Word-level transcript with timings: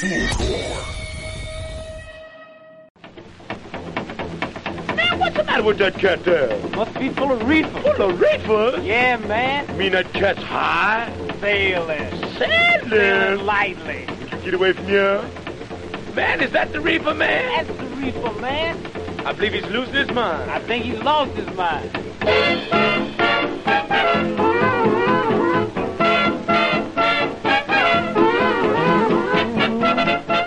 Man, 0.00 0.28
what's 5.18 5.36
the 5.36 5.42
matter 5.44 5.64
with 5.64 5.78
that 5.78 5.94
cat 5.98 6.22
there? 6.22 6.56
Must 6.68 6.94
be 6.94 7.08
full 7.08 7.32
of 7.32 7.48
reefer. 7.48 7.80
Full 7.80 8.10
of 8.10 8.20
reefer? 8.20 8.80
Yeah, 8.80 9.16
man. 9.16 9.76
Mean 9.76 9.90
that 9.92 10.12
cat's 10.12 10.40
high? 10.40 11.12
Sailing. 11.40 11.98
Sailing? 12.38 12.88
Sailing 12.88 13.44
lightly. 13.44 14.06
Would 14.06 14.32
you 14.34 14.38
get 14.38 14.54
away 14.54 14.72
from 14.72 14.86
here? 14.86 15.20
Man, 16.14 16.42
is 16.42 16.52
that 16.52 16.72
the 16.72 16.80
reefer, 16.80 17.14
man? 17.14 17.66
That's 17.66 17.76
the 17.76 17.96
reefer, 17.96 18.40
man. 18.40 18.76
I 19.26 19.32
believe 19.32 19.54
he's 19.54 19.66
losing 19.66 19.94
his 19.94 20.10
mind. 20.12 20.48
I 20.48 20.60
think 20.60 20.84
he's 20.84 21.02
lost 21.02 21.32
his 21.32 21.52
mind. 21.56 23.17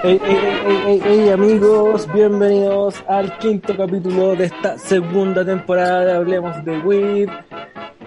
Hey, 0.04 0.20
hey, 0.24 0.82
hey, 0.86 1.02
hey, 1.04 1.30
amigos, 1.30 2.12
bienvenidos 2.12 3.04
al 3.08 3.38
quinto 3.38 3.76
capítulo 3.78 4.36
de 4.36 4.46
esta 4.46 4.78
segunda 4.78 5.46
temporada 5.46 6.06
de 6.06 6.14
Hablemos 6.14 6.64
de 6.66 6.80
Weed. 6.80 7.30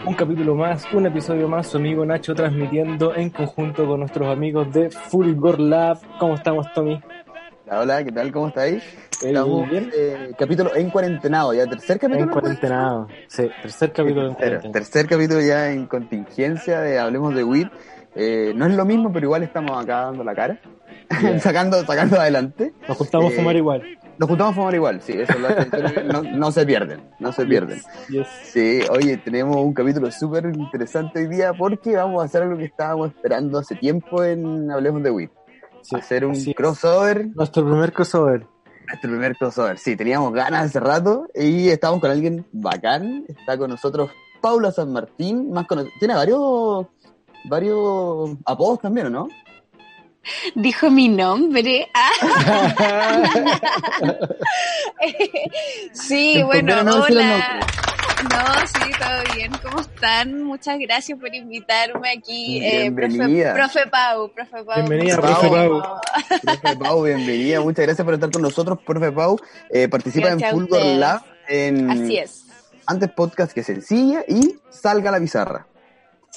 Un 0.06 0.14
capítulo 0.14 0.54
más, 0.54 0.84
un 0.92 1.06
episodio 1.06 1.48
más, 1.48 1.68
su 1.68 1.76
amigo 1.76 2.04
Nacho 2.04 2.34
transmitiendo 2.34 3.14
en 3.14 3.30
conjunto 3.30 3.86
con 3.86 4.00
nuestros 4.00 4.28
amigos 4.28 4.72
de 4.72 4.90
Fulgor 4.90 5.60
Lab. 5.60 5.98
¿Cómo 6.18 6.34
estamos, 6.34 6.66
Tommy? 6.74 7.00
Hola, 7.70 8.04
¿qué 8.04 8.12
tal? 8.12 8.30
¿Cómo 8.32 8.48
estáis? 8.48 8.82
Estamos 9.22 9.70
bien. 9.70 9.90
eh, 9.96 10.32
capítulo 10.38 10.74
en 10.74 10.90
cuarentenado, 10.90 11.54
ya 11.54 11.66
tercer 11.66 11.98
capítulo. 11.98 12.24
En 12.26 12.30
cuarentenado. 12.30 13.08
Sí, 13.28 13.48
tercer 13.62 13.92
capítulo 13.92 14.28
en 14.28 14.34
Tercer, 14.36 14.48
cuarentena. 14.58 14.72
tercer 14.72 15.06
capítulo 15.06 15.40
ya 15.40 15.70
en 15.70 15.86
contingencia 15.86 16.80
de 16.80 16.98
Hablemos 16.98 17.34
de 17.34 17.45
Weed. 17.45 17.68
Eh, 18.16 18.52
no 18.54 18.66
es 18.66 18.74
lo 18.74 18.84
mismo, 18.84 19.12
pero 19.12 19.27
igual 19.27 19.42
estamos 19.42 19.82
acá 19.82 20.02
dando 20.02 20.23
la 20.24 20.34
cara, 20.34 20.60
Yeah. 21.20 21.38
sacando, 21.41 21.84
sacando 21.84 22.18
adelante. 22.20 22.73
Nos 22.88 22.96
juntamos 22.96 23.30
a 23.30 23.34
Eh, 23.34 23.37
fumar 23.37 23.57
igual. 23.57 23.82
Nos 24.18 24.29
juntamos 24.29 24.52
a 24.52 24.57
fumar 24.57 24.74
igual, 24.74 25.01
sí, 25.01 25.12
eso 25.12 25.37
lo 25.38 25.48
hace- 25.48 26.04
no, 26.04 26.23
no 26.23 26.52
se 26.52 26.65
pierden, 26.65 27.01
no 27.18 27.32
se 27.32 27.45
pierden. 27.45 27.80
Yes. 28.09 28.26
Sí, 28.45 28.80
oye, 28.90 29.16
tenemos 29.18 29.57
un 29.57 29.74
capítulo 29.74 30.10
súper 30.12 30.46
interesante 30.54 31.18
hoy 31.20 31.26
día 31.29 31.52
porque 31.52 31.96
vamos 31.96 32.23
a 32.23 32.26
hacer 32.26 32.42
algo 32.42 32.57
que 32.57 32.65
estábamos 32.66 33.09
esperando 33.09 33.59
hace 33.59 33.74
tiempo 33.74 34.23
en 34.23 34.70
Hablemos 34.70 35.02
de 35.02 35.10
Weed. 35.10 35.30
Sí, 35.82 35.96
hacer 35.96 36.24
un 36.24 36.35
crossover 36.54 37.26
Nuestro 37.35 37.65
primer 37.65 37.92
crossover. 37.92 38.46
Nuestro 38.87 39.10
primer 39.10 39.37
crossover, 39.37 39.79
sí, 39.79 39.96
teníamos 39.96 40.32
ganas 40.32 40.66
hace 40.66 40.79
rato 40.80 41.26
y 41.35 41.68
estamos 41.68 42.01
con 42.01 42.10
alguien 42.10 42.46
bacán. 42.52 43.24
Está 43.29 43.59
con 43.59 43.70
nosotros 43.70 44.10
Paula 44.40 44.70
San 44.73 44.92
Martín, 44.92 45.51
más 45.51 45.66
cono- 45.66 45.85
tiene 45.98 46.15
varios 46.15 46.87
varios 47.45 48.30
apodos 48.45 48.80
también, 48.80 49.06
¿o 49.06 49.10
no? 49.10 49.28
Dijo 50.54 50.90
mi 50.90 51.09
nombre. 51.09 51.86
Ah. 51.92 52.10
sí, 55.92 56.42
bueno, 56.45 56.74
hola. 56.80 57.60
No, 58.23 58.66
sí, 58.66 58.90
todo 58.98 59.34
bien. 59.36 59.52
¿Cómo 59.62 59.80
están? 59.80 60.42
Muchas 60.45 60.78
gracias 60.78 61.18
por 61.18 61.34
invitarme 61.34 62.10
aquí. 62.10 62.64
eh, 62.64 62.90
profe, 62.90 63.09
Bienvenida. 63.09 63.54
profe 63.54 63.86
Pau, 63.88 64.32
profe 64.32 64.64
Pau. 64.64 64.75
Bienvenida, 64.76 65.16
Muchas 65.16 65.38
profe 65.38 65.48
gracias. 65.50 65.82
Pau. 65.82 66.00
Profe 66.60 66.76
Pau, 66.78 67.03
bienvenida, 67.03 67.60
muchas 67.60 67.84
gracias 67.84 68.04
por 68.04 68.14
estar 68.14 68.31
con 68.31 68.42
nosotros, 68.42 68.78
profe 68.84 69.12
Pau. 69.12 69.38
Eh, 69.70 69.88
participa 69.88 70.28
Gracias 70.28 70.53
en 70.53 70.58
Fulgor. 70.58 70.82
Lab 70.82 71.22
en 71.48 71.91
Así 71.91 72.16
es. 72.16 72.44
antes 72.86 73.10
podcast 73.10 73.53
que 73.53 73.62
sencilla 73.62 74.25
y 74.26 74.56
salga 74.70 75.10
la 75.10 75.20
pizarra. 75.20 75.66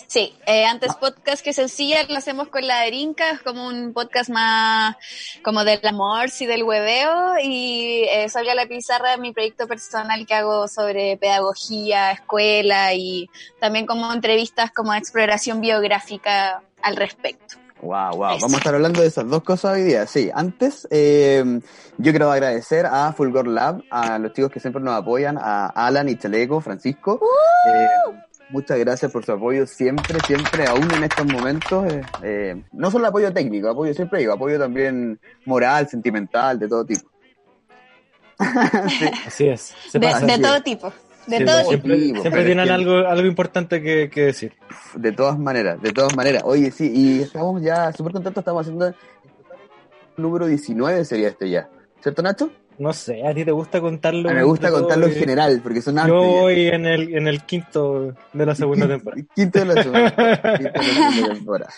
Sí, 0.06 0.36
eh, 0.46 0.66
antes 0.66 0.96
podcast 0.96 1.44
que 1.44 1.54
sencilla 1.54 2.04
lo 2.08 2.18
hacemos 2.18 2.50
con 2.50 2.66
la 2.68 2.86
Erinca, 2.86 3.32
es 3.32 3.42
como 3.42 3.68
un 3.68 3.94
podcast 3.94 4.30
más 4.30 4.96
como 5.44 5.64
del 5.64 5.86
amor 5.88 6.28
y 6.40 6.46
del 6.46 6.64
hueveo 6.64 7.40
y 7.42 8.04
eh, 8.04 8.28
a 8.36 8.56
la 8.56 8.68
pizarra 8.68 9.12
de 9.12 9.18
mi 9.18 9.34
proyecto 9.34 9.68
personal 9.68 10.26
que 10.28 10.36
hago 10.36 10.68
sobre 10.68 11.18
pedagogía, 11.18 12.12
escuela 12.12 12.94
y 12.94 13.30
también 13.60 13.88
como 13.88 14.14
entrevistas 14.14 14.72
como 14.72 14.94
exploración 14.94 15.62
biográfica 15.62 16.62
al 16.82 16.96
respecto. 16.96 17.56
Wow, 17.82 18.18
wow. 18.18 18.30
Eso. 18.32 18.42
Vamos 18.42 18.54
a 18.54 18.58
estar 18.58 18.76
hablando 18.76 19.02
de 19.02 19.08
esas 19.08 19.28
dos 19.28 19.44
cosas 19.44 19.76
hoy 19.76 19.84
día. 19.84 20.08
Sí, 20.08 20.30
antes 20.34 20.88
eh, 20.90 21.60
yo 21.98 22.12
quiero 22.12 22.32
agradecer 22.32 22.86
a 22.86 23.14
Fulgor 23.14 23.48
Lab, 23.48 23.84
a 23.92 24.18
los 24.20 24.34
chicos 24.34 24.52
que 24.52 24.60
siempre 24.60 24.82
nos 24.82 24.96
apoyan, 24.96 25.38
a 25.40 25.68
Alan 25.68 26.10
y 26.10 26.18
Chaleco, 26.18 26.60
Francisco. 26.62 27.20
Eh, 27.68 28.27
muchas 28.50 28.78
gracias 28.80 29.12
por 29.12 29.26
su 29.26 29.32
apoyo 29.32 29.66
siempre, 29.68 30.20
siempre, 30.26 30.66
aún 30.68 30.92
en 30.94 31.04
estos 31.04 31.26
momentos. 31.26 31.92
eh, 31.92 32.02
eh, 32.24 32.64
no 32.74 32.90
solo 32.92 33.08
apoyo 33.08 33.32
técnico, 33.34 33.70
apoyo 33.70 33.94
siempre 33.94 34.20
digo, 34.20 34.34
apoyo 34.34 34.58
también 34.60 35.20
moral, 35.46 35.88
sentimental, 35.88 36.58
de 36.60 36.68
todo 36.68 36.86
tipo. 36.86 37.10
Sí. 38.90 39.06
Así 39.26 39.48
es. 39.50 39.74
Se 39.90 40.00
De, 40.00 40.08
pasa. 40.08 40.26
de 40.26 40.34
así 40.34 40.42
todo 40.42 40.56
es. 40.58 40.64
tipo, 40.64 40.94
de 41.28 41.38
Sí, 41.40 41.46
todo 41.46 41.64
siempre, 41.66 41.98
tipo, 41.98 42.22
siempre 42.22 42.46
tienen 42.46 42.60
es 42.64 42.68
que- 42.68 42.74
algo, 42.74 42.96
algo 43.08 43.28
importante 43.28 43.82
que, 43.82 44.10
que 44.10 44.22
decir. 44.26 44.54
De 44.96 45.12
todas 45.12 45.38
maneras, 45.40 45.82
de 45.82 45.92
todas 45.92 46.16
maneras. 46.16 46.44
Oye, 46.46 46.72
sí, 46.72 46.92
y 46.94 47.22
estamos 47.24 47.62
ya 47.62 47.92
súper 47.94 48.14
contentos, 48.14 48.42
estamos 48.42 48.62
haciendo 48.62 48.88
el 48.88 48.96
número 50.18 50.46
19 50.48 51.04
sería 51.06 51.30
este 51.30 51.50
ya. 51.50 51.70
¿Cierto, 52.02 52.22
Nacho? 52.22 52.52
No 52.80 52.94
sé, 52.94 53.26
a 53.26 53.34
ti 53.34 53.44
te 53.44 53.52
gusta 53.52 53.82
contarlo. 53.82 54.30
A 54.30 54.34
me 54.34 54.44
gusta 54.44 54.70
contarlo 54.72 55.08
en 55.08 55.14
general, 55.14 55.60
porque 55.64 55.82
son 55.82 55.96
Yo 55.96 56.02
hartos 56.02 56.22
ya. 56.22 56.42
voy 56.42 56.68
en 56.68 56.86
el, 56.86 57.16
en 57.16 57.28
el 57.28 57.42
quinto 57.44 58.14
de 58.34 58.46
la 58.46 58.54
segunda 58.56 58.88
temporada. 58.88 59.24
Quinto 59.36 59.60
de 59.60 59.66
la 59.66 59.84
semana. 59.84 60.12
Quinto 60.16 60.80
de 60.80 60.88
la 60.88 61.12
segunda 61.12 61.34
temporada. 61.34 61.72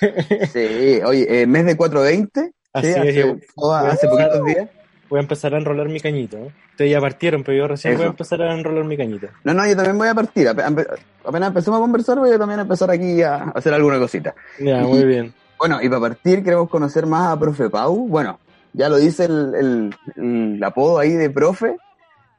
Sí, 0.52 1.00
oye, 1.06 1.42
eh, 1.42 1.48
mes 1.48 1.66
de 1.66 1.78
420. 1.78 2.52
Así 2.74 2.86
sí, 2.88 2.92
es, 2.94 2.98
hace, 3.00 3.14
yo- 3.16 3.36
oh, 3.56 3.68
voy 3.70 3.76
a 3.76 3.92
hace 3.92 4.08
empezar- 4.08 4.28
poquitos 4.30 4.46
días. 4.46 4.70
Voy 5.10 5.18
a 5.18 5.22
empezar 5.22 5.56
a 5.56 5.58
enrolar 5.58 5.90
mi 5.90 6.00
cañito. 6.00 6.38
Ustedes 6.72 6.92
ya 6.92 7.02
partieron, 7.02 7.44
pero 7.44 7.58
yo 7.58 7.68
recién 7.68 7.96
voy 7.98 8.06
a 8.06 8.10
empezar 8.10 8.42
a 8.44 8.54
enrolar 8.54 8.84
mi 8.84 8.96
cañito. 8.96 9.28
No, 9.44 9.56
no, 9.56 9.66
yo 9.68 9.76
también 9.76 9.98
voy 9.98 10.08
a 10.08 10.14
partir. 10.14 10.48
Apenas 10.48 11.48
empecemos 11.48 11.80
a 11.80 11.82
conversar, 11.82 12.20
voy 12.20 12.32
a 12.32 12.38
también 12.38 12.60
empezar 12.60 12.92
aquí 12.92 13.24
a 13.24 13.36
hacer 13.56 13.74
alguna 13.74 13.98
cosita. 13.98 14.36
Ya, 14.60 14.82
muy 14.82 15.04
bien. 15.06 15.34
Bueno, 15.58 15.82
y 15.82 15.90
para 15.90 16.02
partir 16.02 16.44
queremos 16.44 16.70
conocer 16.70 17.08
más 17.08 17.32
a 17.32 17.40
Profe 17.40 17.70
Pau. 17.72 18.08
Bueno, 18.08 18.40
ya 18.74 18.90
lo 18.90 18.98
dice 18.98 19.26
el, 19.26 19.56
el, 19.56 19.96
el 20.16 20.64
apodo 20.64 21.00
ahí 21.00 21.12
de 21.12 21.30
profe, 21.30 21.78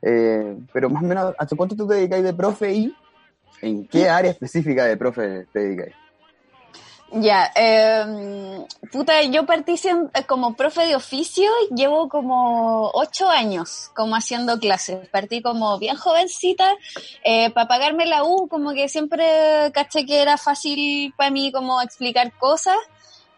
eh, 0.02 0.56
pero 0.72 0.88
más 0.88 1.02
o 1.02 1.06
menos, 1.06 1.34
¿hasta 1.38 1.56
cuánto 1.56 1.76
tú 1.76 1.86
te 1.86 1.94
dedicas 1.94 2.22
de 2.22 2.32
profe 2.32 2.72
y 2.72 2.96
en 3.60 3.86
qué 3.86 4.08
área 4.08 4.30
específica 4.30 4.86
de 4.86 4.96
profe 4.96 5.46
te 5.52 5.58
dedicas? 5.58 5.88
Ya, 7.12 7.50
eh, 7.56 8.64
puta, 8.92 9.20
yo 9.22 9.44
partí 9.44 9.74
eh, 9.74 10.24
como 10.28 10.54
profe 10.54 10.86
de 10.86 10.94
oficio, 10.94 11.50
llevo 11.74 12.08
como 12.08 12.88
ocho 12.94 13.28
años 13.28 13.91
como 13.97 14.14
haciendo 14.14 14.60
clases. 14.60 15.08
Partí 15.08 15.42
como 15.42 15.76
bien 15.80 15.97
jovencita, 15.97 16.72
para 17.52 17.66
pagarme 17.66 18.06
la 18.06 18.22
U, 18.22 18.47
como 18.48 18.72
que 18.72 18.88
siempre 18.88 19.26
caché 19.74 20.06
que 20.06 20.22
era 20.22 20.36
fácil 20.36 21.12
para 21.16 21.32
mí 21.32 21.50
como 21.50 21.82
explicar 21.82 22.32
cosas. 22.38 22.76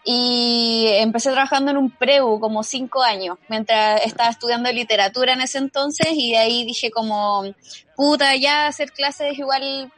Y 0.04 0.86
empecé 0.96 1.30
trabajando 1.30 1.70
en 1.70 1.76
un 1.76 1.90
preu 1.90 2.40
como 2.40 2.62
cinco 2.64 3.02
años, 3.02 3.38
mientras 3.48 4.04
estaba 4.04 4.30
estudiando 4.30 4.70
literatura 4.72 5.32
en 5.34 5.42
ese 5.42 5.58
entonces, 5.58 6.08
y 6.12 6.32
de 6.32 6.38
ahí 6.38 6.64
dije 6.64 6.90
como, 6.90 7.44
puta, 7.94 8.34
ya 8.36 8.66
hacer 8.66 8.90
clases 8.90 9.38
igual 9.38 9.92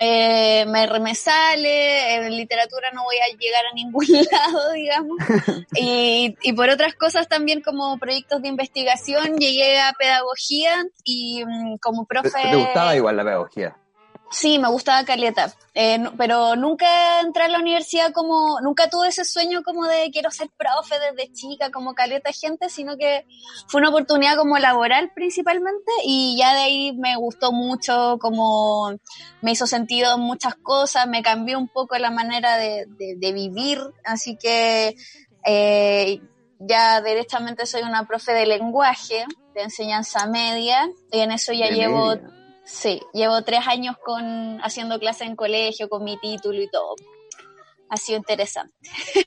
eh, 0.00 0.64
me, 0.66 1.00
me 1.00 1.14
sale, 1.14 2.14
en 2.14 2.36
literatura 2.36 2.90
no 2.92 3.02
voy 3.02 3.16
a 3.16 3.36
llegar 3.36 3.66
a 3.66 3.74
ningún 3.74 4.06
lado, 4.32 4.72
digamos. 4.72 5.18
Y, 5.76 6.36
y 6.42 6.52
por 6.54 6.70
otras 6.70 6.94
cosas 6.94 7.28
también 7.28 7.60
como 7.60 7.98
proyectos 7.98 8.42
de 8.42 8.48
investigación 8.48 9.36
llegué 9.36 9.80
a 9.80 9.92
pedagogía 9.92 10.84
y 11.04 11.44
mm, 11.44 11.76
como 11.76 12.04
¿Te, 12.04 12.08
profe... 12.08 12.50
te 12.50 12.56
gustaba 12.56 12.96
igual 12.96 13.16
la 13.16 13.24
pedagogía? 13.24 13.76
Sí, 14.30 14.58
me 14.58 14.68
gustaba 14.68 15.04
Caleta, 15.04 15.54
eh, 15.72 15.96
no- 15.98 16.12
pero 16.16 16.54
nunca 16.54 17.20
entré 17.20 17.44
a 17.44 17.48
la 17.48 17.58
universidad 17.60 18.12
como, 18.12 18.60
nunca 18.60 18.90
tuve 18.90 19.08
ese 19.08 19.24
sueño 19.24 19.62
como 19.62 19.86
de 19.86 20.10
quiero 20.10 20.30
ser 20.30 20.50
profe 20.56 20.96
desde 20.98 21.32
chica, 21.32 21.70
como 21.70 21.94
Caleta 21.94 22.30
gente, 22.32 22.68
sino 22.68 22.98
que 22.98 23.24
fue 23.68 23.80
una 23.80 23.88
oportunidad 23.88 24.36
como 24.36 24.58
laboral 24.58 25.10
principalmente 25.14 25.90
y 26.04 26.36
ya 26.38 26.52
de 26.54 26.60
ahí 26.60 26.92
me 26.98 27.16
gustó 27.16 27.52
mucho, 27.52 28.18
como 28.20 28.90
me 29.40 29.52
hizo 29.52 29.66
sentido 29.66 30.14
en 30.16 30.20
muchas 30.20 30.54
cosas, 30.56 31.06
me 31.08 31.22
cambió 31.22 31.58
un 31.58 31.68
poco 31.68 31.96
la 31.96 32.10
manera 32.10 32.58
de, 32.58 32.84
de- 32.86 33.14
de 33.16 33.32
vivir, 33.32 33.80
así 34.04 34.36
que 34.36 34.94
eh, 35.46 36.20
ya 36.58 37.00
derechamente 37.00 37.64
soy 37.64 37.80
una 37.82 38.06
profe 38.06 38.32
de 38.32 38.44
lenguaje, 38.46 39.24
de 39.54 39.62
enseñanza 39.62 40.26
media, 40.26 40.86
y 41.10 41.20
en 41.20 41.32
eso 41.32 41.52
ya 41.54 41.68
De 41.68 41.72
llevo... 41.76 42.08
media. 42.14 42.34
Sí, 42.70 43.00
llevo 43.14 43.42
tres 43.42 43.66
años 43.66 43.96
con 44.04 44.60
haciendo 44.62 44.98
clases 44.98 45.26
en 45.28 45.36
colegio, 45.36 45.88
con 45.88 46.04
mi 46.04 46.18
título 46.20 46.60
y 46.62 46.68
todo. 46.70 46.94
ha 47.90 47.96
sido 47.96 48.18
interesante 48.18 48.74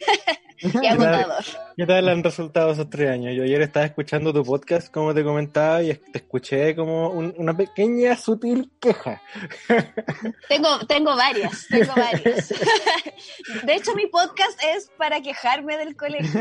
y 0.60 0.86
agotador. 0.86 1.44
¿Qué 1.76 1.88
tal 1.88 2.08
han 2.10 2.24
resultado 2.24 2.72
esos 2.74 2.88
tres 2.92 3.10
años? 3.10 3.34
Yo 3.36 3.42
ayer 3.44 3.60
estaba 3.64 3.88
escuchando 3.88 4.32
tu 4.32 4.44
podcast, 4.44 4.94
como 4.94 5.16
te 5.16 5.24
comentaba, 5.24 5.82
y 5.82 5.92
te 5.96 6.20
escuché 6.20 6.76
como 6.76 7.10
un- 7.10 7.34
una 7.38 7.58
pequeña, 7.58 8.16
sutil 8.16 8.70
queja. 8.80 9.20
Tengo, 10.48 10.78
tengo 10.88 11.16
varias, 11.16 11.66
tengo 11.68 11.92
varias. 11.96 12.50
De 13.66 13.74
hecho, 13.74 13.96
mi 13.96 14.06
podcast 14.06 14.60
es 14.76 14.92
para 14.96 15.20
quejarme 15.22 15.78
del 15.78 15.96
colegio. 15.96 16.40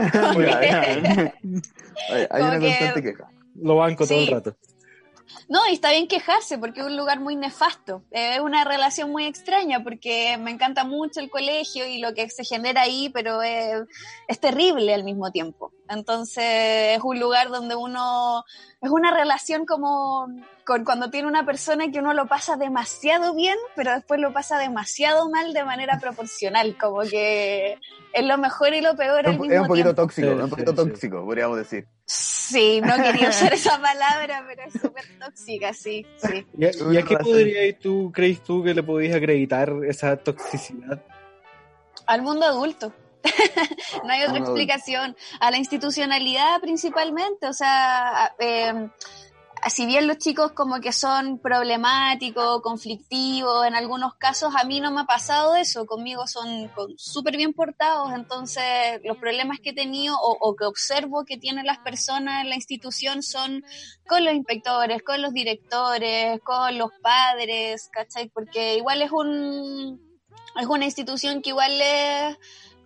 Hay 2.31 2.43
una 2.43 2.61
constante 2.61 3.03
queja. 3.03 3.31
Lo 3.55 3.77
banco 3.77 4.07
todo 4.07 4.19
el 4.19 4.27
rato. 4.27 4.57
No, 5.51 5.59
y 5.69 5.73
está 5.75 5.91
bien 5.91 6.07
quejarse 6.07 6.59
porque 6.59 6.79
es 6.79 6.87
un 6.87 6.97
lugar 6.97 7.19
muy 7.19 7.35
nefasto. 7.35 8.05
Eh, 8.13 8.35
Es 8.37 8.41
una 8.41 8.63
relación 8.65 9.11
muy 9.11 9.27
extraña 9.27 9.83
porque 9.83 10.39
me 10.39 10.53
encanta 10.53 10.85
mucho 10.85 11.19
el 11.19 11.29
colegio 11.29 11.85
y 11.87 11.99
lo 11.99 12.15
que 12.15 12.31
se 12.31 12.45
genera 12.45 12.83
ahí, 12.83 13.11
pero 13.13 13.43
es, 13.43 13.83
es 14.29 14.39
terrible 14.39 14.95
al 14.95 15.03
mismo 15.03 15.33
tiempo. 15.33 15.73
Entonces 15.89 16.97
es 16.97 17.01
un 17.03 17.19
lugar 17.19 17.49
donde 17.49 17.75
uno, 17.75 18.45
es 18.81 18.91
una 18.91 19.13
relación 19.13 19.67
como 19.67 20.29
con 20.65 20.85
cuando 20.85 21.11
tiene 21.11 21.27
una 21.27 21.45
persona 21.45 21.91
que 21.91 21.99
uno 21.99 22.15
lo 22.15 22.27
pasa 22.29 22.57
demasiado 22.57 23.35
bien, 23.35 23.57
pero 23.75 23.93
después 23.93 24.21
lo 24.21 24.33
pasa 24.33 24.57
demasiado 24.57 25.29
mal 25.31 25.53
de 25.53 25.65
manera 25.65 25.99
proporcional, 25.99 26.77
como 26.79 27.01
que 27.01 27.77
es 28.13 28.25
lo 28.25 28.39
mejor 28.39 28.73
y 28.75 28.81
lo 28.83 28.95
peor 28.95 29.21
Es 29.23 29.27
al 29.27 29.39
mismo 29.41 29.53
es 29.53 29.61
un 29.63 29.67
poquito 29.67 29.85
tiempo. 29.95 30.03
tóxico, 30.03 30.29
Sí, 30.29 30.37
es 30.39 30.45
un 30.45 30.51
poquito 30.51 30.71
sí, 30.71 30.77
sí. 30.77 30.89
tóxico, 30.91 31.25
podríamos 31.25 31.57
decir. 31.57 31.89
Sí, 32.05 32.81
no 32.81 32.95
quería 32.97 33.29
usar 33.31 33.53
esa 33.53 33.81
palabra, 33.81 34.45
pero 34.47 34.63
es 34.65 34.81
súper 34.81 35.05
tóxica, 35.41 35.73
sí, 35.73 36.07
sí. 36.17 36.47
¿Y 36.57 36.65
a, 36.65 36.71
y 36.93 36.97
a 36.97 37.03
qué 37.03 37.17
podrías 37.17 37.79
tú, 37.79 38.13
crees 38.13 38.43
tú, 38.43 38.63
que 38.63 38.75
le 38.75 38.83
podías 38.83 39.17
acreditar 39.17 39.73
esa 39.89 40.17
toxicidad? 40.17 41.03
Al 42.07 42.23
mundo 42.23 42.45
adulto. 42.47 42.93
no 44.05 44.13
hay 44.13 44.23
otra 44.25 44.39
explicación. 44.39 45.17
A 45.41 45.51
la 45.51 45.59
institucionalidad 45.59 46.61
principalmente. 46.61 47.47
O 47.47 47.53
sea, 47.53 48.35
eh, 48.39 48.89
si 49.69 49.85
bien 49.85 50.07
los 50.07 50.19
chicos 50.19 50.53
como 50.53 50.81
que 50.81 50.93
son 50.93 51.39
problemáticos, 51.39 52.63
conflictivos, 52.63 53.67
en 53.67 53.75
algunos 53.75 54.15
casos 54.15 54.55
a 54.57 54.65
mí 54.65 54.81
no 54.81 54.91
me 54.91 55.03
ha 55.03 55.05
pasado 55.05 55.57
eso. 55.57 55.87
Conmigo 55.87 56.27
son 56.27 56.71
súper 56.97 57.37
bien 57.37 57.53
portados. 57.53 58.13
Entonces, 58.15 59.01
los 59.05 59.19
problemas 59.19 59.59
que 59.61 59.71
he 59.71 59.75
tenido 59.75 60.17
o, 60.17 60.37
o 60.41 60.57
que 60.57 60.65
observo 60.65 61.25
que 61.25 61.37
tienen 61.37 61.67
las 61.67 61.79
personas 61.79 62.43
en 62.43 62.49
la 62.49 62.57
institución 62.57 63.23
son 63.23 63.63
con 64.09 64.25
los 64.25 64.35
inspectores, 64.35 65.03
con 65.03 65.21
los 65.21 65.33
directores, 65.33 66.41
con 66.43 66.79
los 66.79 66.91
padres, 67.03 67.89
¿cachai? 67.93 68.29
Porque 68.29 68.77
igual 68.77 69.03
es 69.03 69.13
un 69.13 70.11
es 70.59 70.67
una 70.67 70.85
institución 70.85 71.43
que 71.43 71.51
igual 71.51 71.73
es, 71.81 72.37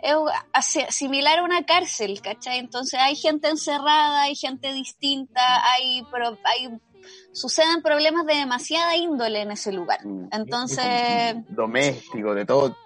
es 0.05 0.95
similar 0.95 1.39
a 1.39 1.43
una 1.45 1.65
cárcel, 1.65 2.21
¿cachai? 2.21 2.59
Entonces 2.59 3.01
hay 3.01 3.17
gente 3.17 3.49
encerrada, 3.49 4.23
hay 4.23 4.35
gente 4.37 4.73
distinta, 4.73 5.41
hay, 5.73 6.03
pro- 6.11 6.39
hay 6.45 6.69
suceden 7.33 7.83
problemas 7.83 8.27
de 8.27 8.35
demasiada 8.35 8.97
índole 8.97 9.41
en 9.43 9.51
ese 9.53 9.73
lugar. 9.73 10.05
Mm. 10.07 10.29
Entonces, 10.33 11.35
Doméstico, 11.49 12.35
de 12.35 12.45
todo. 12.45 12.77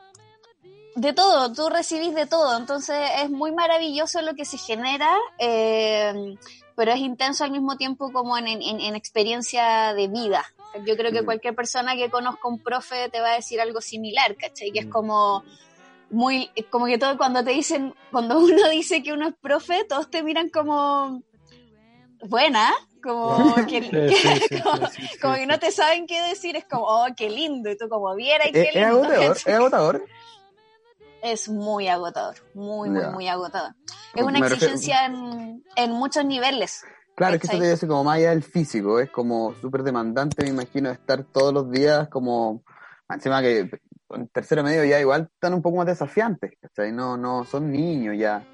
de 0.94 1.12
todo, 1.12 1.52
tú 1.52 1.68
recibís 1.68 2.14
de 2.14 2.26
todo, 2.26 2.56
entonces 2.56 2.96
es 3.22 3.30
muy 3.30 3.52
maravilloso 3.52 4.20
lo 4.22 4.34
que 4.34 4.44
se 4.44 4.58
genera, 4.58 5.14
eh, 5.38 6.36
pero 6.74 6.92
es 6.92 6.98
intenso 7.00 7.44
al 7.44 7.50
mismo 7.52 7.76
tiempo 7.76 8.12
como 8.12 8.36
en, 8.38 8.46
en- 8.48 8.62
en 8.80 8.96
experiencia 8.96 9.92
de 9.94 10.08
vida. 10.08 10.44
Yo 10.86 10.96
creo 10.96 11.12
que 11.12 11.22
Mm. 11.22 11.24
cualquier 11.24 11.54
persona 11.54 11.94
que 11.96 12.10
conozca 12.10 12.46
un 12.48 12.58
profe 12.60 13.08
te 13.10 13.20
va 13.20 13.30
a 13.32 13.34
decir 13.34 13.60
algo 13.60 13.80
similar, 13.80 14.36
¿cachai? 14.36 14.70
Que 14.70 14.80
es 14.80 14.86
Mm. 14.86 14.90
como 14.90 15.42
muy, 16.10 16.50
como 16.70 16.86
que 16.86 16.98
todo 16.98 17.16
cuando 17.16 17.44
te 17.44 17.50
dicen, 17.50 17.94
cuando 18.10 18.38
uno 18.40 18.68
dice 18.70 19.02
que 19.02 19.12
uno 19.12 19.28
es 19.28 19.34
profe, 19.40 19.84
todos 19.84 20.10
te 20.10 20.22
miran 20.22 20.48
como 20.50 21.22
buena, 22.28 22.72
como 23.02 23.54
que, 23.66 23.80
como, 25.22 25.34
que 25.34 25.46
no 25.46 25.58
te 25.58 25.70
saben 25.70 26.06
qué 26.06 26.20
decir, 26.22 26.56
es 26.56 26.64
como, 26.64 26.84
oh, 26.84 27.06
qué 27.16 27.30
lindo, 27.30 27.70
y 27.70 27.76
tú 27.76 27.88
como 27.88 28.14
viera 28.14 28.44
y 28.46 28.48
Es, 28.48 28.52
qué 28.52 28.68
es 28.68 28.74
lindo. 28.74 28.88
agotador, 28.88 29.28
¿cachai? 29.28 29.52
es 29.52 29.58
agotador. 29.58 30.04
Es 31.20 31.48
muy 31.48 31.88
agotador, 31.88 32.36
muy, 32.54 32.90
muy, 32.90 33.06
muy 33.06 33.28
agotador. 33.28 33.74
Es 34.14 34.22
una 34.22 34.38
exigencia 34.38 35.04
en, 35.06 35.64
en 35.74 35.90
muchos 35.90 36.24
niveles. 36.24 36.84
Claro, 37.16 37.34
es 37.34 37.40
que 37.40 37.48
eso 37.48 37.58
te 37.58 37.70
dice 37.70 37.88
como 37.88 38.04
más 38.04 38.18
allá 38.18 38.30
del 38.30 38.44
físico, 38.44 39.00
es 39.00 39.10
como 39.10 39.52
súper 39.60 39.82
demandante, 39.82 40.44
me 40.44 40.50
imagino, 40.50 40.88
estar 40.90 41.24
todos 41.24 41.52
los 41.52 41.68
días 41.72 42.08
como, 42.08 42.62
encima 43.10 43.42
que 43.42 43.68
en 44.10 44.28
tercero 44.28 44.62
medio 44.62 44.84
ya 44.84 45.00
igual 45.00 45.28
están 45.32 45.54
un 45.54 45.62
poco 45.62 45.78
más 45.78 45.86
desafiantes, 45.86 46.52
¿cachai? 46.60 46.92
No, 46.92 47.16
no, 47.16 47.44
son 47.44 47.70
niños 47.70 48.16
ya. 48.18 48.44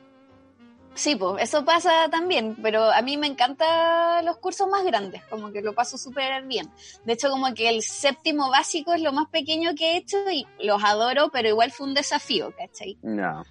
Sí, 0.94 1.16
pues 1.16 1.42
eso 1.42 1.64
pasa 1.64 2.08
también, 2.08 2.56
pero 2.62 2.84
a 2.84 3.02
mí 3.02 3.16
me 3.16 3.26
encantan 3.26 4.24
los 4.24 4.36
cursos 4.36 4.68
más 4.68 4.84
grandes, 4.84 5.24
como 5.24 5.50
que 5.50 5.60
lo 5.60 5.74
paso 5.74 5.98
súper 5.98 6.44
bien. 6.44 6.70
De 7.04 7.14
hecho, 7.14 7.30
como 7.30 7.52
que 7.52 7.68
el 7.68 7.82
séptimo 7.82 8.48
básico 8.48 8.94
es 8.94 9.02
lo 9.02 9.12
más 9.12 9.28
pequeño 9.28 9.74
que 9.74 9.92
he 9.92 9.96
hecho 9.96 10.18
y 10.30 10.46
los 10.60 10.82
adoro, 10.84 11.30
pero 11.32 11.48
igual 11.48 11.72
fue 11.72 11.88
un 11.88 11.94
desafío, 11.94 12.54
¿cachai? 12.56 12.96
Ya. 13.02 13.42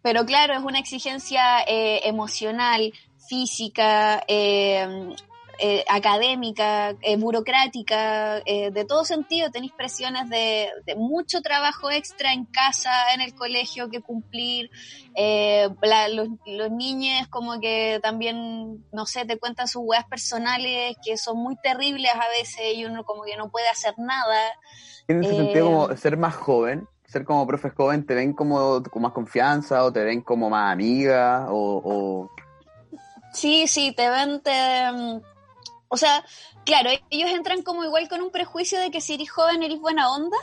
Pero 0.00 0.24
claro, 0.24 0.54
es 0.54 0.60
una 0.60 0.78
exigencia 0.78 1.60
eh, 1.66 2.00
emocional, 2.04 2.94
física, 3.28 4.24
eh, 4.26 5.14
eh, 5.60 5.84
académica, 5.88 6.96
eh, 7.02 7.16
burocrática, 7.16 8.38
eh, 8.46 8.70
de 8.70 8.84
todo 8.84 9.04
sentido. 9.04 9.50
Tenéis 9.50 9.72
presiones 9.76 10.28
de, 10.28 10.68
de 10.86 10.96
mucho 10.96 11.40
trabajo 11.42 11.90
extra 11.90 12.32
en 12.32 12.46
casa, 12.46 12.90
en 13.14 13.20
el 13.20 13.34
colegio 13.34 13.88
que 13.90 14.00
cumplir. 14.00 14.70
Eh, 15.14 15.68
la- 15.82 16.08
los, 16.08 16.28
los 16.46 16.70
niños 16.70 17.28
como 17.28 17.60
que 17.60 18.00
también, 18.02 18.84
no 18.92 19.06
sé, 19.06 19.24
te 19.24 19.38
cuentan 19.38 19.68
sus 19.68 19.82
weas 19.84 20.06
personales 20.06 20.96
que 21.04 21.16
son 21.16 21.36
muy 21.38 21.56
terribles 21.62 22.10
a 22.14 22.28
veces 22.38 22.74
y 22.74 22.84
uno 22.84 23.04
como 23.04 23.22
que 23.24 23.36
no 23.36 23.50
puede 23.50 23.68
hacer 23.68 23.94
nada. 23.98 24.38
En 25.08 25.20
ese 25.20 25.32
Eh, 25.32 25.36
sentido, 25.36 25.64
como 25.66 25.96
ser 25.96 26.16
más 26.16 26.34
joven, 26.36 26.86
ser 27.04 27.24
como 27.24 27.46
profe 27.46 27.70
joven, 27.70 28.06
¿te 28.06 28.14
ven 28.14 28.32
como 28.32 28.82
con 28.84 29.02
más 29.02 29.12
confianza 29.12 29.82
o 29.84 29.92
te 29.92 30.04
ven 30.04 30.22
como 30.22 30.48
más 30.48 30.72
amiga 30.72 31.46
o, 31.50 31.82
o- 31.84 32.30
Sí, 33.32 33.66
sí, 33.68 33.92
te 33.96 34.08
ven, 34.10 34.40
te... 34.40 34.52
O 35.92 35.96
sea, 35.96 36.24
claro, 36.64 36.88
ellos 37.10 37.30
entran 37.30 37.62
como 37.62 37.84
igual 37.84 38.08
con 38.08 38.22
un 38.22 38.30
prejuicio 38.30 38.78
de 38.80 38.92
que 38.92 39.00
si 39.00 39.14
eres 39.14 39.30
joven 39.30 39.64
eres 39.64 39.80
buena 39.80 40.12
onda, 40.12 40.36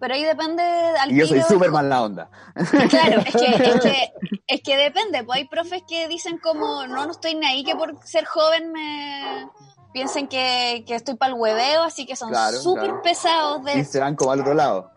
pero 0.00 0.14
ahí 0.14 0.24
depende 0.24 0.62
al 0.62 1.12
Y 1.12 1.18
yo 1.20 1.26
soy 1.26 1.40
súper 1.42 1.70
mala 1.70 2.02
onda. 2.02 2.30
Claro, 2.90 3.22
es 3.24 3.36
que, 3.36 3.46
es 3.46 3.80
que, 3.80 4.12
es 4.48 4.60
que 4.60 4.76
depende, 4.76 5.22
pues 5.22 5.38
hay 5.38 5.44
profes 5.46 5.82
que 5.88 6.08
dicen 6.08 6.38
como, 6.38 6.86
no, 6.88 7.06
no 7.06 7.12
estoy 7.12 7.36
ni 7.36 7.46
ahí 7.46 7.64
que 7.64 7.76
por 7.76 7.96
ser 8.04 8.24
joven 8.24 8.72
me 8.72 9.48
piensen 9.92 10.26
que, 10.26 10.84
que 10.84 10.96
estoy 10.96 11.14
para 11.14 11.32
el 11.32 11.40
hueveo, 11.40 11.84
así 11.84 12.04
que 12.04 12.16
son 12.16 12.30
Claro, 12.30 12.58
súper 12.58 12.84
claro. 12.86 13.02
pesados 13.02 13.64
de... 13.64 13.78
Y 13.78 13.84
se 13.84 14.00
van 14.00 14.16
como 14.16 14.32
al 14.32 14.40
otro 14.40 14.54
lado. 14.54 14.90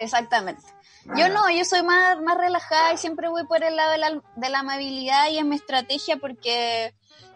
Exactamente. 0.00 0.73
Yo 1.16 1.28
no, 1.28 1.50
yo 1.50 1.64
soy 1.64 1.82
más, 1.82 2.20
más 2.22 2.36
relajada 2.38 2.92
y 2.92 2.96
siempre 2.96 3.28
voy 3.28 3.46
por 3.46 3.62
el 3.62 3.76
lado 3.76 3.92
de 3.92 3.98
la, 3.98 4.22
de 4.36 4.48
la 4.48 4.60
amabilidad 4.60 5.30
y 5.30 5.38
es 5.38 5.44
mi 5.44 5.56
estrategia 5.56 6.16
porque 6.16 6.94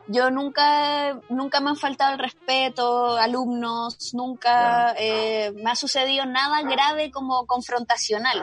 yo 0.08 0.30
nunca, 0.30 1.20
nunca 1.28 1.60
me 1.60 1.70
han 1.70 1.76
faltado 1.76 2.14
el 2.14 2.18
respeto, 2.18 3.16
alumnos, 3.16 4.14
nunca 4.14 4.94
eh, 4.98 5.52
me 5.62 5.70
ha 5.70 5.76
sucedido 5.76 6.24
nada 6.24 6.62
grave 6.62 7.10
como 7.10 7.46
confrontacional. 7.46 8.42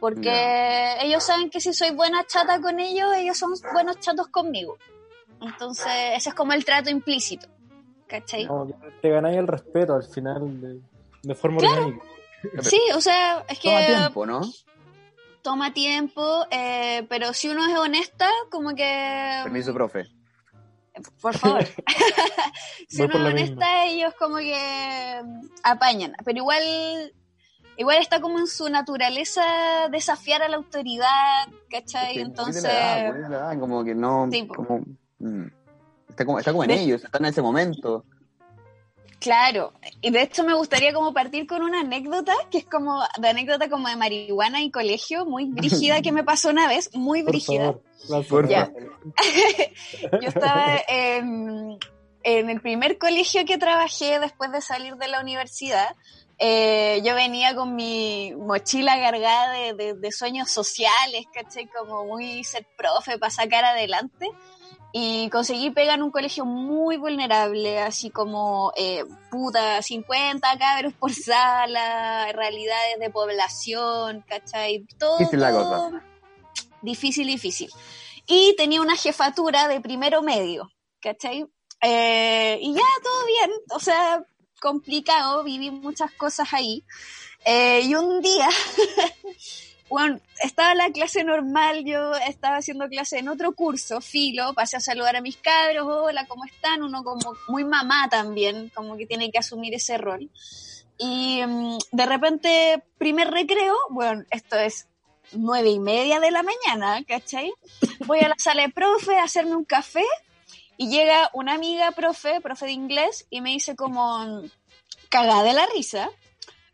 Porque 0.00 0.96
ellos 1.00 1.24
saben 1.24 1.50
que 1.50 1.60
si 1.60 1.72
soy 1.72 1.90
buena 1.90 2.24
chata 2.26 2.60
con 2.60 2.78
ellos, 2.78 3.08
ellos 3.16 3.38
son 3.38 3.54
buenos 3.72 3.98
chatos 3.98 4.28
conmigo. 4.28 4.76
Entonces, 5.40 5.92
ese 6.14 6.28
es 6.28 6.34
como 6.34 6.52
el 6.52 6.64
trato 6.64 6.90
implícito. 6.90 7.48
¿Cachai? 8.06 8.46
Que 8.46 8.90
te 9.00 9.10
ganáis 9.10 9.38
el 9.38 9.48
respeto 9.48 9.94
al 9.94 10.04
final 10.04 10.60
de, 10.60 10.80
de 11.22 11.34
forma 11.34 11.58
Claro. 11.58 11.86
orgánica. 11.86 12.13
Sí, 12.62 12.80
o 12.94 13.00
sea, 13.00 13.44
es 13.48 13.58
que 13.58 13.68
Toma 13.68 13.86
tiempo, 13.86 14.26
¿no? 14.26 14.40
toma 15.42 15.74
tiempo, 15.74 16.46
eh, 16.50 17.06
pero 17.08 17.34
si 17.34 17.50
uno 17.50 17.66
es 17.66 17.76
honesta, 17.78 18.28
como 18.50 18.74
que... 18.74 19.40
Permiso, 19.44 19.74
profe. 19.74 20.06
Por 21.20 21.36
favor. 21.36 21.64
si 22.88 22.98
Voy 23.06 23.10
uno 23.14 23.28
es 23.28 23.34
honesta, 23.34 23.84
ellos 23.84 24.14
como 24.18 24.36
que 24.38 25.20
mm, 25.22 25.40
apañan. 25.62 26.14
Pero 26.24 26.38
igual, 26.38 26.62
igual 27.76 27.98
está 27.98 28.20
como 28.20 28.38
en 28.38 28.46
su 28.46 28.70
naturaleza 28.70 29.42
desafiar 29.90 30.42
a 30.42 30.48
la 30.48 30.56
autoridad, 30.56 31.46
¿cachai? 31.70 32.14
Sí, 32.14 32.20
Entonces, 32.20 32.62
la 32.62 33.00
edad, 33.00 33.12
muy 33.12 33.22
de 33.22 33.28
la 33.28 33.36
edad, 33.36 33.58
como 33.60 33.84
que 33.84 33.94
no. 33.94 34.28
Sí, 34.30 34.46
como, 34.46 34.82
mm. 35.18 35.46
está, 36.08 36.24
como, 36.24 36.38
está 36.38 36.52
como 36.52 36.64
en 36.64 36.68
De- 36.68 36.80
ellos, 36.80 37.04
están 37.04 37.22
en 37.24 37.30
ese 37.30 37.42
momento. 37.42 38.06
Claro. 39.24 39.72
Y 40.00 40.10
de 40.10 40.22
hecho 40.22 40.44
me 40.44 40.54
gustaría 40.54 40.92
como 40.92 41.12
partir 41.12 41.46
con 41.46 41.62
una 41.62 41.80
anécdota, 41.80 42.34
que 42.50 42.58
es 42.58 42.64
como 42.66 43.02
de 43.18 43.28
anécdota 43.28 43.68
como 43.70 43.88
de 43.88 43.96
marihuana 43.96 44.62
y 44.62 44.70
colegio, 44.70 45.24
muy 45.24 45.46
brígida 45.46 46.02
que 46.02 46.12
me 46.12 46.22
pasó 46.24 46.50
una 46.50 46.68
vez, 46.68 46.90
muy 46.94 47.22
Por 47.22 47.32
brígida. 47.32 47.74
favor, 48.08 48.48
Ya. 48.48 48.70
Yo 50.20 50.28
estaba 50.28 50.76
en, 50.88 51.78
en 52.22 52.50
el 52.50 52.60
primer 52.60 52.98
colegio 52.98 53.44
que 53.46 53.58
trabajé 53.58 54.18
después 54.20 54.52
de 54.52 54.60
salir 54.60 54.96
de 54.96 55.08
la 55.08 55.20
universidad. 55.20 55.94
eh, 56.38 57.00
yo 57.04 57.14
venía 57.14 57.54
con 57.54 57.76
mi 57.76 58.32
mochila 58.36 58.98
cargada 59.00 59.52
de, 59.52 59.72
de- 59.74 59.94
de 59.94 60.10
sueños 60.12 60.50
sociales, 60.50 61.26
¿cachai? 61.32 61.68
Como 61.68 62.04
muy 62.06 62.42
ser 62.42 62.66
profe 62.76 63.18
para 63.18 63.30
sacar 63.30 63.64
adelante. 63.64 64.28
Y 64.96 65.28
conseguí 65.30 65.70
pegar 65.72 65.96
en 65.98 66.04
un 66.04 66.12
colegio 66.12 66.44
muy 66.44 66.96
vulnerable, 66.96 67.80
así 67.80 68.10
como, 68.10 68.72
eh, 68.76 69.04
puta, 69.28 69.82
50 69.82 70.56
cabros 70.56 70.92
por 70.92 71.12
sala, 71.12 72.30
realidades 72.32 73.00
de 73.00 73.10
población, 73.10 74.24
¿cachai? 74.28 74.86
Todo, 74.96 75.18
Difícil 75.18 75.40
la 75.40 75.50
todo 75.50 75.90
cosa. 75.90 76.04
difícil, 76.80 77.26
difícil. 77.26 77.70
Y 78.28 78.54
tenía 78.56 78.80
una 78.80 78.94
jefatura 78.96 79.66
de 79.66 79.80
primero 79.80 80.22
medio, 80.22 80.70
¿cachai? 81.00 81.44
Eh, 81.80 82.58
y 82.62 82.72
ya, 82.72 82.82
todo 83.02 83.26
bien, 83.26 83.50
o 83.74 83.80
sea, 83.80 84.22
complicado, 84.60 85.42
viví 85.42 85.72
muchas 85.72 86.12
cosas 86.12 86.52
ahí. 86.52 86.84
Eh, 87.44 87.80
y 87.82 87.96
un 87.96 88.20
día, 88.22 88.48
bueno, 89.94 90.18
estaba 90.42 90.74
la 90.74 90.90
clase 90.90 91.22
normal, 91.22 91.84
yo 91.84 92.16
estaba 92.28 92.56
haciendo 92.56 92.88
clase 92.88 93.20
en 93.20 93.28
otro 93.28 93.52
curso, 93.52 94.00
filo, 94.00 94.52
pasé 94.52 94.76
a 94.76 94.80
saludar 94.80 95.14
a 95.14 95.20
mis 95.20 95.36
cabros, 95.36 95.86
hola, 95.86 96.26
¿cómo 96.26 96.44
están? 96.46 96.82
Uno 96.82 97.04
como 97.04 97.36
muy 97.46 97.62
mamá 97.62 98.08
también, 98.10 98.72
como 98.74 98.96
que 98.96 99.06
tiene 99.06 99.30
que 99.30 99.38
asumir 99.38 99.72
ese 99.72 99.96
rol. 99.96 100.28
Y 100.98 101.46
mm, 101.46 101.78
de 101.92 102.06
repente, 102.06 102.82
primer 102.98 103.30
recreo, 103.30 103.76
bueno, 103.88 104.24
esto 104.32 104.56
es 104.56 104.88
nueve 105.30 105.70
y 105.70 105.78
media 105.78 106.18
de 106.18 106.32
la 106.32 106.42
mañana, 106.42 107.04
¿cachai? 107.06 107.52
Voy 108.04 108.18
a 108.18 108.30
la 108.30 108.36
sala 108.36 108.62
de 108.62 108.70
profe 108.70 109.16
a 109.16 109.22
hacerme 109.22 109.54
un 109.54 109.64
café 109.64 110.04
y 110.76 110.88
llega 110.88 111.30
una 111.34 111.54
amiga 111.54 111.92
profe, 111.92 112.40
profe 112.40 112.66
de 112.66 112.72
inglés, 112.72 113.28
y 113.30 113.40
me 113.40 113.50
dice 113.50 113.76
como 113.76 114.42
cagada 115.08 115.44
de 115.44 115.52
la 115.52 115.66
risa, 115.66 116.10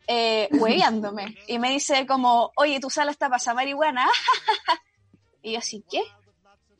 eh, 0.07 0.49
hueveándome. 0.51 1.37
Y 1.47 1.59
me 1.59 1.69
dice 1.71 2.05
como, 2.05 2.51
oye, 2.55 2.79
tu 2.79 2.89
sala 2.89 3.11
está 3.11 3.29
para 3.29 3.53
marihuana. 3.53 4.07
y 5.41 5.53
yo 5.53 5.59
así, 5.59 5.83
¿qué? 5.89 6.01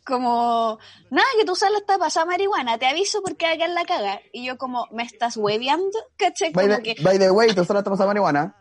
Como, 0.05 0.79
nada, 1.11 1.27
que 1.37 1.45
tu 1.45 1.55
sala 1.55 1.77
está 1.77 1.97
para 1.97 2.25
marihuana, 2.25 2.77
te 2.77 2.87
aviso 2.87 3.21
porque 3.21 3.45
acá 3.45 3.65
en 3.65 3.75
la 3.75 3.85
caga. 3.85 4.19
Y 4.33 4.45
yo 4.45 4.57
como, 4.57 4.87
¿me 4.91 5.03
estás 5.03 5.37
hueveando? 5.37 5.97
¿Cachai? 6.17 6.51
By 6.51 6.65
Como 6.67 6.77
the, 6.77 6.95
que, 6.95 7.01
by 7.03 7.19
the 7.19 7.31
way, 7.31 7.53
tú 7.53 7.63
solo 7.65 7.79
estás 7.79 7.91
pasando 7.91 8.07
marihuana. 8.07 8.55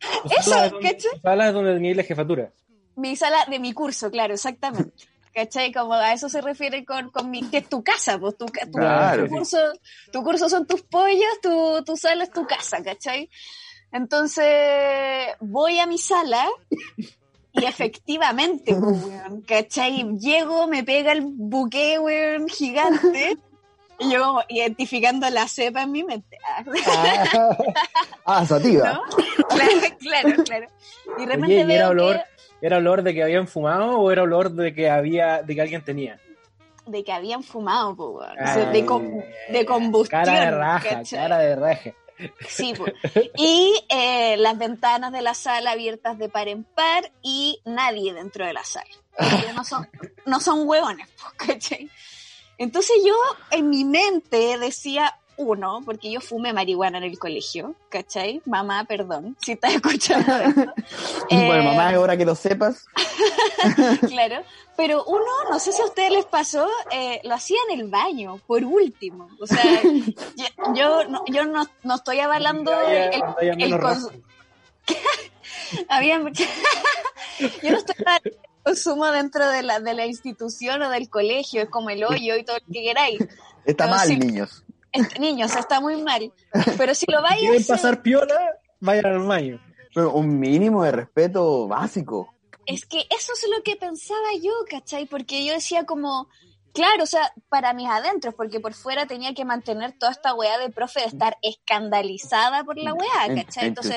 Eso, 0.38 0.50
Sala 0.50 0.66
es 0.66 0.72
donde- 0.72 0.92
¿cachai? 0.92 1.20
sala 1.22 1.48
es 1.48 1.54
donde 1.54 1.74
tenías 1.74 1.96
la 1.96 2.02
jefatura. 2.04 2.52
mi 2.96 3.16
sala 3.16 3.44
de 3.50 3.58
mi 3.58 3.72
curso, 3.72 4.10
claro, 4.10 4.34
exactamente. 4.34 4.92
¿Cachai? 5.34 5.72
Como 5.72 5.94
a 5.94 6.12
eso 6.12 6.28
se 6.28 6.40
refiere 6.40 6.84
con, 6.84 7.10
con 7.10 7.30
mi, 7.30 7.48
que 7.50 7.58
es 7.58 7.68
tu 7.68 7.84
casa, 7.84 8.18
pues 8.18 8.36
tu, 8.36 8.46
tu, 8.46 8.70
Claro. 8.72 9.24
tu 9.26 9.30
curso, 9.30 9.58
tu 10.12 10.24
curso 10.24 10.48
son 10.48 10.66
tus 10.66 10.82
pollos, 10.82 11.40
tu, 11.40 11.84
tu 11.84 11.96
sala 11.96 12.24
es 12.24 12.32
tu 12.32 12.44
casa, 12.48 12.82
¿cachai? 12.82 13.30
Entonces, 13.92 14.46
voy 15.40 15.78
a 15.80 15.86
mi 15.86 15.98
sala 15.98 16.46
y 17.52 17.64
efectivamente, 17.64 18.74
pues, 18.74 19.04
weón, 19.04 19.42
¿cachai? 19.42 20.16
Llego, 20.18 20.66
me 20.66 20.84
pega 20.84 21.12
el 21.12 21.22
buque, 21.22 21.98
weón, 21.98 22.48
gigante. 22.48 23.36
Y 23.98 24.10
yo 24.12 24.22
como 24.24 24.42
identificando 24.48 25.28
la 25.28 25.46
cepa 25.46 25.82
en 25.82 25.92
mi 25.92 26.02
mente. 26.04 26.38
Ah, 26.46 26.64
Ah, 28.24 28.46
sativa. 28.46 28.92
¿no? 28.94 29.02
Claro, 29.48 29.96
claro, 29.98 30.44
claro. 30.44 30.66
Y 31.18 31.20
de 31.20 31.26
repente 31.26 31.46
Oye, 31.46 31.60
¿y 31.60 31.64
veo 31.66 31.76
era 31.76 31.88
olor, 31.90 32.16
que- 32.16 32.66
era 32.66 32.76
olor 32.78 33.02
de 33.02 33.12
que 33.14 33.22
habían 33.22 33.46
fumado 33.48 33.98
o 33.98 34.10
era 34.10 34.22
olor 34.22 34.52
de 34.52 34.72
que 34.74 34.88
había, 34.88 35.42
de 35.42 35.54
que 35.54 35.60
alguien 35.60 35.84
tenía? 35.84 36.18
de 36.86 37.04
que 37.04 37.12
habían 37.12 37.44
fumado, 37.44 37.92
weón. 37.94 38.32
O 38.32 38.46
sea, 38.52 38.70
de, 38.70 38.84
com- 38.86 39.20
de 39.52 39.64
combustión. 39.66 40.24
Cara 40.24 40.40
de 40.46 40.50
raja, 40.50 40.88
¿cachai? 40.88 41.18
cara 41.20 41.38
de 41.38 41.54
raja. 41.56 41.90
Sí. 42.48 42.74
Y 43.36 43.84
eh, 43.88 44.36
las 44.36 44.58
ventanas 44.58 45.12
de 45.12 45.22
la 45.22 45.34
sala 45.34 45.72
abiertas 45.72 46.18
de 46.18 46.28
par 46.28 46.48
en 46.48 46.64
par 46.64 47.10
y 47.22 47.60
nadie 47.64 48.12
dentro 48.14 48.46
de 48.46 48.52
la 48.52 48.64
sala. 48.64 48.90
No 49.54 49.64
son, 49.64 49.88
no 50.26 50.40
son 50.40 50.66
hueones, 50.66 51.08
¿cachai? 51.36 51.90
Entonces 52.58 52.96
yo 53.04 53.14
en 53.50 53.70
mi 53.70 53.84
mente 53.84 54.58
decía 54.58 55.19
uno, 55.40 55.80
porque 55.84 56.10
yo 56.10 56.20
fumé 56.20 56.52
marihuana 56.52 56.98
en 56.98 57.04
el 57.04 57.18
colegio, 57.18 57.74
¿cachai? 57.88 58.42
Mamá, 58.44 58.84
perdón, 58.84 59.36
si 59.40 59.52
estás 59.52 59.74
escuchando 59.74 60.36
esto. 60.36 60.72
Bueno, 61.30 61.54
Eh, 61.54 61.62
mamá, 61.64 61.90
ahora 61.90 62.16
que 62.16 62.24
lo 62.26 62.34
sepas. 62.34 62.84
claro. 64.08 64.42
Pero 64.76 65.04
uno, 65.04 65.24
no 65.50 65.58
sé 65.58 65.72
si 65.72 65.82
a 65.82 65.86
ustedes 65.86 66.10
les 66.10 66.24
pasó, 66.26 66.68
eh, 66.90 67.20
lo 67.24 67.34
hacía 67.34 67.58
en 67.70 67.80
el 67.80 67.88
baño, 67.88 68.40
por 68.46 68.64
último. 68.64 69.28
O 69.40 69.46
sea, 69.46 69.82
yo, 69.82 70.46
yo 70.74 71.04
no, 71.04 71.22
yo 71.26 71.44
no, 71.44 71.66
no 71.82 71.94
estoy 71.94 72.20
avalando 72.20 72.72
el, 72.82 73.10
el 73.12 73.22
Había 75.88 76.18
yo 76.18 77.70
no 77.70 77.78
estoy 77.78 77.96
avalando 77.98 78.24
el 78.24 78.38
consumo 78.62 79.06
dentro 79.10 79.48
de 79.48 79.62
la, 79.62 79.80
de 79.80 79.94
la 79.94 80.06
institución 80.06 80.82
o 80.82 80.90
del 80.90 81.08
colegio, 81.08 81.62
es 81.62 81.68
como 81.68 81.90
el 81.90 82.04
hoyo 82.04 82.36
y 82.36 82.44
todo 82.44 82.56
lo 82.56 82.72
que 82.72 82.82
queráis. 82.82 83.20
Está 83.64 83.84
Pero 83.84 83.96
mal, 83.96 84.06
sí. 84.08 84.16
niños. 84.16 84.64
Este, 84.92 85.18
niños, 85.18 85.54
está 85.54 85.80
muy 85.80 86.02
mal. 86.02 86.32
Pero 86.76 86.94
si 86.94 87.06
lo 87.10 87.22
vais 87.22 87.34
a 87.34 87.38
¿Quieren 87.38 87.60
hacer, 87.60 87.76
pasar 87.76 88.02
piola? 88.02 88.58
Vayan 88.80 89.06
al 89.06 89.18
baño. 89.20 89.60
Pero 89.94 90.12
un 90.12 90.38
mínimo 90.38 90.84
de 90.84 90.92
respeto 90.92 91.66
básico. 91.68 92.32
Es 92.66 92.86
que 92.86 92.98
eso 93.10 93.32
es 93.32 93.46
lo 93.54 93.62
que 93.62 93.76
pensaba 93.76 94.34
yo, 94.40 94.52
¿cachai? 94.68 95.06
Porque 95.06 95.44
yo 95.44 95.52
decía 95.52 95.84
como, 95.84 96.28
claro, 96.72 97.02
o 97.02 97.06
sea, 97.06 97.32
para 97.48 97.72
mis 97.72 97.88
adentros, 97.88 98.34
porque 98.34 98.60
por 98.60 98.74
fuera 98.74 99.06
tenía 99.06 99.34
que 99.34 99.44
mantener 99.44 99.98
toda 99.98 100.12
esta 100.12 100.34
weá 100.34 100.58
de 100.58 100.70
profe 100.70 101.00
de 101.00 101.06
estar 101.06 101.36
escandalizada 101.42 102.64
por 102.64 102.78
la 102.78 102.94
weá, 102.94 103.34
¿cachai? 103.34 103.68
Entonces, 103.68 103.96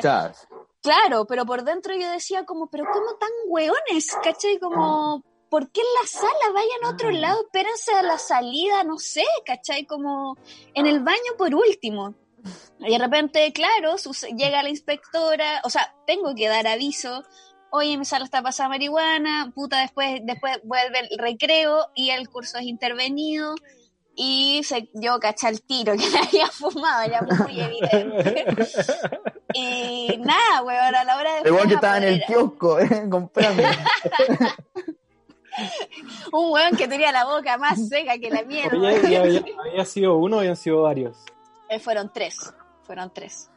claro, 0.82 1.26
pero 1.28 1.46
por 1.46 1.64
dentro 1.64 1.94
yo 1.96 2.10
decía 2.10 2.46
como, 2.46 2.68
pero 2.68 2.86
¿cómo 2.92 3.16
tan 3.20 3.30
weones? 3.48 4.16
¿cachai? 4.24 4.60
Como, 4.60 5.24
¿por 5.54 5.70
qué 5.70 5.82
en 5.82 5.88
la 6.02 6.08
sala? 6.08 6.52
Vayan 6.52 6.84
a 6.84 6.90
otro 6.90 7.12
lado, 7.12 7.44
espérense 7.44 7.94
a 7.94 8.02
la 8.02 8.18
salida, 8.18 8.84
no 8.84 8.98
sé, 8.98 9.24
¿cachai? 9.46 9.86
Como 9.86 10.36
en 10.74 10.88
el 10.88 11.02
baño 11.02 11.38
por 11.38 11.54
último. 11.54 12.16
Y 12.80 12.90
de 12.92 12.98
repente, 12.98 13.54
claro, 13.54 13.98
llega 14.36 14.64
la 14.64 14.70
inspectora, 14.70 15.62
o 15.64 15.70
sea, 15.70 15.94
tengo 16.08 16.34
que 16.34 16.48
dar 16.48 16.66
aviso, 16.66 17.24
oye, 17.70 18.00
mi 18.00 18.04
sala 18.04 18.26
está 18.26 18.42
pasada 18.42 18.70
marihuana, 18.70 19.52
puta, 19.54 19.82
después, 19.82 20.22
después 20.24 20.58
vuelve 20.64 21.02
el 21.02 21.20
recreo 21.20 21.86
y 21.94 22.10
el 22.10 22.30
curso 22.30 22.58
es 22.58 22.64
intervenido. 22.64 23.54
Y 24.16 24.64
se, 24.64 24.90
yo 24.96 25.20
caché 25.20 25.50
el 25.50 25.62
tiro 25.62 25.94
que 25.94 26.06
había 26.18 26.48
fumado, 26.48 27.08
ya 27.12 27.22
muy 27.22 27.62
evidente. 27.62 28.46
y 29.54 30.18
nada, 30.18 30.64
weón, 30.64 30.96
a 30.96 31.04
la 31.04 31.16
hora 31.16 31.44
de 31.44 31.52
weón 31.52 31.68
que 31.68 31.76
estaba 31.76 31.98
en 31.98 32.04
el 32.06 32.24
kiosco, 32.26 32.80
eh, 32.80 33.08
comprando. 33.08 33.62
Un 36.32 36.52
weón 36.52 36.76
que 36.76 36.88
tenía 36.88 37.12
la 37.12 37.26
boca 37.26 37.58
más 37.58 37.88
seca 37.88 38.18
que 38.18 38.30
la 38.30 38.44
mierda. 38.44 38.78
Oye, 38.78 39.12
¿y 39.12 39.16
había, 39.16 39.44
había 39.70 39.86
sido 39.86 40.18
uno 40.18 40.38
o 40.38 40.40
habían 40.40 40.56
sido 40.56 40.82
varios? 40.82 41.18
Eh, 41.70 41.80
fueron 41.80 42.12
tres, 42.14 42.54
fueron 42.84 43.12
tres. 43.14 43.50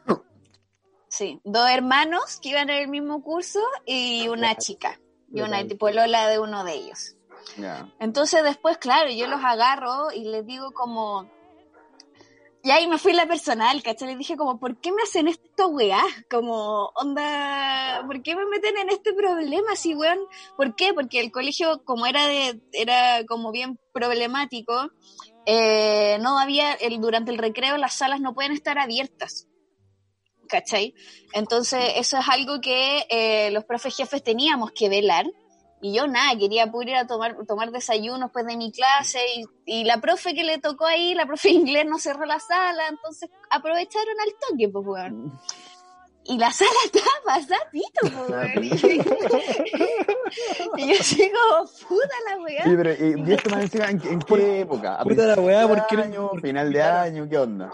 Sí, 1.09 1.39
dos 1.43 1.69
hermanos 1.69 2.39
que 2.41 2.49
iban 2.49 2.69
en 2.69 2.77
el 2.83 2.87
mismo 2.87 3.23
curso 3.23 3.59
y 3.85 4.27
una 4.27 4.55
chica. 4.55 4.99
Y 5.33 5.41
una 5.41 5.67
tipo 5.67 5.89
Lola 5.89 6.27
de 6.27 6.39
uno 6.39 6.63
de 6.63 6.73
ellos. 6.73 7.15
Entonces 7.99 8.43
después, 8.43 8.77
claro, 8.77 9.09
yo 9.09 9.27
los 9.27 9.43
agarro 9.43 10.11
y 10.13 10.25
les 10.25 10.45
digo 10.45 10.71
como... 10.71 11.29
Y 12.67 12.71
ahí 12.71 12.85
me 12.85 12.97
fui 12.97 13.13
la 13.13 13.25
personal, 13.25 13.81
¿cachai? 13.81 14.09
Les 14.09 14.17
dije 14.17 14.35
como, 14.35 14.59
¿por 14.59 14.81
qué 14.81 14.91
me 14.91 15.01
hacen 15.01 15.29
esto, 15.29 15.69
weá? 15.69 16.03
Como, 16.29 16.91
onda, 16.95 18.03
¿por 18.05 18.21
qué 18.21 18.35
me 18.35 18.45
meten 18.45 18.77
en 18.77 18.89
este 18.89 19.13
problema 19.13 19.71
así, 19.71 19.95
weón? 19.95 20.19
¿Por 20.57 20.75
qué? 20.75 20.93
Porque 20.93 21.21
el 21.21 21.31
colegio, 21.31 21.81
como 21.85 22.05
era 22.07 22.27
de, 22.27 22.59
era 22.73 23.25
como 23.25 23.53
bien 23.53 23.79
problemático, 23.93 24.91
eh, 25.45 26.17
no 26.19 26.37
había, 26.39 26.73
el, 26.73 26.99
durante 26.99 27.31
el 27.31 27.37
recreo 27.37 27.77
las 27.77 27.93
salas 27.93 28.19
no 28.19 28.33
pueden 28.33 28.51
estar 28.51 28.77
abiertas. 28.77 29.47
¿Cachai? 30.49 30.93
Entonces, 31.31 31.93
eso 31.95 32.17
es 32.17 32.27
algo 32.27 32.59
que 32.59 33.05
eh, 33.09 33.49
los 33.51 33.63
profes 33.63 33.95
jefes 33.95 34.21
teníamos 34.21 34.73
que 34.73 34.89
velar. 34.89 35.25
Y 35.79 35.93
yo 35.93 36.07
nada, 36.07 36.37
quería 36.37 36.71
poder 36.71 36.89
ir 36.89 36.95
a 36.95 37.05
tomar, 37.05 37.37
tomar 37.47 37.71
desayuno 37.71 38.25
después 38.25 38.45
de 38.47 38.57
mi 38.57 38.71
clase 38.71 39.19
y, 39.35 39.45
y 39.65 39.83
la 39.83 40.01
profe 40.01 40.33
que 40.33 40.43
le 40.43 40.57
tocó 40.57 40.85
ahí, 40.85 41.13
la 41.13 41.25
profe 41.27 41.49
inglés 41.51 41.85
no 41.85 41.99
cerró 41.99 42.25
la 42.25 42.39
sala, 42.39 42.87
entonces 42.89 43.29
aprovecharon 43.49 44.15
al 44.19 44.33
toque, 44.49 44.69
pues 44.69 44.85
weón. 44.85 45.39
Y 46.23 46.37
la 46.37 46.51
sala 46.51 46.71
estaba 46.85 47.07
pasadito, 47.25 48.01
pues 48.01 48.29
weón. 48.29 48.63
Y 50.77 50.87
yo, 50.87 51.03
digo, 51.15 51.39
puta 51.87 52.15
la 52.27 52.37
weá. 52.39 52.63
Sí, 52.63 52.71
pero 52.75 52.91
¿y, 52.93 53.29
y 53.29 53.33
esto 53.33 53.49
más 53.51 53.61
encima 53.61 53.89
en, 53.89 54.01
en 54.07 54.19
qué 54.19 54.61
época? 54.61 54.95
¿A 54.95 55.03
Puta 55.03 55.27
la 55.27 55.41
weá, 55.41 55.67
¿por 55.67 55.85
qué 55.87 55.95
año, 55.97 56.29
por 56.29 56.41
qué 56.41 56.47
final 56.47 56.73
de 56.73 56.81
año? 56.81 57.29
¿Qué 57.29 57.37
onda? 57.37 57.71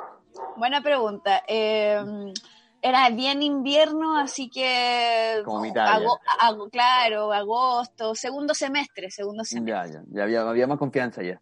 Buena 0.58 0.82
pregunta. 0.82 1.44
Eh, 1.48 2.04
era 2.84 3.10
bien 3.10 3.42
invierno, 3.42 4.18
así 4.18 4.50
que... 4.50 5.42
Como 5.46 5.62
mi 5.62 5.70
Italia. 5.70 5.94
ago- 5.96 6.20
ago- 6.40 6.70
claro, 6.70 7.32
agosto, 7.34 8.14
segundo 8.14 8.54
semestre, 8.54 9.10
segundo 9.10 9.44
semestre. 9.46 9.74
Ya, 9.74 9.86
ya, 9.88 10.04
ya 10.12 10.24
había, 10.24 10.42
había 10.42 10.68
más 10.68 10.78
confianza 10.78 11.24
ya. 11.24 11.42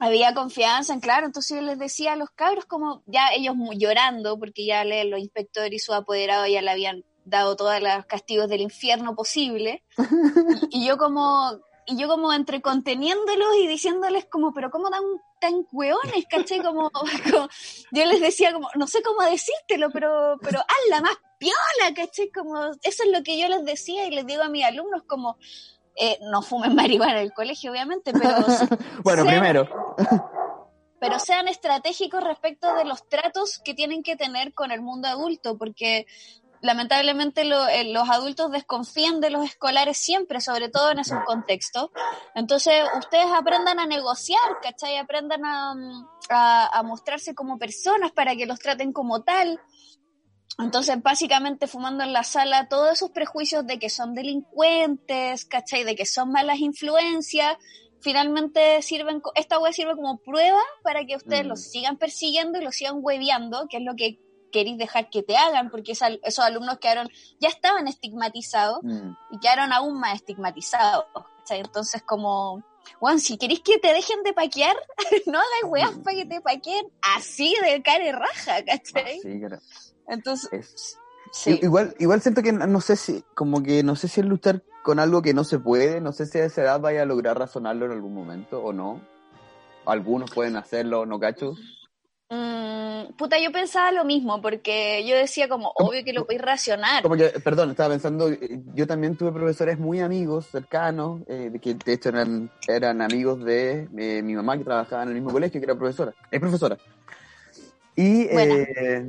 había 0.00 0.32
confianza 0.34 0.92
en 0.94 1.00
claro, 1.00 1.26
entonces 1.26 1.58
yo 1.60 1.62
les 1.62 1.78
decía 1.78 2.14
a 2.14 2.16
los 2.16 2.30
cabros 2.30 2.64
como 2.66 3.02
ya 3.06 3.32
ellos 3.34 3.54
llorando 3.76 4.38
porque 4.38 4.64
ya 4.64 4.82
le- 4.84 5.04
los 5.04 5.20
inspectores 5.20 5.72
y 5.72 5.78
su 5.78 5.92
apoderado 5.92 6.46
ya 6.46 6.62
le 6.62 6.70
habían 6.70 7.04
dado 7.24 7.56
todos 7.56 7.80
los 7.82 8.06
castigos 8.06 8.48
del 8.48 8.62
infierno 8.62 9.14
posible 9.14 9.82
y, 10.70 10.80
y 10.82 10.86
yo 10.86 10.96
como 10.96 11.50
y 11.88 11.96
yo 11.98 12.06
como 12.06 12.32
entre 12.32 12.60
conteniéndolos 12.62 13.56
y 13.60 13.66
diciéndoles 13.66 14.26
como 14.26 14.52
pero 14.52 14.70
cómo 14.70 14.90
tan 14.90 15.02
tan 15.40 15.66
hueones, 15.72 16.26
¿cachai? 16.30 16.60
Como, 16.60 16.90
como- 17.32 17.48
yo 17.92 18.04
les 18.04 18.20
decía 18.20 18.52
como 18.52 18.68
no 18.76 18.86
sé 18.86 19.02
cómo 19.02 19.22
decírtelo, 19.22 19.90
pero 19.90 20.36
pero 20.42 20.60
hazla 20.60 21.00
más 21.00 21.16
piola, 21.38 21.94
¿cachai? 21.96 22.30
Como 22.30 22.62
eso 22.82 23.02
es 23.04 23.10
lo 23.12 23.22
que 23.22 23.38
yo 23.40 23.48
les 23.48 23.64
decía 23.64 24.06
y 24.06 24.10
les 24.10 24.26
digo 24.26 24.42
a 24.42 24.48
mis 24.48 24.64
alumnos 24.64 25.02
como 25.06 25.36
eh, 25.96 26.18
no 26.30 26.42
fumen 26.42 26.74
marihuana 26.76 27.14
en 27.14 27.24
el 27.26 27.32
colegio, 27.32 27.72
obviamente, 27.72 28.12
pero 28.12 28.30
Bueno, 29.02 29.22
sean- 29.24 29.26
primero. 29.34 29.96
pero 31.00 31.18
sean 31.18 31.48
estratégicos 31.48 32.22
respecto 32.22 32.74
de 32.74 32.84
los 32.84 33.08
tratos 33.08 33.60
que 33.64 33.74
tienen 33.74 34.02
que 34.02 34.16
tener 34.16 34.52
con 34.52 34.70
el 34.72 34.80
mundo 34.80 35.08
adulto, 35.08 35.56
porque 35.56 36.06
lamentablemente 36.60 37.44
lo- 37.44 37.68
eh, 37.68 37.92
los 37.92 38.08
adultos 38.08 38.50
desconfían 38.50 39.20
de 39.20 39.30
los 39.30 39.44
escolares 39.44 39.96
siempre, 39.98 40.40
sobre 40.40 40.68
todo 40.68 40.90
en 40.90 40.98
esos 40.98 41.18
contextos. 41.24 41.90
Entonces, 42.34 42.74
ustedes 42.98 43.26
aprendan 43.32 43.78
a 43.80 43.86
negociar, 43.86 44.40
¿cachai? 44.62 44.96
Aprendan 44.96 45.44
a, 45.44 45.74
mm, 45.74 46.08
a, 46.30 46.78
a 46.78 46.82
mostrarse 46.82 47.34
como 47.34 47.58
personas 47.58 48.12
para 48.12 48.34
que 48.36 48.46
los 48.46 48.58
traten 48.58 48.92
como 48.92 49.22
tal. 49.22 49.60
Entonces, 50.58 51.00
básicamente, 51.02 51.68
fumando 51.68 52.02
en 52.02 52.12
la 52.12 52.24
sala, 52.24 52.68
todos 52.68 52.92
esos 52.92 53.10
prejuicios 53.10 53.64
de 53.66 53.78
que 53.78 53.90
son 53.90 54.14
delincuentes, 54.14 55.44
¿cachai? 55.44 55.84
De 55.84 55.94
que 55.94 56.04
son 56.04 56.32
malas 56.32 56.58
influencias, 56.58 57.56
finalmente 58.00 58.82
sirven, 58.82 59.22
esta 59.36 59.58
web 59.60 59.72
sirve 59.72 59.94
como 59.94 60.18
prueba 60.18 60.60
para 60.82 61.04
que 61.04 61.16
ustedes 61.16 61.44
Mm. 61.44 61.48
los 61.48 61.62
sigan 61.62 61.96
persiguiendo 61.96 62.58
y 62.58 62.64
los 62.64 62.74
sigan 62.74 62.96
hueveando, 63.00 63.66
que 63.68 63.76
es 63.76 63.82
lo 63.84 63.94
que 63.94 64.18
queréis 64.50 64.78
dejar 64.78 65.10
que 65.10 65.22
te 65.22 65.36
hagan, 65.36 65.70
porque 65.70 65.92
esa- 65.92 66.08
esos 66.22 66.44
alumnos 66.44 66.78
quedaron, 66.78 67.08
ya 67.40 67.48
estaban 67.48 67.88
estigmatizados 67.88 68.80
Mm. 68.82 69.10
y 69.32 69.38
quedaron 69.40 69.72
aún 69.72 69.98
más 70.00 70.14
estigmatizados. 70.16 71.04
¿cachai? 71.38 71.60
Entonces, 71.60 72.02
como, 72.02 72.62
bueno, 73.00 73.18
si 73.18 73.38
queréis 73.38 73.60
que 73.60 73.78
te 73.78 73.92
dejen 73.94 74.22
de 74.22 74.32
paquear, 74.34 74.76
no 75.26 75.38
hagas 75.38 75.64
weas 75.70 75.98
para 76.04 76.16
que 76.16 76.26
te 76.26 76.40
paqueen 76.42 76.86
así 77.16 77.54
de 77.64 77.82
cara 77.82 78.04
y 78.06 78.12
raja, 78.12 78.62
¿cachai? 78.66 79.18
Sí, 79.20 79.38
claro. 79.40 79.58
Entonces, 80.08 80.48
Es- 80.52 80.98
sí. 81.32 81.52
I- 81.52 81.64
Igual, 81.64 81.94
igual 81.98 82.20
siento 82.20 82.42
que 82.42 82.52
no 82.52 82.80
sé 82.82 82.96
si, 82.96 83.24
como 83.34 83.62
que 83.62 83.82
no 83.82 83.96
sé 83.96 84.08
si 84.08 84.20
es 84.20 84.26
luchar 84.26 84.62
con 84.82 84.98
algo 84.98 85.22
que 85.22 85.32
no 85.34 85.44
se 85.44 85.58
puede, 85.58 86.00
no 86.02 86.12
sé 86.12 86.26
si 86.26 86.38
a 86.38 86.44
esa 86.44 86.62
edad 86.62 86.80
vaya 86.80 87.02
a 87.02 87.06
lograr 87.06 87.38
razonarlo 87.38 87.86
en 87.86 87.92
algún 87.92 88.14
momento 88.14 88.62
o 88.62 88.72
no. 88.72 89.00
Algunos 89.86 90.30
pueden 90.30 90.56
hacerlo, 90.56 91.06
no 91.06 91.18
cacho. 91.18 91.54
Mm, 92.30 93.12
puta, 93.16 93.38
yo 93.40 93.50
pensaba 93.52 93.90
lo 93.90 94.04
mismo, 94.04 94.42
porque 94.42 95.04
yo 95.06 95.16
decía 95.16 95.48
como, 95.48 95.72
¿Cómo? 95.72 95.90
obvio 95.90 96.04
que 96.04 96.12
lo 96.12 96.24
podéis 96.26 96.42
racionar. 96.42 97.02
Como 97.02 97.16
que, 97.16 97.30
perdón, 97.42 97.70
estaba 97.70 97.90
pensando, 97.90 98.28
eh, 98.28 98.60
yo 98.74 98.86
también 98.86 99.16
tuve 99.16 99.32
profesores 99.32 99.78
muy 99.78 100.00
amigos, 100.00 100.46
cercanos, 100.46 101.22
eh, 101.26 101.48
de 101.50 101.58
que 101.58 101.74
de 101.74 101.92
hecho 101.94 102.10
eran, 102.10 102.50
eran 102.66 103.00
amigos 103.00 103.42
de 103.44 103.88
eh, 103.96 104.22
mi 104.22 104.34
mamá 104.34 104.58
que 104.58 104.64
trabajaba 104.64 105.04
en 105.04 105.08
el 105.08 105.14
mismo 105.14 105.30
colegio, 105.32 105.58
que 105.60 105.64
era 105.64 105.74
profesora, 105.74 106.12
es 106.30 106.40
profesora. 106.40 106.76
Y 107.96 108.22
eh, 108.30 109.06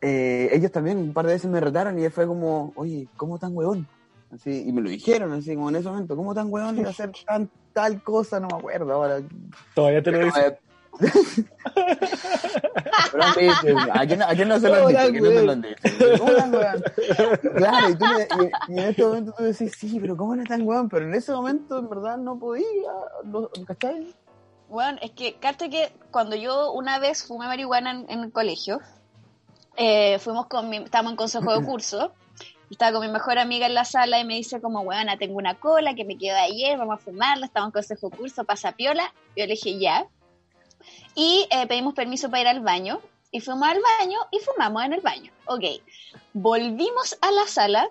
eh, 0.00 0.50
ellos 0.52 0.70
también 0.72 0.98
un 0.98 1.14
par 1.14 1.26
de 1.26 1.32
veces 1.32 1.50
me 1.50 1.60
retaron 1.60 1.98
y 1.98 2.08
fue 2.10 2.26
como, 2.26 2.72
oye, 2.76 3.08
¿cómo 3.16 3.38
tan 3.38 3.56
huevón? 3.56 3.86
Así, 4.30 4.64
y 4.66 4.72
me 4.72 4.82
lo 4.82 4.90
dijeron 4.90 5.32
así 5.32 5.54
como 5.54 5.70
en 5.70 5.76
ese 5.76 5.88
momento, 5.88 6.16
¿cómo 6.16 6.34
tan 6.34 6.52
huevón 6.52 6.76
iba 6.78 6.88
a 6.88 6.90
hacer 6.90 7.10
tan, 7.26 7.48
tal 7.72 8.02
cosa? 8.02 8.40
No 8.40 8.48
me 8.48 8.56
acuerdo 8.56 8.92
ahora. 8.92 9.22
Todavía 9.74 10.02
te 10.02 10.10
lo 10.10 10.18
Pero, 10.18 10.26
dice. 10.26 10.46
eh, 10.48 10.58
Pero 13.12 13.24
¿A 13.24 14.06
quién, 14.06 14.22
a 14.22 14.34
quién 14.34 14.48
no 14.48 14.58
se 14.60 14.68
lo 14.68 14.74
han 14.76 14.86
dicho? 14.88 15.00
¿A 15.00 15.10
quién 15.10 15.22
no 15.22 15.30
se 15.30 15.42
lo 15.42 15.52
han. 15.52 15.62
Claro, 17.56 17.88
y, 17.90 17.94
tú 17.96 18.04
le- 18.06 18.28
y- 18.68 18.72
y 18.74 18.78
en 18.78 18.88
este 18.88 19.04
momento 19.04 19.34
tú 19.36 19.42
decís, 19.44 19.72
sí, 19.78 19.98
pero 20.00 20.16
¿cómo 20.16 20.34
eres 20.34 20.48
tan 20.48 20.62
weón? 20.66 20.88
Pero 20.88 21.06
en 21.06 21.14
ese 21.14 21.32
momento 21.32 21.78
en 21.78 21.88
verdad 21.88 22.16
no 22.18 22.38
podía, 22.38 22.64
no, 23.24 23.48
¿cachai? 23.66 24.14
Bueno, 24.68 24.98
es 25.02 25.10
que, 25.12 25.34
cacha 25.34 25.68
que 25.68 25.92
cuando 26.10 26.36
yo 26.36 26.72
una 26.72 26.98
vez 26.98 27.24
fumé 27.26 27.46
marihuana 27.46 27.90
en, 27.92 28.06
en 28.10 28.20
el 28.20 28.32
colegio, 28.32 28.80
eh, 29.76 30.18
fuimos 30.18 30.46
con 30.46 30.68
mi, 30.68 30.78
estábamos 30.78 31.12
en 31.12 31.16
consejo 31.16 31.58
de 31.58 31.64
curso, 31.64 32.12
estaba 32.70 32.92
con 32.98 33.06
mi 33.06 33.12
mejor 33.12 33.38
amiga 33.38 33.66
en 33.66 33.74
la 33.74 33.84
sala 33.84 34.18
y 34.18 34.24
me 34.24 34.34
dice 34.34 34.60
como, 34.60 34.80
weona, 34.80 35.16
tengo 35.16 35.36
una 35.36 35.54
cola 35.54 35.94
que 35.94 36.04
me 36.04 36.16
quedó 36.16 36.34
de 36.34 36.40
ayer, 36.40 36.78
vamos 36.78 36.94
a 36.96 36.98
fumarla, 37.04 37.46
estamos 37.46 37.68
en 37.68 37.72
consejo 37.72 38.08
de 38.10 38.16
curso, 38.16 38.44
pasa 38.44 38.72
piola, 38.72 39.04
yo 39.36 39.44
le 39.46 39.52
dije 39.52 39.78
ya, 39.78 40.06
y 41.14 41.46
eh, 41.50 41.66
pedimos 41.66 41.94
permiso 41.94 42.30
para 42.30 42.42
ir 42.42 42.48
al 42.48 42.60
baño, 42.60 43.00
y 43.30 43.40
fuimos 43.40 43.68
al 43.68 43.80
baño 43.98 44.18
y 44.30 44.38
fumamos 44.38 44.84
en 44.84 44.92
el 44.92 45.00
baño, 45.00 45.32
ok, 45.46 45.64
volvimos 46.32 47.16
a 47.20 47.30
la 47.30 47.46
sala, 47.46 47.88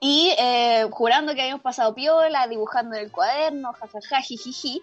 y 0.00 0.34
eh, 0.38 0.86
jurando 0.90 1.34
que 1.34 1.40
habíamos 1.40 1.62
pasado 1.62 1.94
piola, 1.94 2.46
dibujando 2.48 2.96
en 2.96 3.04
el 3.04 3.12
cuaderno, 3.12 3.72
jajaja, 3.72 4.20
jijiji. 4.20 4.82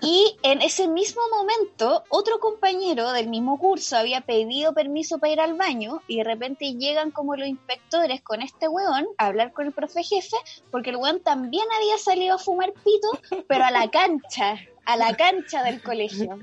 Y 0.00 0.36
en 0.42 0.62
ese 0.62 0.88
mismo 0.88 1.20
momento, 1.30 2.04
otro 2.08 2.40
compañero 2.40 3.12
del 3.12 3.28
mismo 3.28 3.58
curso 3.58 3.96
había 3.96 4.20
pedido 4.22 4.72
permiso 4.72 5.18
para 5.18 5.32
ir 5.32 5.40
al 5.40 5.54
baño 5.54 6.02
y 6.06 6.18
de 6.18 6.24
repente 6.24 6.74
llegan 6.74 7.10
como 7.10 7.36
los 7.36 7.48
inspectores 7.48 8.22
con 8.22 8.42
este 8.42 8.68
weón 8.68 9.06
a 9.18 9.26
hablar 9.26 9.52
con 9.52 9.66
el 9.66 9.72
profe 9.72 10.02
jefe 10.02 10.36
porque 10.70 10.90
el 10.90 10.96
weón 10.96 11.20
también 11.20 11.66
había 11.76 11.98
salido 11.98 12.36
a 12.36 12.38
fumar 12.38 12.72
pito, 12.72 13.44
pero 13.46 13.64
a 13.64 13.70
la 13.70 13.90
cancha, 13.90 14.56
a 14.84 14.96
la 14.96 15.14
cancha 15.16 15.62
del 15.62 15.82
colegio. 15.82 16.38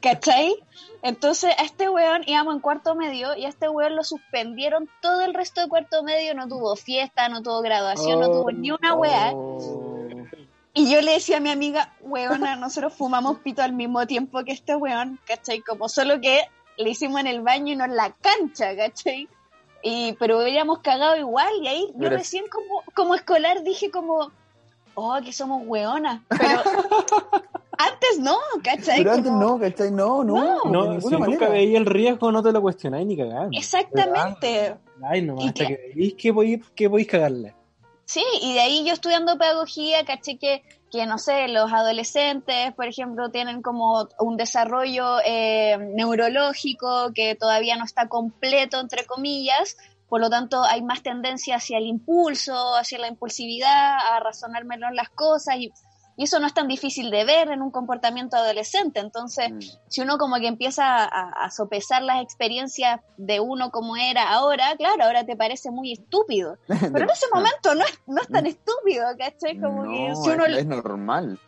¿Cachai? 0.00 0.54
Entonces 1.02 1.54
a 1.58 1.62
este 1.62 1.88
weón 1.88 2.22
íbamos 2.26 2.54
en 2.54 2.60
cuarto 2.60 2.94
medio 2.94 3.36
y 3.36 3.44
a 3.44 3.48
este 3.48 3.68
weón 3.68 3.96
lo 3.96 4.04
suspendieron 4.04 4.88
todo 5.02 5.22
el 5.22 5.34
resto 5.34 5.60
de 5.60 5.68
cuarto 5.68 6.02
medio, 6.02 6.34
no 6.34 6.48
tuvo 6.48 6.74
fiesta, 6.76 7.28
no 7.28 7.42
tuvo 7.42 7.60
graduación, 7.60 8.20
no 8.20 8.28
tuvo 8.28 8.50
ni 8.50 8.70
una 8.70 8.94
weá. 8.94 9.32
Y 10.78 10.90
yo 10.92 11.00
le 11.00 11.12
decía 11.12 11.38
a 11.38 11.40
mi 11.40 11.50
amiga, 11.50 11.94
weona, 12.02 12.54
nosotros 12.56 12.92
fumamos 12.92 13.38
pito 13.38 13.62
al 13.62 13.72
mismo 13.72 14.06
tiempo 14.06 14.44
que 14.44 14.52
este 14.52 14.76
weón, 14.76 15.18
¿cachai? 15.26 15.60
Como 15.62 15.88
solo 15.88 16.20
que 16.20 16.40
le 16.76 16.90
hicimos 16.90 17.18
en 17.20 17.26
el 17.28 17.40
baño 17.40 17.72
y 17.72 17.76
no 17.76 17.86
en 17.86 17.96
la 17.96 18.10
cancha, 18.20 18.76
¿cachai? 18.76 19.26
Y, 19.82 20.12
pero 20.18 20.38
hubiéramos 20.42 20.80
cagado 20.80 21.16
igual 21.16 21.48
y 21.62 21.68
ahí 21.68 21.86
yo 21.96 22.10
recién 22.10 22.44
como, 22.50 22.82
como 22.94 23.14
escolar 23.14 23.62
dije 23.62 23.90
como, 23.90 24.30
oh, 24.94 25.18
que 25.24 25.32
somos 25.32 25.62
weonas. 25.64 26.20
Pero 26.28 26.60
antes 27.78 28.18
no, 28.20 28.36
¿cachai? 28.62 28.98
Pero 28.98 29.12
antes 29.12 29.32
Como- 29.32 29.42
no, 29.44 29.58
¿cachai? 29.58 29.90
No, 29.90 30.24
no, 30.24 30.62
No. 30.64 30.82
de 30.84 30.90
ninguna 30.96 31.24
si 31.24 31.30
nunca 31.30 31.48
veía 31.48 31.78
el 31.78 31.86
riesgo, 31.86 32.30
no 32.30 32.42
te 32.42 32.52
lo 32.52 32.60
cuestionáis 32.60 33.06
ni 33.06 33.16
cagando. 33.16 33.56
Exactamente. 33.56 34.76
Ay, 35.02 35.22
nomás, 35.22 35.46
hasta 35.46 35.66
que- 35.68 35.76
que 35.76 35.92
veis 35.94 36.14
que 36.14 36.34
podéis 36.34 36.60
que 36.74 36.90
podéis 36.90 37.08
cagarle. 37.08 37.54
Sí, 38.06 38.24
y 38.40 38.54
de 38.54 38.60
ahí 38.60 38.84
yo 38.86 38.92
estudiando 38.92 39.36
pedagogía, 39.36 40.04
caché 40.04 40.38
que, 40.38 40.62
que 40.92 41.06
no 41.06 41.18
sé, 41.18 41.48
los 41.48 41.72
adolescentes, 41.72 42.72
por 42.74 42.86
ejemplo, 42.86 43.30
tienen 43.32 43.62
como 43.62 44.08
un 44.20 44.36
desarrollo 44.36 45.18
eh, 45.24 45.76
neurológico 45.94 47.12
que 47.12 47.34
todavía 47.34 47.76
no 47.76 47.84
está 47.84 48.08
completo, 48.08 48.78
entre 48.78 49.04
comillas, 49.06 49.76
por 50.08 50.20
lo 50.20 50.30
tanto 50.30 50.62
hay 50.62 50.82
más 50.82 51.02
tendencia 51.02 51.56
hacia 51.56 51.78
el 51.78 51.86
impulso, 51.86 52.76
hacia 52.76 53.00
la 53.00 53.08
impulsividad, 53.08 53.98
a 54.12 54.20
razonar 54.20 54.64
menos 54.64 54.92
las 54.94 55.08
cosas, 55.08 55.56
y, 55.56 55.72
y 56.16 56.24
eso 56.24 56.40
no 56.40 56.46
es 56.46 56.54
tan 56.54 56.66
difícil 56.66 57.10
de 57.10 57.24
ver 57.24 57.50
en 57.50 57.60
un 57.62 57.70
comportamiento 57.70 58.36
adolescente, 58.36 59.00
entonces 59.00 59.50
Mm. 59.52 59.58
si 59.88 60.00
uno 60.00 60.16
como 60.18 60.36
que 60.36 60.46
empieza 60.46 61.04
a, 61.04 61.28
a 61.44 61.50
sopesar 61.50 62.02
las 62.02 62.22
experiencias 62.22 63.00
de 63.16 63.38
uno 63.40 63.70
como 63.70 63.96
era 63.96 64.30
ahora, 64.30 64.74
claro, 64.76 65.04
ahora 65.04 65.24
te 65.24 65.36
parece 65.36 65.70
muy 65.70 65.92
estúpido. 65.92 66.56
Pero 66.68 67.04
en 67.04 67.10
ese 67.10 67.26
momento 67.32 67.74
no 67.74 67.84
es, 67.84 67.98
no 68.06 68.20
es 68.22 68.28
tan 68.28 68.46
estúpido, 68.46 69.04
¿cachai? 69.18 69.58
Como 69.60 69.82
que 69.82 70.14
si 70.22 70.30
uno, 70.30 70.46
es, 70.46 70.56
es 70.58 70.66
normal. 70.66 71.38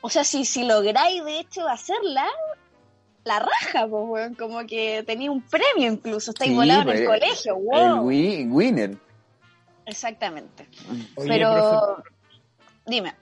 o 0.00 0.08
sea, 0.08 0.24
si, 0.24 0.44
si 0.44 0.64
lográis 0.64 1.22
de 1.24 1.38
hecho 1.40 1.68
hacerla, 1.68 2.26
la 3.24 3.38
raja, 3.38 3.86
pues, 3.88 4.02
weón, 4.08 4.34
como 4.34 4.66
que 4.66 5.04
tenía 5.06 5.30
un 5.30 5.42
premio 5.42 5.92
incluso, 5.92 6.30
estáis 6.32 6.50
Sí, 6.50 6.56
volado 6.56 6.82
en 6.82 6.88
el 6.96 7.04
pues, 7.04 7.20
colegio, 7.20 7.54
El 7.56 7.60
wow. 7.94 8.06
wi- 8.08 8.48
winner. 8.50 8.96
Exactamente. 9.86 10.68
Oye, 11.16 11.28
Pero, 11.28 11.52
profe, 11.52 11.76
dime, 12.86 13.14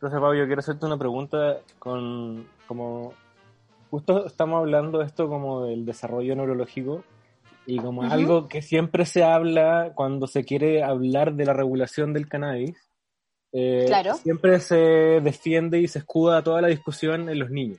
profe 0.00 0.14
Pablo, 0.16 0.34
yo 0.34 0.46
quiero 0.46 0.60
hacerte 0.60 0.86
una 0.86 0.96
pregunta 0.98 1.58
con 1.78 2.46
como 2.66 3.12
justo 3.90 4.26
estamos 4.26 4.58
hablando 4.58 4.98
de 4.98 5.06
esto 5.06 5.28
como 5.28 5.64
del 5.64 5.84
desarrollo 5.86 6.36
neurológico 6.36 7.02
y 7.66 7.78
como 7.78 8.02
Ujú. 8.02 8.12
algo 8.12 8.48
que 8.48 8.62
siempre 8.62 9.04
se 9.04 9.24
habla 9.24 9.92
cuando 9.94 10.26
se 10.26 10.44
quiere 10.44 10.82
hablar 10.82 11.34
de 11.34 11.44
la 11.46 11.52
regulación 11.52 12.12
del 12.12 12.28
cannabis. 12.28 12.76
eh, 13.52 13.84
Claro. 13.86 14.14
Siempre 14.14 14.60
se 14.60 14.76
defiende 15.22 15.80
y 15.80 15.88
se 15.88 16.00
escuda 16.00 16.42
toda 16.42 16.60
la 16.60 16.68
discusión 16.68 17.28
en 17.30 17.38
los 17.38 17.50
niños. 17.50 17.78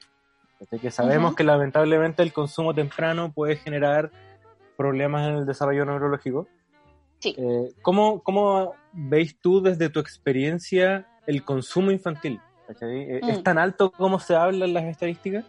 Así 0.59 0.79
que 0.79 0.89
sabemos 0.91 1.29
Ujú. 1.29 1.35
que 1.37 1.43
lamentablemente 1.43 2.23
el 2.23 2.33
consumo 2.33 2.73
temprano 2.73 3.31
puede 3.31 3.55
generar 3.55 4.11
problemas 4.75 5.27
en 5.29 5.35
el 5.35 5.45
desarrollo 5.45 5.85
neurológico. 5.85 6.47
Sí. 7.19 7.35
Eh, 7.37 7.71
¿cómo, 7.81 8.21
¿Cómo 8.23 8.73
veis 8.93 9.39
tú 9.39 9.61
desde 9.61 9.89
tu 9.89 9.99
experiencia 9.99 11.05
el 11.29 11.43
consumo 11.43 11.91
infantil? 11.91 12.39
Eh, 12.81 13.19
Mm. 13.23 13.29
¿Es 13.29 13.43
tan 13.43 13.57
alto 13.57 13.91
como 13.91 14.19
se 14.19 14.35
habla 14.35 14.65
en 14.65 14.73
las 14.73 14.83
estadísticas? 14.85 15.45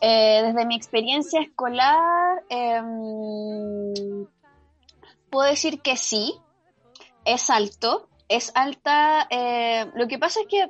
Eh, 0.00 0.42
desde 0.44 0.64
mi 0.66 0.74
experiencia 0.76 1.40
escolar, 1.40 2.42
em, 2.48 4.26
puedo 5.30 5.48
decir 5.48 5.80
que 5.80 5.96
sí, 5.96 6.34
es 7.24 7.50
alto, 7.50 8.08
es 8.28 8.50
alta. 8.54 9.26
eh, 9.30 9.86
lo 9.94 10.08
que 10.08 10.18
pasa 10.18 10.40
es 10.40 10.46
que 10.48 10.68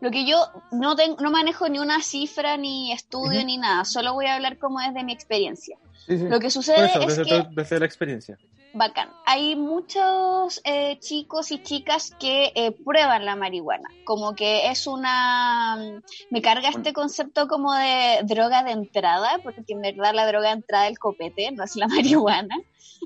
lo 0.00 0.10
que 0.10 0.26
yo 0.26 0.36
no, 0.72 0.96
ten- 0.96 1.16
no 1.20 1.30
manejo 1.30 1.68
ni 1.68 1.78
una 1.78 2.00
cifra, 2.02 2.56
ni 2.56 2.92
estudio, 2.92 3.44
ni 3.44 3.56
nada, 3.58 3.84
solo 3.84 4.14
voy 4.14 4.26
a 4.26 4.34
hablar 4.34 4.58
como 4.58 4.80
desde 4.80 5.04
mi 5.04 5.12
experiencia. 5.12 5.78
Sí, 6.06 6.18
sí. 6.18 6.24
Lo 6.28 6.40
que 6.40 6.50
sucede 6.50 6.86
eso, 6.86 7.00
es 7.00 7.06
desde, 7.16 7.24
que 7.24 7.42
tu- 7.42 7.54
desde 7.54 7.78
la 7.78 7.86
experiencia. 7.86 8.38
Bacán. 8.76 9.10
Hay 9.24 9.56
muchos 9.56 10.60
eh, 10.64 10.98
chicos 11.00 11.50
y 11.50 11.62
chicas 11.62 12.14
que 12.18 12.52
eh, 12.54 12.72
prueban 12.72 13.24
la 13.24 13.36
marihuana, 13.36 13.88
como 14.04 14.34
que 14.34 14.70
es 14.70 14.86
una... 14.86 16.02
Me 16.30 16.42
carga 16.42 16.68
este 16.68 16.92
concepto 16.92 17.48
como 17.48 17.72
de 17.74 18.20
droga 18.24 18.62
de 18.62 18.72
entrada, 18.72 19.38
porque 19.42 19.62
en 19.68 19.80
verdad 19.80 20.14
la 20.14 20.26
droga 20.26 20.48
de 20.48 20.54
entrada 20.56 20.84
es 20.84 20.92
el 20.92 20.98
copete, 20.98 21.50
no 21.52 21.64
es 21.64 21.76
la 21.76 21.88
marihuana. 21.88 22.56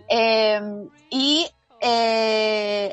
Eh, 0.09 0.61
y 1.11 1.47
eh, 1.81 2.93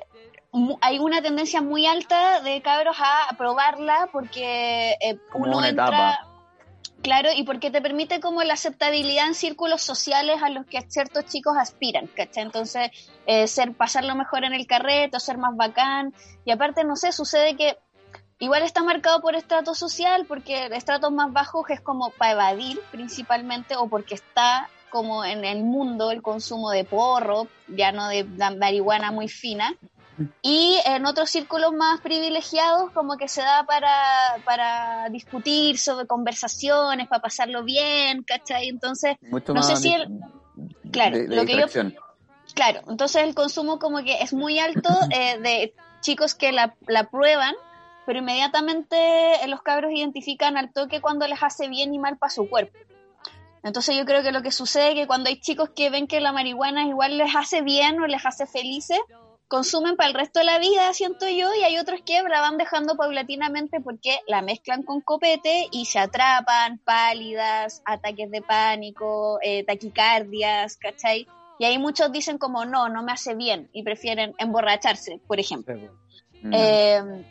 hay 0.82 1.00
una 1.00 1.22
tendencia 1.22 1.62
muy 1.62 1.86
alta 1.86 2.42
de 2.42 2.62
cabros 2.62 2.98
a 3.00 3.36
probarla 3.38 4.10
porque 4.12 4.96
eh, 5.02 5.18
Como 5.32 5.46
uno 5.46 5.58
una 5.58 5.70
entra... 5.70 5.88
etapa. 5.88 6.37
Claro, 7.02 7.30
y 7.36 7.44
porque 7.44 7.72
te 7.72 7.82
permite 7.82 8.20
como 8.20 8.44
la 8.44 8.54
aceptabilidad 8.54 9.28
en 9.28 9.36
círculos 9.36 9.82
sociales 9.82 10.42
a 10.42 10.50
los 10.50 10.66
que 10.66 10.82
ciertos 10.90 11.26
chicos 11.26 11.56
aspiran, 11.58 12.08
¿cachai? 12.08 12.44
Entonces, 12.44 12.90
eh, 13.26 13.48
ser, 13.48 13.74
pasarlo 13.76 14.16
mejor 14.16 14.44
en 14.44 14.54
el 14.54 14.66
carrete, 14.68 15.16
o 15.16 15.20
ser 15.20 15.38
más 15.38 15.56
bacán. 15.56 16.14
Y 16.44 16.52
aparte, 16.52 16.84
no 16.84 16.96
sé, 16.96 17.12
sucede 17.12 17.56
que 17.56 17.78
igual 18.40 18.64
está 18.64 18.84
marcado 18.84 19.22
por 19.22 19.36
estrato 19.36 19.76
social, 19.76 20.26
porque 20.28 20.68
estratos 20.74 21.12
más 21.12 21.32
bajos 21.32 21.70
es 21.70 21.82
como 21.82 22.10
para 22.12 22.32
evadir 22.32 22.80
principalmente, 22.92 23.76
o 23.76 23.88
porque 23.88 24.16
está 24.16 24.70
como 24.90 25.24
en 25.24 25.46
el 25.46 25.64
mundo 25.64 26.12
el 26.12 26.22
consumo 26.22 26.72
de 26.72 26.84
porro, 26.84 27.48
ya 27.68 27.92
no 27.92 28.08
de 28.08 28.26
marihuana 28.58 29.12
muy 29.12 29.28
fina. 29.28 29.76
Y 30.42 30.80
en 30.86 31.06
otros 31.06 31.30
círculos 31.30 31.74
más 31.74 32.02
privilegiados, 32.02 32.92
como 32.94 33.18
que 33.18 33.28
se 33.28 33.42
da 33.42 33.66
para, 33.66 33.92
para 34.46 35.10
discutir 35.10 35.78
sobre 35.78 36.08
conversaciones, 36.08 37.08
para 37.08 37.22
pasarlo 37.22 37.64
bien, 37.64 38.24
¿cachai? 38.24 38.68
Entonces, 38.70 39.16
Mucho 39.22 39.54
no 39.54 39.62
sé 39.64 39.76
si 39.76 39.94
el- 39.94 40.08
claro, 40.92 41.18
de- 41.18 41.28
de 41.28 41.36
lo 41.36 41.46
que 41.46 41.58
yo- 41.60 41.68
claro, 42.56 42.82
entonces 42.88 43.24
el 43.24 43.36
consumo 43.36 43.78
como 43.78 44.00
que 44.04 44.22
es 44.22 44.34
muy 44.34 44.58
alto 44.60 44.90
eh, 45.12 45.40
de 45.40 45.74
chicos 46.02 46.34
que 46.34 46.52
la, 46.52 46.76
la 46.88 47.04
prueban, 47.10 47.54
pero 48.06 48.20
inmediatamente 48.20 48.96
eh, 49.44 49.48
los 49.48 49.62
cabros 49.62 49.92
identifican 49.94 50.58
al 50.58 50.72
toque 50.72 51.02
cuando 51.02 51.28
les 51.28 51.44
hace 51.44 51.68
bien 51.68 51.94
y 51.94 52.00
mal 52.00 52.18
para 52.18 52.32
su 52.32 52.48
cuerpo. 52.50 52.74
Entonces 53.64 53.98
yo 53.98 54.06
creo 54.06 54.24
que 54.24 54.32
lo 54.32 54.42
que 54.42 54.52
sucede 54.52 54.90
es 54.90 54.96
que 54.96 55.08
cuando 55.08 55.30
hay 55.30 55.40
chicos 55.42 55.70
que 55.76 55.90
ven 55.90 56.08
que 56.08 56.22
la 56.22 56.32
marihuana 56.32 56.84
igual 56.86 57.18
les 57.18 57.36
hace 57.36 57.62
bien 57.62 58.00
o 58.02 58.08
les 58.08 58.26
hace 58.26 58.48
felices, 58.48 59.00
consumen 59.48 59.96
para 59.96 60.10
el 60.10 60.14
resto 60.16 60.40
de 60.40 60.46
la 60.46 60.60
vida, 60.60 60.94
siento 60.94 61.28
yo, 61.28 61.54
y 61.54 61.64
hay 61.64 61.78
otros 61.78 62.02
que 62.06 62.22
la 62.24 62.42
van 62.42 62.58
dejando 62.58 62.96
paulatinamente 62.98 63.80
porque 63.82 64.20
la 64.28 64.42
mezclan 64.42 64.84
con 64.84 65.02
copete 65.02 65.68
y 65.72 65.86
se 65.86 66.00
atrapan, 66.00 66.80
pálidas, 66.80 67.82
ataques 67.86 68.30
de 68.30 68.42
pánico, 68.42 69.40
eh, 69.42 69.64
taquicardias, 69.64 70.78
¿cachai? 70.78 71.28
Y 71.60 71.66
ahí 71.66 71.78
muchos 71.80 72.12
dicen 72.12 72.38
como, 72.38 72.66
no, 72.66 72.90
no 72.90 73.04
me 73.04 73.12
hace 73.14 73.36
bien, 73.36 73.70
y 73.74 73.84
prefieren 73.84 74.36
emborracharse, 74.38 75.20
por 75.28 75.40
ejemplo. 75.40 75.76
Mm. 76.44 76.52
Eh, 76.54 77.26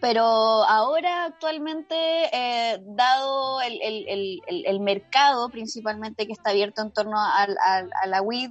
pero 0.00 0.24
ahora 0.24 1.24
actualmente, 1.26 1.94
eh, 2.32 2.80
dado 2.82 3.60
el, 3.62 3.80
el- 3.80 4.08
el- 4.08 4.40
el- 4.48 4.66
el 4.66 4.80
mercado 4.80 5.48
principalmente 5.48 6.26
que 6.26 6.32
está 6.32 6.50
abierto 6.50 6.82
en 6.82 6.90
torno 6.92 7.18
al- 7.20 7.56
al- 7.64 7.90
a 8.02 8.06
la 8.08 8.20
weed, 8.20 8.50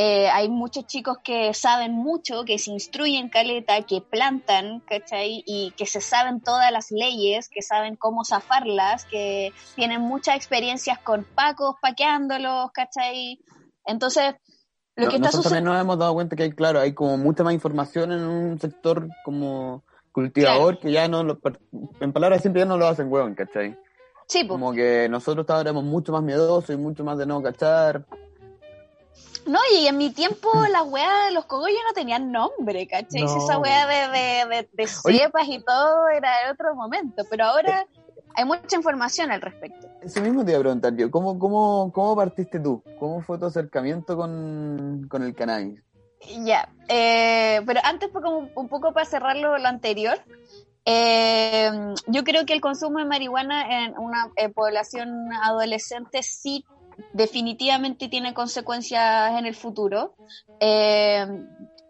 eh, 0.00 0.28
hay 0.30 0.48
muchos 0.48 0.86
chicos 0.86 1.18
que 1.24 1.52
saben 1.54 1.90
mucho, 1.92 2.44
que 2.44 2.56
se 2.58 2.70
instruyen 2.70 3.28
caleta, 3.30 3.82
que 3.82 4.00
plantan, 4.00 4.80
¿cachai? 4.86 5.42
Y 5.44 5.74
que 5.76 5.86
se 5.86 6.00
saben 6.00 6.40
todas 6.40 6.70
las 6.70 6.92
leyes, 6.92 7.48
que 7.48 7.62
saben 7.62 7.96
cómo 7.96 8.22
zafarlas, 8.24 9.06
que 9.10 9.50
tienen 9.74 10.00
muchas 10.00 10.36
experiencias 10.36 10.98
con 11.04 11.26
pacos, 11.34 11.74
paqueándolos, 11.82 12.70
¿cachai? 12.72 13.40
Entonces, 13.84 14.36
lo 14.94 15.06
No- 15.06 15.10
que 15.10 15.16
está 15.16 15.26
nosotros 15.26 15.44
también 15.46 15.64
sucediendo... 15.64 15.72
nos 15.72 15.80
hemos 15.80 15.98
dado 15.98 16.14
cuenta 16.14 16.36
que 16.36 16.42
hay, 16.44 16.52
claro, 16.52 16.78
hay 16.78 16.92
como 16.94 17.16
mucha 17.18 17.42
más 17.42 17.54
información 17.54 18.12
en 18.12 18.20
un 18.20 18.60
sector 18.60 19.08
como 19.24 19.82
cultivador 20.12 20.78
que 20.78 20.92
ya 20.92 21.08
no 21.08 21.24
lo, 21.24 21.40
en 22.00 22.12
palabras 22.12 22.42
simples 22.42 22.62
ya 22.62 22.68
no 22.68 22.76
lo 22.78 22.86
hacen 22.86 23.10
huevón, 23.12 23.34
¿cachai? 23.34 23.76
Sí, 24.28 24.44
po. 24.44 24.54
Como 24.54 24.72
que 24.72 25.08
nosotros 25.08 25.44
ahora 25.48 25.62
éramos 25.62 25.82
mucho 25.82 26.12
más 26.12 26.22
miedosos 26.22 26.70
y 26.70 26.76
mucho 26.76 27.02
más 27.02 27.18
de 27.18 27.26
no 27.26 27.42
cachar. 27.42 28.06
No, 29.48 29.58
y 29.74 29.86
en 29.86 29.96
mi 29.96 30.10
tiempo 30.10 30.50
las 30.70 30.82
weas 30.84 31.28
de 31.28 31.32
los 31.32 31.46
cogollos 31.46 31.78
no 31.88 31.94
tenían 31.94 32.30
nombre, 32.30 32.86
¿cachai? 32.86 33.22
No. 33.22 33.36
Esa 33.44 33.58
wea 33.58 33.86
de, 33.86 34.08
de, 34.08 34.56
de, 34.56 34.68
de 34.72 34.86
cepas 34.86 35.48
y 35.48 35.64
todo 35.64 36.08
era 36.08 36.30
de 36.44 36.52
otro 36.52 36.74
momento, 36.74 37.24
pero 37.30 37.46
ahora 37.46 37.86
hay 38.34 38.44
mucha 38.44 38.76
información 38.76 39.30
al 39.30 39.40
respecto. 39.40 39.88
Eso 40.02 40.20
mismo 40.20 40.44
te 40.44 40.50
iba 40.50 40.58
a 40.58 40.62
preguntar 40.62 40.94
yo, 40.94 41.10
¿cómo, 41.10 41.38
cómo, 41.38 41.90
cómo 41.92 42.14
partiste 42.14 42.60
tú? 42.60 42.82
¿Cómo 43.00 43.22
fue 43.22 43.38
tu 43.38 43.46
acercamiento 43.46 44.16
con, 44.16 45.06
con 45.10 45.22
el 45.22 45.34
cannabis? 45.34 45.82
Ya, 46.44 46.68
eh, 46.88 47.62
pero 47.66 47.80
antes, 47.84 48.10
pues, 48.10 48.22
como 48.22 48.50
un 48.54 48.68
poco 48.68 48.92
para 48.92 49.06
cerrar 49.06 49.36
lo, 49.36 49.56
lo 49.56 49.68
anterior, 49.68 50.18
eh, 50.84 51.70
yo 52.06 52.22
creo 52.22 52.44
que 52.44 52.52
el 52.52 52.60
consumo 52.60 52.98
de 52.98 53.06
marihuana 53.06 53.84
en 53.84 53.98
una 53.98 54.30
eh, 54.36 54.50
población 54.50 55.32
adolescente 55.42 56.22
sí 56.22 56.64
definitivamente 57.12 58.08
tiene 58.08 58.34
consecuencias 58.34 59.38
en 59.38 59.46
el 59.46 59.54
futuro. 59.54 60.14
Eh, 60.60 61.26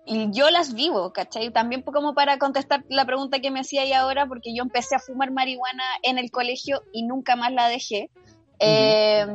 y 0.05 0.31
yo 0.33 0.51
las 0.51 0.73
vivo, 0.73 1.13
¿cachai? 1.13 1.51
También 1.51 1.83
como 1.83 2.15
para 2.15 2.39
contestar 2.39 2.85
la 2.89 3.05
pregunta 3.05 3.41
que 3.41 3.51
me 3.51 3.61
hacía 3.61 3.83
ahí 3.83 3.93
ahora, 3.93 4.27
porque 4.27 4.55
yo 4.55 4.63
empecé 4.63 4.95
a 4.95 5.01
fumar 5.01 5.31
marihuana 5.33 5.85
en 6.03 6.19
el 6.19 6.31
colegio 6.31 6.83
y 6.93 7.03
nunca 7.03 7.37
más 7.37 7.53
la 7.53 7.69
dejé. 7.69 8.11
Eh, 8.59 9.27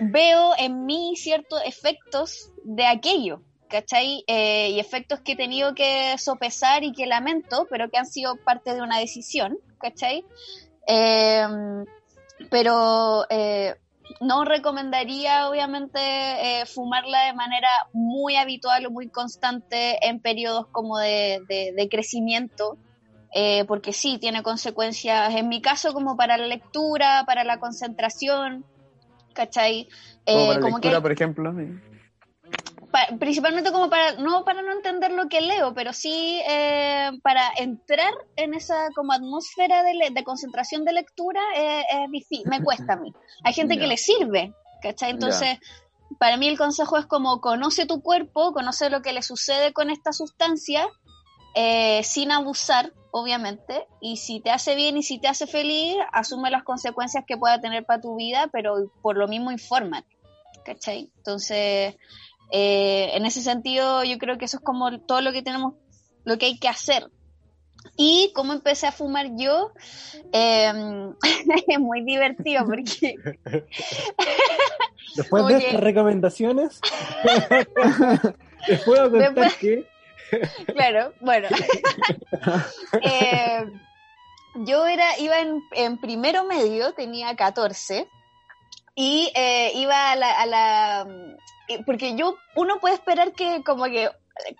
Veo 0.00 0.52
en 0.58 0.86
mí 0.86 1.14
ciertos 1.16 1.60
efectos 1.64 2.50
de 2.64 2.86
aquello, 2.86 3.42
¿cachai? 3.68 4.24
Eh, 4.26 4.70
y 4.70 4.80
efectos 4.80 5.20
que 5.20 5.32
he 5.32 5.36
tenido 5.36 5.74
que 5.74 6.16
sopesar 6.18 6.84
y 6.84 6.92
que 6.92 7.06
lamento, 7.06 7.66
pero 7.70 7.90
que 7.90 7.98
han 7.98 8.06
sido 8.06 8.36
parte 8.36 8.74
de 8.74 8.80
una 8.80 8.98
decisión, 8.98 9.58
¿cachai? 9.78 10.24
Eh, 10.88 11.46
pero 12.50 13.26
eh, 13.30 13.76
no 14.20 14.44
recomendaría, 14.44 15.48
obviamente, 15.48 15.98
eh, 16.00 16.64
fumarla 16.66 17.22
de 17.26 17.32
manera 17.34 17.68
muy 17.92 18.36
habitual 18.36 18.86
o 18.86 18.90
muy 18.90 19.10
constante 19.10 19.98
en 20.06 20.20
periodos 20.20 20.66
como 20.70 20.98
de, 20.98 21.40
de- 21.48 21.72
de 21.76 21.88
crecimiento, 21.88 22.78
eh, 23.34 23.64
porque 23.66 23.92
sí, 23.92 24.18
tiene 24.20 24.42
consecuencias, 24.42 25.34
en 25.34 25.48
mi 25.48 25.60
caso, 25.60 25.92
como 25.92 26.16
para 26.16 26.36
la 26.36 26.46
lectura, 26.46 27.24
para 27.26 27.44
la 27.44 27.58
concentración, 27.58 28.64
¿cachai? 29.34 29.88
Como 30.24 30.44
Eh, 30.44 30.48
para 30.48 30.60
como 30.60 30.80
que 30.80 30.88
lectura, 30.88 31.02
por 31.02 31.12
ejemplo. 31.12 31.52
sí. 31.58 31.66
Pa- 32.94 33.08
principalmente 33.18 33.72
como 33.72 33.90
para 33.90 34.12
no 34.12 34.44
para 34.44 34.62
no 34.62 34.70
entender 34.72 35.10
lo 35.10 35.28
que 35.28 35.40
leo 35.40 35.74
pero 35.74 35.92
sí 35.92 36.40
eh, 36.48 37.10
para 37.24 37.42
entrar 37.56 38.12
en 38.36 38.54
esa 38.54 38.88
como 38.94 39.12
atmósfera 39.12 39.82
de, 39.82 39.94
le- 39.94 40.10
de 40.10 40.22
concentración 40.24 40.84
de 40.84 40.92
lectura 40.92 41.40
eh, 41.56 41.80
es 41.90 42.10
difí- 42.10 42.44
me 42.46 42.60
cuesta 42.64 42.92
a 42.92 42.96
mí 42.96 43.12
hay 43.42 43.52
gente 43.52 43.76
que 43.78 43.86
le 43.88 43.96
sirve 43.96 44.52
¿cachai? 44.80 45.10
entonces 45.10 45.58
para 46.20 46.36
mí 46.36 46.46
el 46.46 46.56
consejo 46.56 46.96
es 46.96 47.06
como 47.06 47.40
conoce 47.40 47.84
tu 47.86 48.00
cuerpo 48.00 48.52
conoce 48.52 48.88
lo 48.90 49.02
que 49.02 49.12
le 49.12 49.22
sucede 49.22 49.72
con 49.72 49.90
esta 49.90 50.12
sustancia 50.12 50.86
eh, 51.56 52.02
sin 52.04 52.30
abusar 52.30 52.92
obviamente 53.10 53.86
y 54.00 54.16
si 54.18 54.40
te 54.40 54.50
hace 54.50 54.74
bien 54.76 54.96
y 54.96 55.02
si 55.02 55.18
te 55.18 55.28
hace 55.28 55.46
feliz 55.48 55.96
asume 56.12 56.50
las 56.50 56.62
consecuencias 56.64 57.24
que 57.26 57.36
pueda 57.36 57.60
tener 57.60 57.84
para 57.84 58.00
tu 58.00 58.16
vida 58.16 58.48
pero 58.52 58.90
por 59.02 59.16
lo 59.16 59.26
mismo 59.28 59.50
infórmate 59.50 60.08
¿cachai? 60.64 61.10
entonces 61.18 61.96
eh, 62.50 63.10
en 63.14 63.26
ese 63.26 63.42
sentido, 63.42 64.04
yo 64.04 64.18
creo 64.18 64.38
que 64.38 64.44
eso 64.46 64.58
es 64.58 64.62
como 64.62 65.00
todo 65.00 65.20
lo 65.20 65.32
que 65.32 65.42
tenemos, 65.42 65.74
lo 66.24 66.38
que 66.38 66.46
hay 66.46 66.58
que 66.58 66.68
hacer. 66.68 67.08
Y 67.96 68.32
cómo 68.34 68.52
empecé 68.54 68.86
a 68.86 68.92
fumar 68.92 69.26
yo, 69.36 69.70
eh, 70.32 70.72
es 71.68 71.78
muy 71.78 72.02
divertido 72.04 72.64
porque 72.64 73.14
Después 75.16 75.46
de 75.46 75.58
que- 75.58 75.66
estas 75.66 75.80
recomendaciones, 75.80 76.80
les 78.68 78.82
puedo 78.84 79.10
contar 79.10 79.34
Después- 79.34 79.54
que 79.56 79.86
claro, 80.72 81.12
bueno. 81.20 81.46
Eh, 83.02 83.64
yo 84.66 84.86
era, 84.86 85.18
iba 85.18 85.38
en, 85.40 85.62
en 85.72 85.98
primero 86.00 86.44
medio, 86.44 86.92
tenía 86.94 87.36
14, 87.36 88.08
y 88.94 89.32
eh, 89.34 89.72
iba 89.74 90.12
a 90.12 90.16
la, 90.16 90.30
a 90.40 90.46
la- 90.46 91.06
eh, 91.68 91.82
Porque 91.84 92.14
yo, 92.16 92.36
uno 92.56 92.78
puede 92.80 92.94
esperar 92.94 93.32
que 93.32 93.62
como 93.64 93.84
que, 93.84 94.10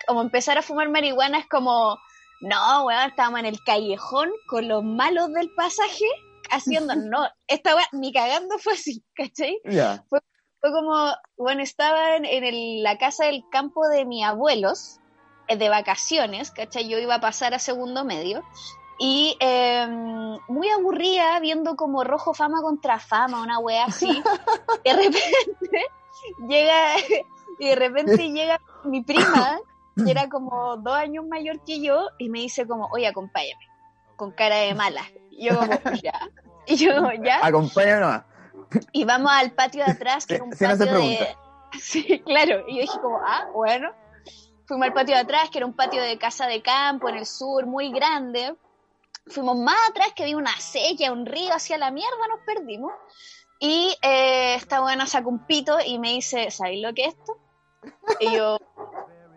como 0.07 0.23
empezar 0.23 0.57
a 0.59 0.63
fumar 0.63 0.89
marihuana 0.89 1.39
es 1.39 1.47
como 1.49 1.99
No, 2.41 2.85
weón, 2.87 3.09
estábamos 3.11 3.41
en 3.41 3.47
el 3.47 3.63
callejón 3.65 4.31
con 4.49 4.69
los 4.69 4.83
malos 4.83 5.33
del 5.33 5.51
pasaje 5.55 6.05
haciendo, 6.51 6.95
no, 6.95 7.27
esta 7.47 7.75
weá 7.75 7.87
ni 7.93 8.13
cagando 8.13 8.59
fue 8.59 8.75
así, 8.75 9.03
¿cachai? 9.15 9.59
Fue 10.09 10.21
como, 10.73 11.13
bueno, 11.37 11.63
estaba 11.63 12.17
en, 12.17 12.25
en 12.25 12.43
el- 12.45 12.83
la 12.83 12.97
casa 12.99 13.27
del 13.27 13.43
campo 13.51 13.87
de 13.89 14.05
mis 14.07 14.25
abuelos, 14.25 14.99
eh, 15.49 15.57
de 15.57 15.69
vacaciones, 15.69 16.51
¿cachai? 16.51 16.89
Yo 16.89 16.99
iba 16.99 17.17
a 17.17 17.21
pasar 17.21 17.53
a 17.55 17.59
segundo 17.59 18.05
medio. 18.05 18.43
Y 18.99 19.37
eh, 19.41 19.87
muy 20.49 20.69
aburrida 20.71 21.41
viendo 21.41 21.77
como 21.77 22.05
rojo 22.05 22.33
fama 22.33 22.63
contra 22.63 22.99
fama, 22.99 23.43
una 23.43 23.59
wea 23.59 23.87
así. 23.87 24.07
De 24.85 24.93
repente 24.93 25.21
llega, 26.49 26.97
y 27.59 27.69
de 27.69 27.75
repente 27.75 28.31
llega 28.31 28.61
mi 28.85 29.03
prima, 29.03 29.59
que 29.97 30.11
era 30.11 30.29
como 30.29 30.77
dos 30.77 30.95
años 30.95 31.27
mayor 31.27 31.61
que 31.65 31.81
yo, 31.81 32.09
y 32.19 32.29
me 32.29 32.41
dice 32.41 32.67
como, 32.67 32.87
oye, 32.93 33.07
acompáñame, 33.07 33.67
con 34.17 34.33
cara 34.33 34.57
de 34.57 34.75
mala. 34.75 35.03
Y 35.31 35.49
yo 35.49 35.59
como, 35.59 35.73
ya. 36.03 36.29
Y 36.67 36.77
yo, 36.77 36.93
ya. 37.23 37.45
Acompáñame 37.45 38.01
nomás. 38.01 38.23
Y 38.93 39.05
vamos 39.05 39.31
al 39.33 39.53
patio 39.53 39.85
de 39.85 39.93
atrás, 39.93 40.27
que 40.27 40.37
era 40.37 40.45
un 40.45 40.51
patio 40.51 40.77
de... 40.77 41.37
Sí, 41.81 42.23
claro. 42.25 42.65
Y 42.69 42.77
yo 42.77 42.81
dije 42.83 42.99
como, 43.01 43.19
ah, 43.19 43.49
bueno. 43.53 43.91
Fuimos 44.67 44.87
al 44.87 44.95
patio 44.95 45.15
de 45.17 45.23
atrás, 45.23 45.51
que 45.51 45.59
era 45.59 45.67
un 45.67 45.75
patio 45.75 46.01
de 46.01 46.17
casa 46.19 46.47
de 46.47 46.63
campo 46.63 47.09
en 47.09 47.17
el 47.17 47.27
sur, 47.27 47.67
muy 47.67 47.93
grande. 47.93 48.55
Fuimos 49.27 49.57
más 49.57 49.77
atrás, 49.91 50.09
que 50.15 50.23
había 50.25 50.37
una 50.37 50.55
sella, 50.59 51.13
un 51.13 51.25
río 51.27 51.53
hacia 51.55 51.79
la 51.79 51.91
mierda, 51.91 52.29
nos 52.29 52.41
perdimos. 52.47 52.93
Y 53.59 53.97
eh, 54.03 54.55
esta 54.57 54.81
buena 54.81 55.07
sacó 55.07 55.31
un 55.31 55.47
pito 55.47 55.79
y 55.85 55.99
me 55.99 56.13
dice, 56.13 56.51
¿sabéis 56.51 56.83
lo 56.83 56.93
que 56.93 57.07
es 57.07 57.15
esto? 57.15 57.39
Y 58.21 58.35
yo, 58.37 58.59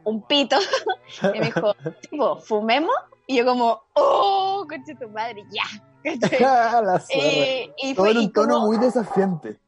un 0.03 0.21
pito. 0.23 0.57
Y 1.33 1.39
me 1.39 1.45
dijo, 1.45 1.73
tipo, 2.09 2.37
¿fumemos? 2.37 2.93
Y 3.27 3.37
yo 3.37 3.45
como, 3.45 3.81
oh, 3.93 4.65
conche 4.69 4.95
tu 4.95 5.07
madre, 5.09 5.43
ya. 5.51 5.63
Y 6.03 6.19
Todo 7.95 8.05
fue, 8.05 8.11
en 8.11 8.17
y 8.21 8.25
un 8.25 8.33
tono 8.33 8.53
como- 8.55 8.65
muy 8.67 8.77
desafiante. 8.77 9.59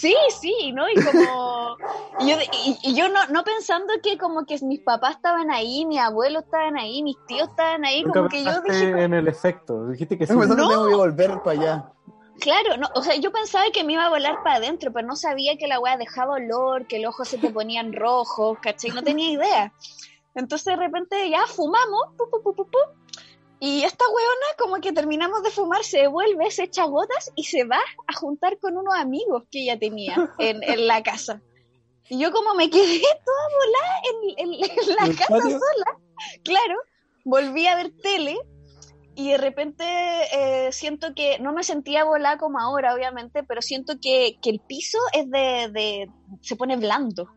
Sí, 0.00 0.14
sí, 0.40 0.72
¿no? 0.72 0.88
Y 0.88 0.94
como... 0.94 1.76
Y 2.20 2.30
yo, 2.30 2.36
y, 2.66 2.78
y 2.82 2.94
yo 2.94 3.08
no, 3.08 3.26
no 3.28 3.44
pensando 3.44 3.94
que 4.02 4.18
como 4.18 4.44
que 4.44 4.58
mis 4.62 4.80
papás 4.80 5.16
estaban 5.16 5.50
ahí, 5.50 5.84
mis 5.86 6.00
abuelos 6.00 6.44
estaban 6.44 6.76
ahí, 6.76 7.02
mis 7.02 7.16
tíos 7.26 7.48
estaban 7.48 7.84
ahí, 7.84 8.02
Nunca 8.02 8.20
como 8.20 8.28
que 8.28 8.44
yo 8.44 8.60
dije, 8.62 9.02
en 9.02 9.14
el 9.14 9.28
efecto. 9.28 9.88
Dijiste 9.88 10.18
que 10.18 10.26
sí. 10.26 10.32
No. 10.32 10.46
tengo 10.46 10.88
que 10.88 10.94
volver 10.94 11.40
para 11.42 11.60
allá. 11.60 11.92
claro, 12.40 12.76
no, 12.76 12.88
o 12.94 13.02
sea, 13.02 13.16
yo 13.16 13.32
pensaba 13.32 13.64
que 13.72 13.84
me 13.84 13.94
iba 13.94 14.06
a 14.06 14.08
volar 14.08 14.42
para 14.42 14.56
adentro, 14.56 14.92
pero 14.92 15.06
no 15.06 15.16
sabía 15.16 15.56
que 15.56 15.68
la 15.68 15.80
weá 15.80 15.96
dejaba 15.96 16.34
olor, 16.34 16.86
que 16.86 16.98
los 16.98 17.10
ojos 17.10 17.28
se 17.28 17.38
te 17.38 17.50
ponían 17.50 17.92
rojos, 17.92 18.58
¿cachai? 18.60 18.90
No 18.90 19.02
tenía 19.02 19.30
idea. 19.30 19.72
Entonces 20.34 20.66
de 20.66 20.76
repente 20.76 21.30
ya 21.30 21.46
fumamos, 21.46 22.14
pu, 22.16 22.30
pu, 22.30 22.42
pu, 22.42 22.54
pu, 22.54 22.66
pu, 22.66 22.78
y 23.60 23.82
esta 23.84 24.04
weona 24.08 24.46
como 24.58 24.80
que 24.80 24.92
terminamos 24.92 25.42
de 25.42 25.50
fumar, 25.50 25.82
se 25.84 25.98
devuelve, 26.02 26.50
se 26.50 26.64
echa 26.64 26.84
gotas 26.84 27.32
y 27.34 27.44
se 27.44 27.64
va 27.64 27.80
a 28.06 28.12
juntar 28.14 28.58
con 28.58 28.76
unos 28.76 28.94
amigos 28.94 29.44
que 29.50 29.62
ella 29.62 29.78
tenía 29.78 30.34
en, 30.38 30.62
en 30.62 30.86
la 30.86 31.02
casa. 31.02 31.42
Y 32.08 32.18
yo 32.18 32.32
como 32.32 32.54
me 32.54 32.70
quedé 32.70 33.00
toda 33.24 33.48
volada 33.58 34.00
en, 34.38 34.52
en- 34.52 34.54
en 34.70 34.96
la 34.96 35.04
¿En 35.04 35.10
el 35.10 35.16
casa 35.16 35.34
patio? 35.34 35.50
sola, 35.58 35.98
claro, 36.44 36.74
volví 37.24 37.66
a 37.66 37.76
ver 37.76 37.90
tele 38.02 38.38
y 39.14 39.30
de 39.32 39.36
repente 39.38 39.84
eh, 40.32 40.70
siento 40.72 41.08
que, 41.14 41.38
no 41.40 41.52
me 41.52 41.64
sentía 41.64 42.04
volada 42.04 42.38
como 42.38 42.60
ahora 42.60 42.94
obviamente, 42.94 43.42
pero 43.42 43.60
siento 43.60 43.94
que, 44.00 44.38
que 44.40 44.50
el 44.50 44.60
piso 44.60 44.98
es 45.12 45.28
de, 45.30 45.68
de, 45.72 46.08
se 46.40 46.54
pone 46.56 46.76
blando. 46.76 47.28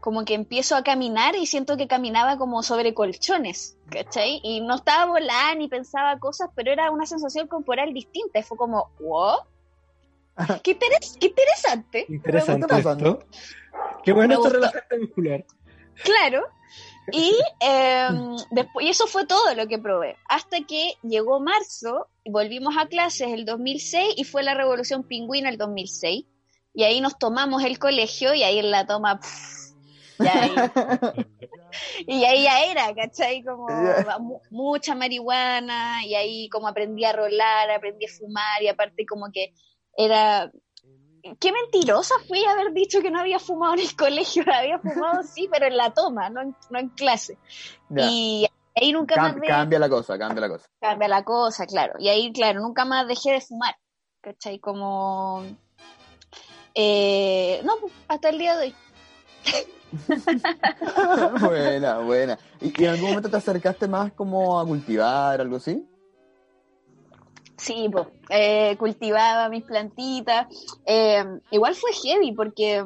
Como 0.00 0.24
que 0.24 0.34
empiezo 0.34 0.76
a 0.76 0.82
caminar 0.82 1.36
y 1.36 1.46
siento 1.46 1.76
que 1.76 1.86
caminaba 1.86 2.38
como 2.38 2.62
sobre 2.62 2.94
colchones, 2.94 3.76
¿cachai? 3.90 4.40
Y 4.42 4.60
no 4.62 4.76
estaba 4.76 5.06
volada 5.06 5.54
ni 5.54 5.68
pensaba 5.68 6.18
cosas, 6.18 6.48
pero 6.54 6.72
era 6.72 6.90
una 6.90 7.04
sensación 7.06 7.46
corporal 7.48 7.92
distinta. 7.92 8.38
Y 8.38 8.42
fue 8.42 8.56
como, 8.56 8.90
wow, 9.00 9.40
qué, 10.62 10.78
interes- 10.78 11.18
qué 11.18 11.26
interesante. 11.26 12.06
Interesante 12.08 12.78
esto. 12.78 13.18
Qué 14.02 14.12
bueno 14.12 14.34
esto 14.34 14.48
relajante 14.48 14.98
muscular. 14.98 15.44
Claro. 16.02 16.46
Y, 17.12 17.36
eh, 17.60 18.08
después, 18.50 18.86
y 18.86 18.90
eso 18.90 19.06
fue 19.06 19.26
todo 19.26 19.54
lo 19.54 19.66
que 19.66 19.78
probé. 19.78 20.16
Hasta 20.28 20.60
que 20.66 20.94
llegó 21.02 21.40
marzo, 21.40 22.08
volvimos 22.24 22.76
a 22.78 22.86
clases 22.86 23.28
el 23.28 23.44
2006 23.44 24.14
y 24.16 24.24
fue 24.24 24.42
la 24.42 24.54
revolución 24.54 25.02
pingüina 25.04 25.50
el 25.50 25.58
2006. 25.58 26.24
Y 26.72 26.84
ahí 26.84 27.00
nos 27.00 27.18
tomamos 27.18 27.64
el 27.64 27.78
colegio 27.78 28.32
y 28.32 28.44
ahí 28.44 28.58
en 28.60 28.70
la 28.70 28.86
toma... 28.86 29.20
pff, 29.20 29.59
ya 30.22 31.14
y 32.06 32.24
ahí 32.24 32.44
ya 32.44 32.64
era, 32.64 32.94
¿cachai? 32.94 33.42
Como 33.42 33.66
mucha 34.50 34.94
marihuana 34.94 36.04
y 36.04 36.14
ahí 36.14 36.48
como 36.48 36.68
aprendí 36.68 37.04
a 37.04 37.12
rolar, 37.12 37.70
aprendí 37.70 38.06
a 38.06 38.08
fumar 38.12 38.62
y 38.62 38.68
aparte 38.68 39.04
como 39.06 39.30
que 39.32 39.52
era... 39.96 40.50
Qué 41.38 41.52
mentirosa 41.52 42.14
fui 42.26 42.42
haber 42.46 42.72
dicho 42.72 43.02
que 43.02 43.10
no 43.10 43.20
había 43.20 43.38
fumado 43.38 43.74
en 43.74 43.80
el 43.80 43.94
colegio, 43.96 44.42
había 44.50 44.78
fumado 44.78 45.22
sí, 45.22 45.48
pero 45.52 45.66
en 45.66 45.76
la 45.76 45.92
toma, 45.92 46.30
no 46.30 46.40
en, 46.40 46.56
no 46.70 46.78
en 46.78 46.88
clase. 46.90 47.36
Y 47.94 48.46
ahí 48.74 48.92
nunca 48.92 49.16
Cam- 49.16 49.22
más 49.22 49.34
de- 49.40 49.46
Cambia 49.46 49.78
la 49.78 49.88
cosa, 49.90 50.18
cambia 50.18 50.40
la 50.40 50.48
cosa. 50.48 50.66
cambia 50.80 51.08
la 51.08 51.22
cosa, 51.22 51.66
claro. 51.66 51.92
Y 51.98 52.08
ahí, 52.08 52.32
claro, 52.32 52.60
nunca 52.60 52.86
más 52.86 53.06
dejé 53.06 53.32
de 53.32 53.40
fumar, 53.42 53.76
¿cachai? 54.22 54.58
Como... 54.60 55.44
Eh, 56.74 57.60
no, 57.64 57.74
pues, 57.80 57.92
hasta 58.08 58.28
el 58.30 58.38
día 58.38 58.56
de 58.56 58.66
hoy. 58.68 58.74
buena, 61.40 61.98
buena. 61.98 62.38
¿Y, 62.60 62.80
y 62.80 62.84
en 62.84 62.90
algún 62.90 63.08
momento 63.10 63.30
te 63.30 63.36
acercaste 63.36 63.88
más 63.88 64.12
como 64.12 64.58
a 64.60 64.64
cultivar, 64.66 65.40
algo 65.40 65.56
así? 65.56 65.84
Sí, 67.56 67.88
pues, 67.92 68.06
eh, 68.30 68.76
cultivaba 68.78 69.48
mis 69.48 69.64
plantitas. 69.64 70.46
Eh, 70.86 71.24
igual 71.50 71.74
fue 71.74 71.90
heavy 71.92 72.32
porque 72.32 72.82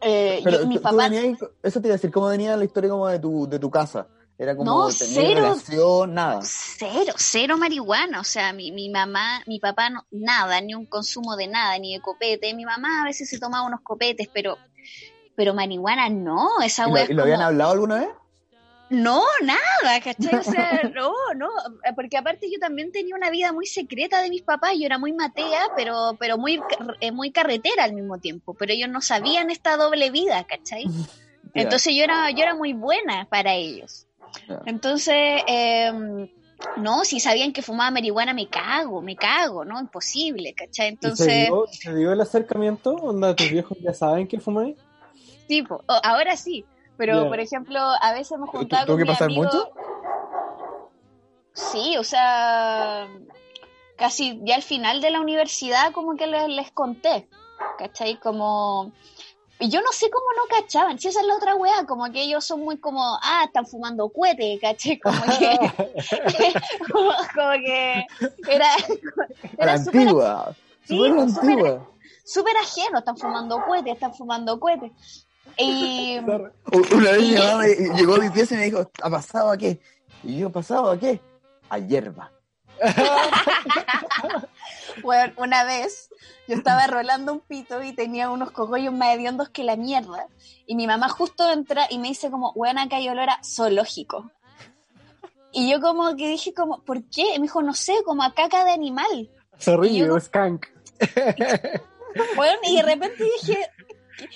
eh, 0.00 0.40
Pero 0.42 0.60
yo- 0.60 0.66
mi 0.66 0.78
papá... 0.78 1.08
venías- 1.08 1.38
eso 1.62 1.80
te 1.80 1.88
iba 1.88 1.94
a 1.94 1.98
decir, 1.98 2.10
¿cómo 2.10 2.26
venía 2.28 2.56
la 2.56 2.64
historia 2.64 2.90
como 2.90 3.06
de 3.08 3.18
tu, 3.18 3.46
de 3.48 3.58
tu 3.58 3.70
casa? 3.70 4.06
Era 4.38 4.56
como, 4.56 4.70
No, 4.70 4.88
¿tenías 4.88 4.98
cero. 5.14 5.34
relación? 5.34 6.14
Nada. 6.14 6.40
Cero, 6.42 7.12
cero 7.16 7.56
marihuana, 7.56 8.20
o 8.20 8.24
sea, 8.24 8.52
mi, 8.52 8.72
mi 8.72 8.88
mamá, 8.88 9.42
mi 9.46 9.60
papá, 9.60 9.90
no, 9.90 10.04
nada, 10.10 10.60
ni 10.60 10.74
un 10.74 10.86
consumo 10.86 11.36
de 11.36 11.46
nada, 11.46 11.78
ni 11.78 11.94
de 11.94 12.00
copete. 12.00 12.52
Mi 12.54 12.64
mamá 12.64 13.02
a 13.02 13.04
veces 13.04 13.28
se 13.28 13.38
tomaba 13.38 13.64
unos 13.66 13.80
copetes, 13.82 14.28
pero 14.32 14.56
pero 15.36 15.54
marihuana 15.54 16.08
no, 16.08 16.60
esa 16.62 16.88
¿Y 16.88 16.92
wea 16.92 17.02
lo, 17.02 17.04
es 17.04 17.10
y 17.10 17.14
lo 17.14 17.22
habían 17.22 17.42
hablado 17.42 17.72
alguna 17.72 18.00
vez? 18.00 18.08
No, 18.90 19.22
nada, 19.42 20.00
¿cachai? 20.02 20.38
O 20.38 20.42
sea, 20.42 20.82
no, 20.94 21.12
no, 21.36 21.48
porque 21.96 22.16
aparte 22.16 22.50
yo 22.50 22.58
también 22.58 22.92
tenía 22.92 23.16
una 23.16 23.30
vida 23.30 23.52
muy 23.52 23.66
secreta 23.66 24.22
de 24.22 24.30
mis 24.30 24.42
papás, 24.42 24.72
yo 24.78 24.86
era 24.86 24.98
muy 24.98 25.12
matea, 25.12 25.68
pero, 25.76 26.16
pero 26.18 26.38
muy, 26.38 26.60
eh, 27.00 27.12
muy 27.12 27.32
carretera 27.32 27.84
al 27.84 27.94
mismo 27.94 28.18
tiempo, 28.18 28.54
pero 28.54 28.72
ellos 28.72 28.88
no 28.88 29.00
sabían 29.00 29.50
esta 29.50 29.76
doble 29.76 30.10
vida, 30.10 30.44
¿cachai? 30.44 30.84
Entonces 31.54 31.94
yo 31.94 32.04
era, 32.04 32.30
yo 32.30 32.42
era 32.42 32.54
muy 32.54 32.72
buena 32.72 33.26
para 33.30 33.54
ellos. 33.54 34.06
Entonces, 34.66 35.42
eh, 35.46 36.28
no, 36.76 37.04
si 37.04 37.20
sabían 37.20 37.52
que 37.52 37.62
fumaba 37.62 37.90
marihuana, 37.92 38.34
me 38.34 38.48
cago, 38.48 39.00
me 39.00 39.16
cago, 39.16 39.64
¿no? 39.64 39.80
Imposible, 39.80 40.54
¿cachai? 40.54 40.86
¿Y 40.86 40.88
¿Se 40.88 40.92
Entonces, 40.94 41.46
dio, 41.46 41.66
se 41.70 41.94
dio 41.94 42.12
el 42.12 42.20
acercamiento? 42.20 42.94
¿Onda 42.94 43.36
tus 43.36 43.50
viejos 43.50 43.78
ya 43.80 43.94
saben 43.94 44.26
que 44.26 44.40
fumáis? 44.40 44.76
Tipo, 45.46 45.82
oh, 45.88 46.00
ahora 46.02 46.36
sí, 46.36 46.64
pero 46.96 47.28
por 47.28 47.40
ejemplo, 47.40 47.78
a 47.78 48.12
veces 48.12 48.32
hemos 48.32 48.50
¿Tu- 48.50 48.58
juntado 48.58 48.86
tuvo 48.86 48.96
con 48.96 49.04
que 49.04 49.10
pasar 49.12 49.26
amigos- 49.28 49.46
mucho? 49.54 49.68
Sí, 51.52 51.96
o 51.98 52.04
sea, 52.04 53.06
casi 53.96 54.40
ya 54.44 54.56
al 54.56 54.62
final 54.62 55.00
de 55.00 55.10
la 55.10 55.20
universidad 55.20 55.92
como 55.92 56.16
que 56.16 56.26
les, 56.26 56.48
les 56.48 56.70
conté, 56.72 57.28
¿cachai? 57.78 58.18
Como... 58.18 58.92
Y 59.60 59.68
yo 59.70 59.80
no 59.82 59.92
sé 59.92 60.10
cómo 60.10 60.26
no 60.36 60.42
cachaban, 60.60 60.98
si 60.98 61.06
esa 61.08 61.20
es 61.20 61.26
la 61.28 61.36
otra 61.36 61.54
weá, 61.54 61.86
como 61.86 62.10
que 62.10 62.22
ellos 62.22 62.44
son 62.44 62.60
muy 62.64 62.76
como, 62.78 63.00
ah, 63.22 63.44
están 63.46 63.66
fumando 63.66 64.08
cohete, 64.08 64.58
¿cachai? 64.60 64.98
Como 64.98 65.22
que, 65.38 65.56
como, 66.92 67.10
como 67.34 67.52
que 67.64 68.04
era, 68.48 68.66
era 69.56 69.78
súper 69.78 70.00
antigua. 70.00 70.54
sí, 70.84 70.96
Súper 70.96 71.14
pues, 71.14 71.34
súper- 71.34 71.50
antigua. 71.50 71.88
súper 72.24 72.56
ajeno, 72.56 72.98
están 72.98 73.16
fumando 73.16 73.62
cohete, 73.64 73.92
están 73.92 74.12
fumando 74.12 74.58
cohete. 74.58 74.92
Y 75.58 76.18
Una 76.18 77.10
vez 77.12 77.22
mi 77.22 77.34
mamá 77.34 77.58
me- 77.58 77.96
llegó 77.96 78.14
a 78.16 78.18
mi 78.18 78.30
pieza 78.30 78.54
y 78.54 78.58
me 78.58 78.64
dijo, 78.64 78.90
¿ha 79.02 79.10
pasado 79.10 79.50
a 79.50 79.56
qué? 79.56 79.78
Y 80.22 80.38
yo, 80.38 80.50
¿pasado 80.50 80.90
a 80.90 80.98
qué? 80.98 81.20
A 81.68 81.78
hierba. 81.78 82.30
Bueno, 85.02 85.32
una 85.38 85.64
vez 85.64 86.08
yo 86.46 86.54
estaba 86.54 86.86
rolando 86.86 87.32
un 87.32 87.40
pito 87.40 87.82
y 87.82 87.92
tenía 87.92 88.30
unos 88.30 88.52
cogollos 88.52 88.92
más 88.94 89.14
hediondos 89.16 89.48
que 89.48 89.64
la 89.64 89.74
mierda. 89.76 90.28
Y 90.66 90.76
mi 90.76 90.86
mamá 90.86 91.08
justo 91.08 91.50
entra 91.50 91.86
y 91.90 91.98
me 91.98 92.08
dice 92.08 92.30
como, 92.30 92.52
weón, 92.52 92.78
acá 92.78 92.96
hay 92.96 93.08
olor 93.08 93.28
a 93.28 93.40
zoológico. 93.44 94.30
Y 95.52 95.70
yo 95.70 95.80
como 95.80 96.14
que 96.16 96.28
dije 96.28 96.54
como, 96.54 96.80
¿por 96.82 97.02
qué? 97.10 97.34
Y 97.34 97.38
me 97.38 97.44
dijo, 97.46 97.60
no 97.62 97.74
sé, 97.74 97.94
como 98.04 98.22
a 98.22 98.34
caca 98.34 98.64
de 98.64 98.70
animal. 98.72 99.30
Zorrillo, 99.60 100.18
skunk. 100.20 100.66
Bueno, 102.36 102.54
y 102.62 102.76
de 102.76 102.82
repente 102.82 103.24
dije, 103.40 103.58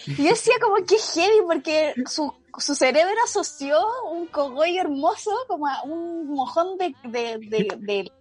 yo 0.07 0.25
decía 0.25 0.55
como 0.61 0.77
que 0.85 0.97
heavy 0.99 1.41
porque 1.47 1.95
su 2.07 2.33
su 2.59 2.75
cerebro 2.75 3.15
asoció 3.25 3.79
un 4.11 4.27
cogollo 4.27 4.81
hermoso 4.81 5.31
como 5.47 5.67
a 5.69 5.83
un 5.85 6.27
mojón 6.29 6.77
de, 6.77 6.93
de, 7.05 7.39
de, 7.39 7.69
de- 7.79 8.13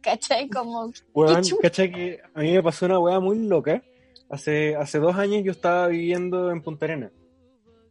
¿cachai? 0.00 0.48
Como, 0.48 0.92
chucha. 0.92 1.56
¿cachai? 1.62 1.90
Que 1.90 2.20
a 2.32 2.40
mí 2.40 2.52
me 2.52 2.62
pasó 2.62 2.86
una 2.86 3.00
weá 3.00 3.18
muy 3.18 3.38
loca. 3.46 3.82
Hace, 4.30 4.76
hace 4.76 4.98
dos 5.00 5.16
años 5.16 5.42
yo 5.44 5.50
estaba 5.50 5.88
viviendo 5.88 6.50
en 6.52 6.62
Punta 6.62 6.86
Arenas. 6.86 7.10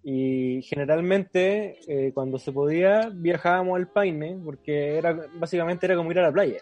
Y 0.03 0.61
generalmente, 0.63 1.77
eh, 1.87 2.11
cuando 2.13 2.39
se 2.39 2.51
podía, 2.51 3.09
viajábamos 3.13 3.75
al 3.77 3.87
Paine, 3.89 4.39
porque 4.43 4.95
era 4.97 5.27
básicamente 5.35 5.85
era 5.85 5.95
como 5.97 6.09
ir 6.11 6.19
a 6.19 6.23
la 6.23 6.31
playa. 6.31 6.61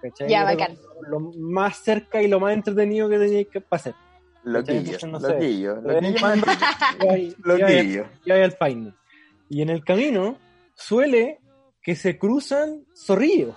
¿cachai? 0.00 0.28
Ya, 0.28 0.40
Era 0.42 0.52
bacán. 0.54 0.76
como 0.76 1.02
Lo 1.02 1.20
más 1.38 1.76
cerca 1.78 2.22
y 2.22 2.28
lo 2.28 2.40
más 2.40 2.54
entretenido 2.54 3.08
que 3.08 3.18
tenía 3.18 3.44
que 3.44 3.62
hacer. 3.70 3.94
Loquillo, 4.52 4.98
no 5.08 5.18
loquillo, 5.18 5.76
loquillo, 5.80 6.26
ahí- 7.10 7.34
loquillo. 7.42 8.06
iba 8.24 8.36
ahí 8.36 8.42
al 8.42 8.52
Paine. 8.52 8.94
Y 9.48 9.62
en 9.62 9.70
el 9.70 9.84
camino 9.84 10.38
suele 10.74 11.40
que 11.82 11.94
se 11.96 12.18
cruzan 12.18 12.84
zorrillos. 12.94 13.54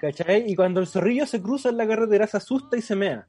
¿Cachai? 0.00 0.50
Y 0.50 0.56
cuando 0.56 0.80
el 0.80 0.86
zorrillo 0.86 1.26
se 1.26 1.40
cruza 1.42 1.68
en 1.68 1.76
la 1.76 1.86
carretera 1.86 2.26
se 2.26 2.36
asusta 2.38 2.76
y 2.76 2.82
se 2.82 2.96
mea. 2.96 3.26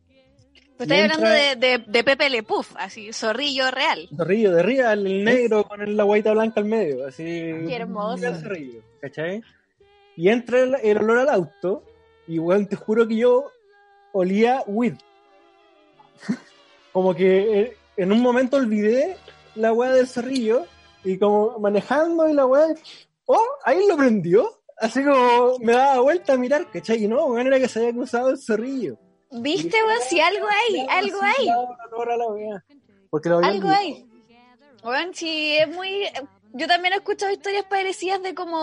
Estoy 0.79 0.87
Mientras- 0.87 1.17
hablando 1.17 1.29
de, 1.59 1.77
de, 1.77 1.83
de 1.85 2.03
Pepe 2.05 2.29
Le 2.29 2.41
Puff, 2.43 2.73
así, 2.77 3.11
zorrillo 3.11 3.69
real. 3.69 4.07
Zorrillo 4.15 4.53
de 4.53 4.59
arriba, 4.61 4.93
el 4.93 5.23
negro 5.25 5.65
con 5.65 5.81
el- 5.81 5.97
la 5.97 6.03
guaita 6.03 6.31
blanca 6.31 6.61
al 6.61 6.65
medio. 6.67 7.05
Así. 7.05 7.23
Qué 7.23 7.75
hermoso. 7.75 8.25
El 8.25 8.35
zorrillo, 8.37 8.81
¿cachai? 9.01 9.41
Y 10.15 10.29
entra 10.29 10.61
el, 10.61 10.75
el 10.81 10.97
olor 10.99 11.17
al 11.19 11.29
auto. 11.29 11.83
Y 12.27 12.39
weón, 12.39 12.67
te 12.67 12.75
juro 12.77 13.07
que 13.07 13.17
yo 13.17 13.51
olía 14.13 14.63
weed. 14.67 14.93
Como 16.91 17.13
que 17.13 17.61
eh, 17.61 17.77
en 17.97 18.11
un 18.11 18.21
momento 18.21 18.57
olvidé 18.57 19.17
la 19.55 19.73
weá 19.73 19.93
del 19.93 20.07
zorrillo. 20.07 20.65
Y 21.03 21.17
como 21.17 21.57
manejando 21.59 22.27
y 22.27 22.33
la 22.33 22.45
weá. 22.45 22.67
¡Oh! 23.25 23.45
Ahí 23.63 23.87
lo 23.87 23.95
prendió. 23.95 24.61
Así 24.77 25.03
como 25.03 25.59
me 25.59 25.73
daba 25.73 26.01
vuelta 26.01 26.33
a 26.33 26.37
mirar, 26.37 26.69
¿cachai? 26.71 27.03
Y 27.03 27.07
no, 27.07 27.25
weón, 27.25 27.47
era 27.47 27.59
que 27.59 27.67
se 27.67 27.79
había 27.79 27.93
cruzado 27.93 28.29
el 28.29 28.37
zorrillo. 28.37 28.97
¿Viste, 29.31 29.77
weón? 29.83 29.99
Si 30.07 30.19
algo 30.19 30.47
hay, 30.47 30.87
algo 30.89 31.19
Sí, 31.19 31.25
hay. 31.25 31.47
Porque 33.09 33.29
lo 33.29 33.39
algo 33.39 33.69
hay. 33.69 34.05
Weón, 34.83 35.13
sí, 35.13 35.57
es 35.57 35.67
muy... 35.67 36.05
Yo 36.53 36.67
también 36.67 36.93
he 36.93 36.97
escuchado 36.97 37.31
historias 37.31 37.65
parecidas 37.69 38.21
de 38.23 38.33
como, 38.33 38.59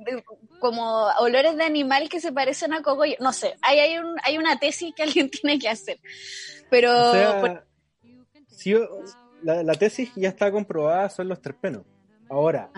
de 0.00 0.24
como 0.58 1.06
olores 1.20 1.56
de 1.56 1.64
animal 1.64 2.08
que 2.08 2.20
se 2.20 2.32
parecen 2.32 2.72
a 2.72 2.82
cogollo. 2.82 3.16
No 3.20 3.32
sé, 3.32 3.54
hay, 3.62 3.78
hay, 3.80 3.98
un, 3.98 4.16
hay 4.24 4.38
una 4.38 4.58
tesis 4.58 4.94
que 4.94 5.02
alguien 5.04 5.30
tiene 5.30 5.58
que 5.58 5.68
hacer. 5.68 5.98
Pero... 6.70 6.90
O 6.90 7.12
sea, 7.12 7.40
por- 7.40 7.66
si 8.48 8.70
yo- 8.70 8.88
la, 9.42 9.62
la 9.62 9.74
tesis 9.74 10.12
ya 10.14 10.28
está 10.28 10.50
comprobada 10.52 11.08
son 11.10 11.28
los 11.28 11.40
terpenos. 11.42 11.82
Ahora, 12.30 12.70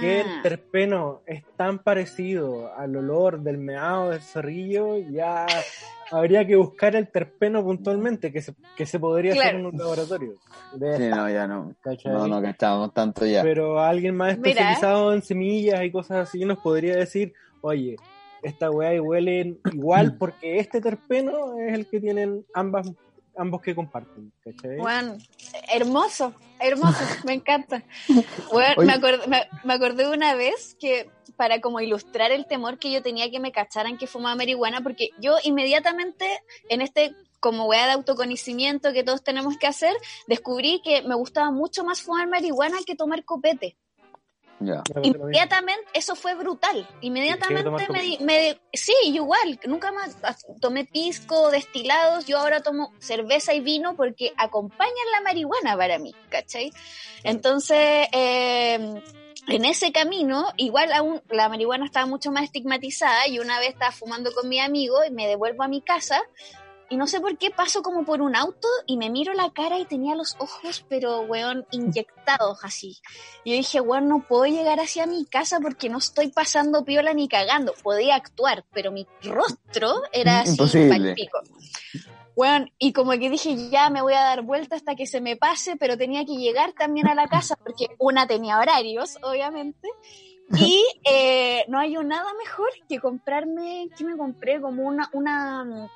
que 0.00 0.20
el 0.20 0.28
Ah, 0.28 0.40
terpeno 0.42 1.22
es 1.26 1.44
tan 1.56 1.80
parecido 1.80 2.72
al 2.74 2.96
olor 2.96 3.40
del 3.40 3.58
meado 3.58 4.10
del 4.10 4.22
zorrillo, 4.22 4.96
ya 4.96 5.46
habría 6.10 6.46
que 6.46 6.56
buscar 6.56 6.96
el 6.96 7.08
terpeno 7.08 7.62
puntualmente, 7.62 8.32
que 8.32 8.42
se, 8.42 8.54
que 8.76 8.86
se 8.86 8.98
podría 8.98 9.32
hacer 9.32 9.56
en 9.56 9.66
un 9.66 9.76
laboratorio. 9.76 10.34
De 10.74 10.96
Sí, 10.96 11.02
esta, 11.04 11.16
no, 11.16 11.30
ya 11.30 11.46
no. 11.46 11.74
¿cachai? 11.80 12.12
No, 12.12 12.26
no 12.28 12.42
cachamos 12.42 12.92
tanto 12.94 13.26
ya. 13.26 13.42
Pero 13.42 13.80
alguien 13.80 14.16
más 14.16 14.36
Mira. 14.38 14.50
especializado 14.50 15.12
en 15.14 15.22
semillas 15.22 15.82
y 15.84 15.90
cosas 15.90 16.28
así 16.28 16.44
nos 16.44 16.58
podría 16.58 16.96
decir, 16.96 17.32
oye, 17.60 17.96
esta 18.42 18.70
weá 18.70 19.00
huelen 19.02 19.58
igual 19.72 20.16
porque 20.16 20.58
este 20.58 20.80
terpeno 20.80 21.58
es 21.58 21.74
el 21.74 21.86
que 21.86 22.00
tienen 22.00 22.44
ambas, 22.54 22.90
ambos 23.36 23.60
que 23.62 23.74
comparten, 23.74 24.32
¿cachai? 24.44 24.78
Weón, 24.78 25.18
hermoso, 25.72 26.32
hermoso, 26.60 26.98
me 27.24 27.34
encanta. 27.34 27.82
Me, 28.08 28.92
acordé, 28.92 29.26
me, 29.26 29.48
me 29.64 29.74
acordé 29.74 30.08
una 30.08 30.34
vez 30.34 30.76
que 30.78 31.10
para 31.36 31.60
como 31.60 31.80
ilustrar 31.80 32.32
el 32.32 32.46
temor 32.46 32.78
que 32.78 32.90
yo 32.90 33.02
tenía 33.02 33.30
que 33.30 33.40
me 33.40 33.52
cacharan 33.52 33.96
que 33.96 34.06
fumaba 34.06 34.34
marihuana, 34.34 34.80
porque 34.80 35.10
yo 35.20 35.36
inmediatamente 35.44 36.42
en 36.68 36.80
este 36.82 37.14
como 37.40 37.66
weá 37.66 37.86
de 37.86 37.92
autoconocimiento 37.92 38.92
que 38.92 39.04
todos 39.04 39.22
tenemos 39.22 39.56
que 39.58 39.68
hacer, 39.68 39.94
descubrí 40.26 40.80
que 40.82 41.02
me 41.02 41.14
gustaba 41.14 41.50
mucho 41.50 41.84
más 41.84 42.02
fumar 42.02 42.28
marihuana 42.28 42.78
que 42.84 42.96
tomar 42.96 43.24
copete. 43.24 43.76
Mismo. 44.60 44.82
Inmediatamente, 45.02 45.84
eso 45.94 46.16
fue 46.16 46.34
brutal. 46.34 46.74
¿Quieres 46.74 46.96
Inmediatamente 47.00 47.86
me, 47.92 48.18
me- 48.24 48.60
sí, 48.72 48.92
igual, 49.04 49.60
nunca 49.66 49.92
más 49.92 50.16
tomé 50.60 50.84
pisco, 50.84 51.50
destilados, 51.50 52.26
yo 52.26 52.38
ahora 52.38 52.60
tomo 52.60 52.92
cerveza 52.98 53.54
y 53.54 53.60
vino 53.60 53.94
porque 53.96 54.32
acompañan 54.36 54.94
la 55.12 55.20
marihuana 55.20 55.76
para 55.76 55.98
mí, 55.98 56.14
¿cachai? 56.28 56.72
Entonces, 57.22 58.08
eh, 58.12 59.02
en 59.48 59.64
ese 59.64 59.92
camino, 59.92 60.46
igual 60.56 60.92
aún 60.92 61.22
la 61.30 61.48
marihuana 61.48 61.86
estaba 61.86 62.06
mucho 62.06 62.30
más 62.30 62.44
estigmatizada 62.44 63.28
y 63.28 63.38
una 63.38 63.58
vez 63.60 63.70
estaba 63.70 63.92
fumando 63.92 64.32
con 64.32 64.48
mi 64.48 64.60
amigo 64.60 65.04
y 65.04 65.10
me 65.10 65.26
devuelvo 65.26 65.62
a 65.62 65.68
mi 65.68 65.80
casa 65.80 66.22
y 66.90 66.96
no 66.96 67.06
sé 67.06 67.20
por 67.20 67.36
qué 67.36 67.50
paso 67.50 67.82
como 67.82 68.04
por 68.04 68.22
un 68.22 68.34
auto 68.34 68.68
y 68.86 68.96
me 68.96 69.10
miro 69.10 69.34
la 69.34 69.50
cara 69.50 69.78
y 69.78 69.84
tenía 69.84 70.14
los 70.14 70.36
ojos, 70.38 70.84
pero 70.88 71.20
weón, 71.22 71.66
inyectados 71.70 72.64
así. 72.64 72.98
Y 73.44 73.50
yo 73.50 73.56
dije, 73.56 73.80
weón, 73.80 74.08
no 74.08 74.24
puedo 74.26 74.46
llegar 74.46 74.80
hacia 74.80 75.06
mi 75.06 75.24
casa 75.24 75.60
porque 75.60 75.88
no 75.88 75.98
estoy 75.98 76.28
pasando 76.28 76.84
piola 76.84 77.12
ni 77.12 77.28
cagando. 77.28 77.74
Podía 77.82 78.14
actuar, 78.14 78.64
pero 78.72 78.90
mi 78.92 79.06
rostro 79.22 80.02
era 80.12 80.40
así, 80.40 80.52
Imposible. 80.52 80.88
palpico. 80.88 81.40
Weón, 82.34 82.70
y 82.78 82.92
como 82.92 83.10
que 83.12 83.30
dije, 83.30 83.68
ya 83.68 83.90
me 83.90 84.00
voy 84.00 84.14
a 84.14 84.22
dar 84.22 84.42
vuelta 84.42 84.76
hasta 84.76 84.94
que 84.94 85.06
se 85.06 85.20
me 85.20 85.36
pase, 85.36 85.76
pero 85.76 85.98
tenía 85.98 86.24
que 86.24 86.36
llegar 86.36 86.72
también 86.72 87.08
a 87.08 87.14
la 87.14 87.26
casa 87.26 87.56
porque 87.56 87.88
una 87.98 88.26
tenía 88.26 88.58
horarios, 88.58 89.18
obviamente. 89.22 89.88
Y 90.58 90.82
eh, 91.04 91.66
no 91.68 91.78
hay 91.78 91.92
nada 91.92 92.32
mejor 92.42 92.70
que 92.88 92.98
comprarme, 93.00 93.90
¿qué 93.98 94.02
me 94.04 94.16
compré? 94.16 94.62
Como 94.62 94.82
una, 94.82 95.10
una, 95.12 95.90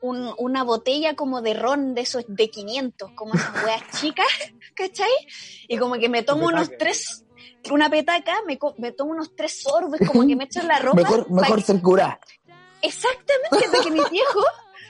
un- 0.00 0.34
una 0.38 0.62
botella 0.62 1.14
como 1.14 1.42
de 1.42 1.54
ron 1.54 1.94
de 1.94 2.02
esos 2.02 2.24
de 2.28 2.50
500, 2.50 3.10
como 3.14 3.34
esas 3.34 3.64
weas 3.64 3.82
chicas, 4.00 4.26
¿cachai? 4.74 5.10
Y 5.68 5.76
como 5.78 5.94
que 5.94 6.08
me 6.08 6.22
tomo 6.22 6.46
unos 6.46 6.70
tres, 6.78 7.24
una 7.70 7.90
petaca, 7.90 8.36
me, 8.46 8.58
me 8.78 8.92
tomo 8.92 9.12
unos 9.12 9.34
tres 9.36 9.62
sorbos, 9.62 9.98
como 10.06 10.26
que 10.26 10.36
me 10.36 10.44
echo 10.44 10.60
en 10.60 10.68
la 10.68 10.78
ropa. 10.78 11.02
Mejor, 11.02 11.30
mejor 11.30 11.62
ser 11.62 11.80
cura. 11.82 12.20
exactamente, 12.82 13.68
para 13.70 13.82
que 13.84 13.90
mis 13.90 14.10
viejos, 14.10 14.44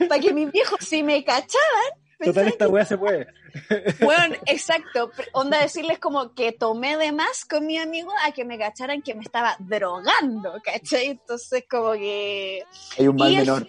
para 0.09 0.21
que 0.21 0.33
mis 0.33 0.53
viejos, 0.53 0.79
si 0.81 1.03
me 1.03 1.25
cachaban, 1.25 1.93
Total, 2.21 2.49
esta 2.49 2.67
weá 2.67 2.85
se 2.85 2.99
puede. 2.99 3.29
bueno, 4.01 4.35
exacto. 4.47 5.13
Onda 5.33 5.61
decirles 5.61 6.01
como 6.01 6.35
que 6.35 6.51
tomé 6.51 6.97
de 6.97 7.13
más 7.13 7.45
con 7.45 7.65
mi 7.65 7.79
amigo 7.79 8.11
a 8.25 8.33
que 8.33 8.45
me 8.45 8.59
cacharan 8.59 9.03
que 9.03 9.15
me 9.15 9.23
estaba 9.23 9.55
drogando, 9.61 10.55
¿cachai? 10.65 11.07
Entonces 11.11 11.65
como 11.71 11.93
que... 11.93 12.65
Hay 12.99 13.07
un 13.07 13.15
mal 13.15 13.31
Y 13.31 13.37
menor. 13.37 13.69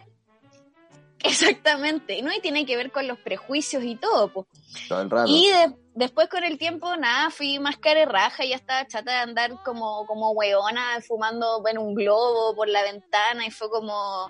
Exactamente, 1.23 2.21
¿no? 2.21 2.31
Y 2.33 2.39
tiene 2.41 2.65
que 2.65 2.77
ver 2.77 2.91
con 2.91 3.07
los 3.07 3.17
prejuicios 3.19 3.83
y 3.83 3.95
todo, 3.95 4.31
pues. 4.31 4.47
Todo 4.87 5.01
el 5.01 5.09
rato. 5.09 5.29
Y 5.31 5.47
de- 5.47 5.75
después 5.95 6.29
con 6.29 6.43
el 6.43 6.57
tiempo, 6.57 6.95
nada, 6.97 7.29
fui 7.29 7.59
más 7.59 7.77
cara 7.77 8.01
y 8.01 8.05
raja, 8.05 8.45
ya 8.45 8.55
estaba 8.55 8.87
chata 8.87 9.11
de 9.11 9.17
andar 9.17 9.51
como, 9.63 10.05
como 10.05 10.31
weona 10.31 10.99
fumando 11.07 11.61
en 11.67 11.77
un 11.77 11.93
globo 11.95 12.55
por 12.55 12.67
la 12.67 12.83
ventana 12.83 13.45
y 13.45 13.51
fue 13.51 13.69
como, 13.69 14.29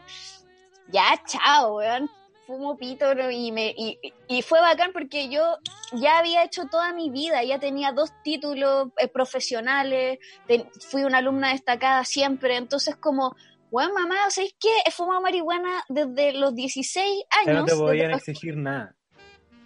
ya, 0.92 1.22
chao, 1.26 1.76
weón. 1.76 2.10
Fumo 2.48 2.78
pito 2.78 3.14
¿no? 3.14 3.30
y, 3.30 3.52
me, 3.52 3.76
y, 3.78 4.00
y 4.28 4.42
fue 4.42 4.60
bacán 4.60 4.92
porque 4.92 5.30
yo 5.30 5.60
ya 5.94 6.18
había 6.18 6.44
hecho 6.44 6.66
toda 6.66 6.94
mi 6.94 7.12
vida, 7.12 7.44
ya 7.44 7.60
tenía 7.60 7.92
dos 7.92 8.10
títulos 8.24 8.88
eh, 8.98 9.08
profesionales, 9.08 10.18
ten- 10.48 10.68
fui 10.90 11.04
una 11.04 11.20
alumna 11.20 11.52
destacada 11.52 12.04
siempre, 12.06 12.58
entonces 12.58 12.96
como, 12.96 13.36
weón, 13.72 13.94
mamá, 13.94 14.30
¿sabéis 14.30 14.56
qué? 14.60 14.70
He 14.86 14.92
fumado 14.92 15.22
marihuana 15.22 15.84
desde 15.90 16.34
los 16.34 16.56
16 16.56 17.24
Ya 17.46 17.54
no 17.54 17.60
años. 17.60 17.72
te 17.72 17.76
podían 17.76 18.12
exigir 18.12 18.58
nada. 18.58 18.96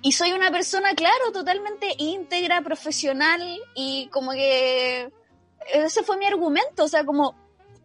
y 0.02 0.12
soy 0.12 0.34
una 0.34 0.52
persona, 0.52 0.94
claro, 0.96 1.32
totalmente 1.32 1.94
íntegra, 1.98 2.62
profesional 2.62 3.42
y 3.76 4.08
como 4.12 4.32
que 4.32 5.10
ese 5.74 6.04
fue 6.04 6.18
mi 6.18 6.26
argumento, 6.26 6.84
o 6.84 6.88
sea, 6.89 7.06
como 7.06 7.36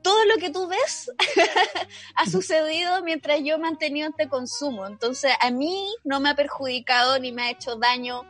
todo 0.02 0.24
lo 0.24 0.36
que 0.36 0.50
tú 0.50 0.66
ves 0.66 1.10
ha 2.16 2.26
sucedido 2.26 3.02
mientras 3.04 3.40
yo 3.44 3.54
he 3.54 3.58
mantenido 3.58 4.08
este 4.10 4.28
consumo, 4.28 4.86
entonces 4.86 5.32
a 5.40 5.50
mí 5.50 5.94
no 6.04 6.18
me 6.20 6.30
ha 6.30 6.34
perjudicado 6.34 7.18
ni 7.20 7.30
me 7.30 7.42
ha 7.42 7.50
hecho 7.50 7.76
daño 7.76 8.24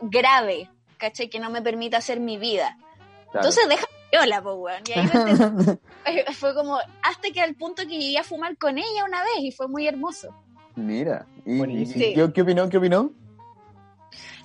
grave, 0.00 0.68
¿cachai? 0.98 1.28
Que 1.28 1.38
no 1.38 1.50
me 1.50 1.62
permita 1.62 1.98
hacer 1.98 2.18
mi 2.18 2.38
vida. 2.38 2.76
Claro. 3.30 3.46
Entonces 3.46 3.68
deja 3.68 3.86
viola, 4.12 4.42
po, 4.42 4.54
weón. 4.54 4.82
Y 4.86 4.92
ahí 4.92 5.08
me 6.26 6.32
fue 6.34 6.54
como, 6.54 6.78
hasta 7.02 7.30
que 7.32 7.40
al 7.40 7.54
punto 7.54 7.82
que 7.82 7.98
llegué 7.98 8.18
a 8.18 8.24
fumar 8.24 8.56
con 8.58 8.78
ella 8.78 9.04
una 9.06 9.20
vez 9.22 9.38
y 9.40 9.50
fue 9.52 9.66
muy 9.68 9.86
hermoso. 9.88 10.34
Mira. 10.76 11.26
¿Y, 11.44 11.86
¿qué, 11.92 12.30
qué 12.32 12.42
opinó? 12.42 12.68
¿Qué 12.68 12.76
opinó? 12.78 13.10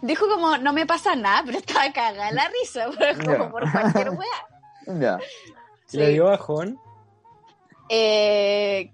Dijo 0.01 0.27
como, 0.29 0.57
no 0.57 0.73
me 0.73 0.85
pasa 0.85 1.15
nada, 1.15 1.43
pero 1.45 1.57
estaba 1.57 1.91
cagada 1.91 2.31
la 2.31 2.49
risa, 2.61 2.87
pero 2.97 3.37
como 3.37 3.51
por 3.51 3.71
cualquier 3.71 4.09
wea. 4.11 4.27
Ya. 4.99 5.19
Y 5.91 5.97
le 5.97 6.09
dio 6.11 6.25
bajón. 6.25 6.79
Eh, 7.89 8.91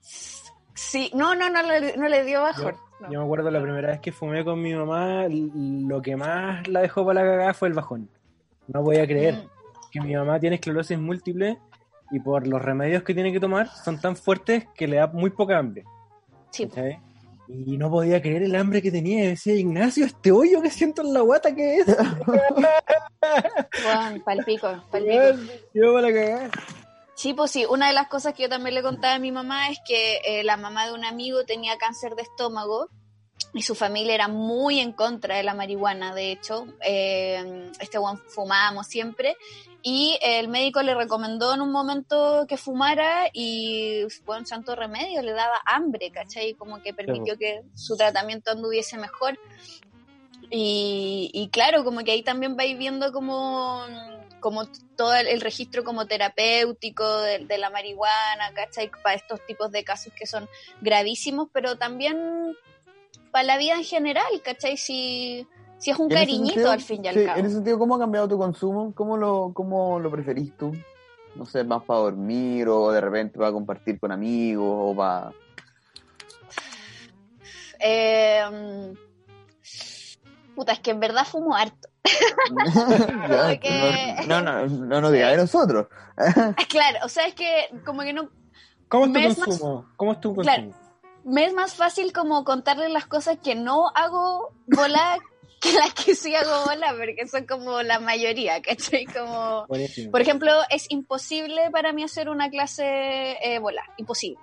sí, 0.00 1.10
no, 1.14 1.34
no, 1.34 1.50
no, 1.50 1.62
le- 1.62 1.96
no 1.96 2.08
le 2.08 2.24
dio 2.24 2.42
bajón. 2.42 2.76
Yo 3.10 3.18
me 3.18 3.24
acuerdo 3.24 3.50
la 3.50 3.60
primera 3.60 3.88
vez 3.90 4.00
que 4.00 4.12
fumé 4.12 4.44
con 4.44 4.62
mi 4.62 4.72
mamá, 4.72 5.24
lo 5.28 6.00
que 6.00 6.14
más 6.14 6.68
la 6.68 6.80
dejó 6.82 7.04
para 7.04 7.24
la 7.24 7.30
cagada 7.30 7.54
fue 7.54 7.68
el 7.68 7.74
bajón. 7.74 8.08
No 8.68 8.84
podía 8.84 9.04
creer 9.06 9.34
Mm. 9.34 9.48
Que 9.92 10.00
mi 10.00 10.16
mamá 10.16 10.40
tiene 10.40 10.56
esclerosis 10.56 10.98
múltiple 10.98 11.58
y 12.10 12.18
por 12.18 12.46
los 12.46 12.60
remedios 12.60 13.02
que 13.02 13.14
tiene 13.14 13.30
que 13.30 13.38
tomar 13.38 13.68
son 13.68 14.00
tan 14.00 14.16
fuertes 14.16 14.66
que 14.74 14.88
le 14.88 14.96
da 14.96 15.06
muy 15.06 15.30
poca 15.30 15.58
hambre. 15.58 15.84
Sí. 16.50 16.68
Y 17.48 17.76
no 17.76 17.90
podía 17.90 18.22
creer 18.22 18.42
el 18.44 18.54
hambre 18.54 18.80
que 18.80 18.90
tenía. 18.90 19.24
Y 19.24 19.28
decía, 19.28 19.54
Ignacio, 19.54 20.06
este 20.06 20.32
hoyo 20.32 20.62
que 20.62 20.70
siento 20.70 21.02
en 21.02 21.12
la 21.12 21.20
guata, 21.20 21.54
¿qué 21.54 21.78
es? 21.78 21.86
weón, 23.84 24.22
palpico, 24.22 24.82
palpico. 24.90 25.22
Yo 25.74 25.92
para 25.92 26.08
la 26.08 26.14
cagada. 26.14 26.50
Sí, 27.14 27.34
pues 27.34 27.50
sí, 27.50 27.66
una 27.68 27.88
de 27.88 27.92
las 27.92 28.08
cosas 28.08 28.32
que 28.34 28.44
yo 28.44 28.48
también 28.48 28.74
le 28.74 28.82
contaba 28.82 29.14
a 29.14 29.18
mi 29.18 29.30
mamá 29.30 29.68
es 29.68 29.78
que 29.86 30.20
eh, 30.24 30.42
la 30.44 30.56
mamá 30.56 30.86
de 30.86 30.94
un 30.94 31.04
amigo 31.04 31.44
tenía 31.44 31.76
cáncer 31.76 32.14
de 32.14 32.22
estómago 32.22 32.88
y 33.54 33.62
su 33.62 33.74
familia 33.74 34.14
era 34.14 34.28
muy 34.28 34.80
en 34.80 34.92
contra 34.92 35.36
de 35.36 35.42
la 35.42 35.54
marihuana, 35.54 36.14
de 36.14 36.32
hecho, 36.32 36.66
eh, 36.80 37.70
este 37.80 37.98
one 37.98 38.18
fumábamos 38.28 38.86
siempre 38.86 39.36
y 39.82 40.16
el 40.22 40.46
médico 40.48 40.80
le 40.82 40.94
recomendó 40.94 41.52
en 41.52 41.60
un 41.60 41.72
momento 41.72 42.46
que 42.48 42.56
fumara 42.56 43.28
y, 43.32 44.04
bueno, 44.24 44.46
santo 44.46 44.76
remedio, 44.76 45.22
le 45.22 45.32
daba 45.32 45.60
hambre, 45.64 46.10
¿cachai? 46.12 46.54
Como 46.54 46.80
que 46.80 46.94
permitió 46.94 47.36
que 47.36 47.62
su 47.74 47.96
tratamiento 47.96 48.52
anduviese 48.52 48.96
mejor. 48.96 49.38
Y, 50.50 51.30
y 51.34 51.48
claro, 51.48 51.82
como 51.82 52.04
que 52.04 52.12
ahí 52.12 52.22
también 52.22 52.56
vais 52.56 52.78
viendo 52.78 53.12
como, 53.12 53.82
como 54.38 54.68
todo 54.96 55.14
el, 55.14 55.40
registro 55.40 55.82
como 55.82 56.06
terapéutico 56.06 57.20
de, 57.20 57.40
de 57.40 57.58
la 57.58 57.70
marihuana, 57.70 58.52
¿cachai? 58.54 58.88
Para 59.02 59.16
estos 59.16 59.44
tipos 59.46 59.72
de 59.72 59.82
casos 59.82 60.12
que 60.12 60.26
son 60.26 60.48
gravísimos, 60.80 61.48
pero 61.52 61.76
también 61.76 62.56
para 63.32 63.44
la 63.44 63.58
vida 63.58 63.74
en 63.74 63.84
general, 63.84 64.42
¿cachai? 64.44 64.76
Si, 64.76 65.44
si 65.82 65.90
es 65.90 65.98
un 65.98 66.08
cariñito 66.08 66.54
sentido, 66.54 66.70
al 66.70 66.80
fin 66.80 67.04
y 67.04 67.08
al 67.08 67.14
sí, 67.16 67.24
cabo. 67.24 67.38
En 67.40 67.46
ese 67.46 67.54
sentido, 67.56 67.78
¿cómo 67.78 67.96
ha 67.96 67.98
cambiado 67.98 68.28
tu 68.28 68.38
consumo? 68.38 68.92
¿Cómo 68.94 69.16
lo, 69.16 69.50
cómo 69.52 69.98
lo 69.98 70.10
preferís 70.10 70.56
tú? 70.56 70.72
No 71.34 71.44
sé, 71.44 71.64
más 71.64 71.82
para 71.82 72.00
dormir 72.00 72.68
o 72.68 72.92
de 72.92 73.00
repente 73.00 73.38
para 73.38 73.50
compartir 73.52 73.98
con 73.98 74.12
amigos 74.12 74.64
o 74.92 74.94
para... 74.96 75.32
Eh, 77.80 78.94
puta, 80.54 80.72
es 80.72 80.80
que 80.80 80.92
en 80.92 81.00
verdad 81.00 81.24
fumo 81.26 81.54
harto. 81.56 81.88
Ya, 83.28 83.58
que- 83.58 84.24
no, 84.28 84.40
no, 84.40 84.66
no, 84.66 84.86
no 84.86 85.00
nos 85.00 85.12
digas 85.12 85.30
de 85.32 85.36
nosotros. 85.38 85.86
Claro, 86.68 86.98
o 87.04 87.08
sea, 87.08 87.26
es 87.26 87.34
que 87.34 87.68
como 87.84 88.02
que 88.02 88.12
no, 88.12 88.28
¿Cómo 88.88 89.06
es 89.06 89.12
tu 89.12 89.18
Me 89.18 89.26
es 89.26 89.38
más- 89.38 89.48
consumo? 89.48 89.86
¿Cómo 89.96 90.12
es 90.12 90.20
tu 90.20 90.34
Claro. 90.36 90.62
consumo? 90.64 90.82
me 91.24 91.44
es 91.44 91.54
más 91.54 91.74
fácil 91.74 92.12
como 92.12 92.44
contarles 92.44 92.90
las 92.90 93.06
cosas 93.06 93.38
que 93.42 93.54
no 93.54 93.88
hago 93.94 94.52
volar 94.66 95.20
que 95.62 95.72
las 95.72 95.94
que 95.94 96.14
sí 96.14 96.34
hago 96.34 96.64
volar, 96.66 96.96
porque 96.96 97.26
son 97.28 97.46
como 97.46 97.82
la 97.82 98.00
mayoría, 98.00 98.60
¿cachai? 98.60 99.06
Como, 99.06 99.66
Buenísimo. 99.68 100.10
por 100.10 100.20
ejemplo, 100.20 100.52
es 100.70 100.86
imposible 100.90 101.70
para 101.70 101.92
mí 101.92 102.02
hacer 102.02 102.28
una 102.28 102.50
clase 102.50 103.38
eh, 103.42 103.58
volar, 103.60 103.86
imposible. 103.96 104.40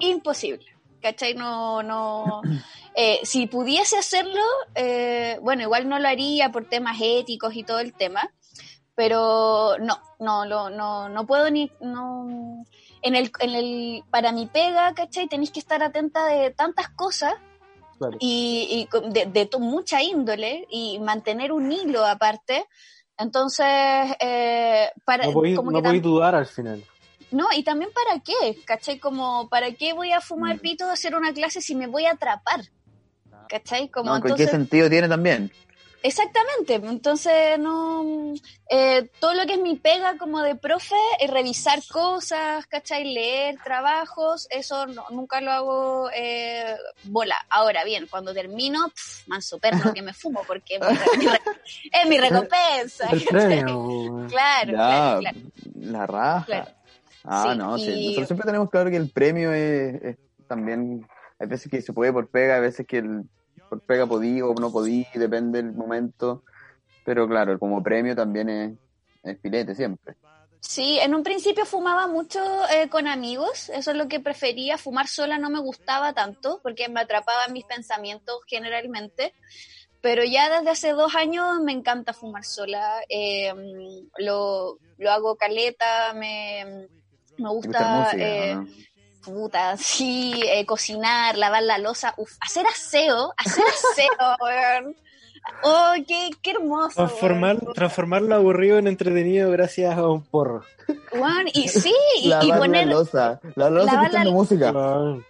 Imposible. 0.00 0.66
¿Cachai? 1.02 1.34
No, 1.34 1.82
no. 1.82 2.40
eh, 2.94 3.20
si 3.22 3.46
pudiese 3.46 3.98
hacerlo, 3.98 4.42
eh, 4.74 5.38
bueno, 5.42 5.62
igual 5.62 5.88
no 5.88 5.98
lo 5.98 6.08
haría 6.08 6.50
por 6.50 6.68
temas 6.68 6.96
éticos 7.00 7.54
y 7.54 7.62
todo 7.64 7.80
el 7.80 7.92
tema, 7.92 8.30
pero 8.94 9.76
no, 9.78 10.00
no, 10.18 10.46
lo- 10.46 10.70
no, 10.70 11.08
no 11.08 11.26
puedo 11.26 11.50
ni, 11.50 11.70
no, 11.80 12.64
en 13.02 13.14
el, 13.14 13.30
en 13.40 13.50
el, 13.54 14.04
para 14.10 14.32
mi 14.32 14.46
pega, 14.46 14.94
¿cachai? 14.94 15.28
Tenéis 15.28 15.50
que 15.50 15.60
estar 15.60 15.82
atenta 15.82 16.26
de 16.26 16.50
tantas 16.50 16.88
cosas 16.88 17.34
Claro. 17.98 18.16
y, 18.20 18.68
y 18.70 18.86
con- 18.86 19.10
de, 19.12 19.26
de 19.26 19.46
to- 19.46 19.58
mucha 19.60 20.02
índole 20.02 20.66
y 20.70 20.98
mantener 20.98 21.52
un 21.52 21.70
hilo 21.72 22.04
aparte. 22.04 22.66
Entonces, 23.18 23.66
eh, 24.20 24.90
para, 25.04 25.26
No 25.26 25.32
podéis 25.32 25.56
como 25.56 25.70
no 25.70 25.82
que 25.82 26.00
dudar 26.00 26.34
al 26.34 26.46
final. 26.46 26.84
no, 27.30 27.46
y 27.56 27.62
también 27.64 27.90
para 27.92 28.20
qué, 28.20 28.62
¿cachai? 28.64 28.98
Como, 28.98 29.48
¿para 29.48 29.72
qué 29.72 29.92
voy 29.94 30.12
a 30.12 30.20
fumar 30.20 30.56
Mm. 30.56 30.60
pito 30.60 30.84
a 30.84 30.92
hacer 30.92 31.14
una 31.14 31.32
clase 31.32 31.60
si 31.60 31.74
me 31.74 31.86
voy 31.86 32.04
a 32.06 32.12
atrapar? 32.12 32.60
¿Cachai? 33.48 33.88
Como 33.88 34.14
No, 34.14 34.20
¿Con 34.20 34.34
qué 34.34 34.46
sentido 34.46 34.90
tiene 34.90 35.08
también? 35.08 35.50
Exactamente, 36.02 36.74
entonces 36.74 37.58
no, 37.58 38.34
eh, 38.70 39.10
todo 39.20 39.34
lo 39.34 39.44
que 39.46 39.54
es 39.54 39.60
mi 39.60 39.76
pega 39.76 40.16
como 40.18 40.40
de 40.42 40.54
profe 40.54 40.94
es 41.20 41.30
revisar 41.30 41.80
cosas, 41.90 42.66
¿cachai? 42.66 43.04
Leer 43.12 43.56
trabajos, 43.64 44.46
eso 44.50 44.86
no- 44.86 45.06
nunca 45.10 45.40
lo 45.40 45.50
hago 45.50 46.10
eh, 46.14 46.76
bola. 47.04 47.36
Ahora 47.50 47.84
bien, 47.84 48.06
cuando 48.10 48.32
termino, 48.34 48.88
pff, 48.88 49.26
manso 49.28 49.58
perno 49.58 49.92
que 49.92 50.02
me 50.02 50.12
fumo 50.14 50.42
porque 50.46 50.76
es 50.76 52.08
mi, 52.08 52.16
es 52.16 52.22
recompensa. 52.22 53.08
El 53.10 53.24
premio. 53.28 53.78
weón. 53.80 54.28
Claro, 54.28 54.72
Ya, 54.72 54.76
claro, 54.76 55.20
claro. 55.20 55.38
la 55.74 56.06
raja. 56.06 56.44
Claro. 56.46 56.70
Ah, 57.24 57.48
Sí, 57.52 57.58
no, 57.58 57.76
sí. 57.78 58.04
Nosotros 58.06 58.26
siempre 58.28 58.46
tenemos 58.46 58.70
claro 58.70 58.88
que 58.90 58.96
el 58.96 59.10
premio 59.10 59.52
es, 59.52 60.00
es 60.02 60.16
también, 60.46 61.04
hay 61.40 61.46
veces 61.48 61.68
que 61.70 61.82
se 61.82 61.92
puede 61.92 62.12
por 62.12 62.28
pega, 62.30 62.54
hay 62.54 62.60
veces 62.60 62.86
que 62.86 62.98
el, 62.98 63.22
por 63.68 63.80
pega 63.80 64.06
podí 64.06 64.40
o 64.42 64.54
no 64.54 64.70
podí, 64.70 65.06
depende 65.14 65.62
del 65.62 65.72
momento. 65.72 66.42
Pero 67.04 67.28
claro, 67.28 67.58
como 67.58 67.82
premio 67.82 68.16
también 68.16 68.48
es, 68.48 68.72
es 69.22 69.38
pilete 69.38 69.74
siempre. 69.74 70.16
Sí, 70.60 70.98
en 70.98 71.14
un 71.14 71.22
principio 71.22 71.64
fumaba 71.64 72.08
mucho 72.08 72.40
eh, 72.70 72.88
con 72.88 73.06
amigos, 73.06 73.68
eso 73.68 73.92
es 73.92 73.96
lo 73.96 74.08
que 74.08 74.18
prefería, 74.18 74.78
fumar 74.78 75.06
sola 75.06 75.38
no 75.38 75.48
me 75.48 75.60
gustaba 75.60 76.12
tanto 76.12 76.58
porque 76.62 76.88
me 76.88 77.00
atrapaban 77.00 77.52
mis 77.52 77.64
pensamientos 77.64 78.40
generalmente, 78.48 79.32
pero 80.00 80.24
ya 80.24 80.50
desde 80.50 80.70
hace 80.70 80.90
dos 80.90 81.14
años 81.14 81.60
me 81.60 81.72
encanta 81.72 82.12
fumar 82.12 82.44
sola, 82.44 83.00
eh, 83.08 83.52
lo, 84.18 84.78
lo 84.98 85.10
hago 85.12 85.36
caleta, 85.36 86.12
me, 86.14 86.88
me 87.38 87.48
¿Te 87.48 87.54
gusta 87.54 87.88
música, 87.88 88.16
eh, 88.26 88.54
no? 88.56 88.66
Puta, 89.26 89.76
sí, 89.76 90.40
eh, 90.46 90.64
cocinar, 90.64 91.36
lavar 91.36 91.62
la 91.64 91.78
losa, 91.78 92.14
uf, 92.16 92.32
hacer 92.40 92.64
aseo, 92.66 93.34
hacer 93.36 93.64
aseo, 93.64 94.36
weón. 94.40 94.96
Oh, 95.62 95.92
qué, 96.08 96.30
qué 96.42 96.52
hermoso. 96.52 96.94
weón. 96.96 97.08
Transformar, 97.08 97.56
transformar 97.74 98.22
lo 98.22 98.34
aburrido 98.36 98.78
en 98.78 98.86
entretenido 98.86 99.50
gracias 99.50 99.96
a 99.98 100.08
un 100.08 100.22
porro. 100.22 100.64
Weón, 101.12 101.48
y 101.52 101.68
sí, 101.68 101.92
y, 102.20 102.26
y 102.26 102.28
Lavar 102.28 102.58
poner, 102.58 102.86
la 102.86 102.92
losa, 102.94 103.40
la 103.56 103.70
losa 103.70 103.92
lavar 103.92 104.12
la- 104.12 104.24
música. 104.30 104.70
Weón. 104.72 105.26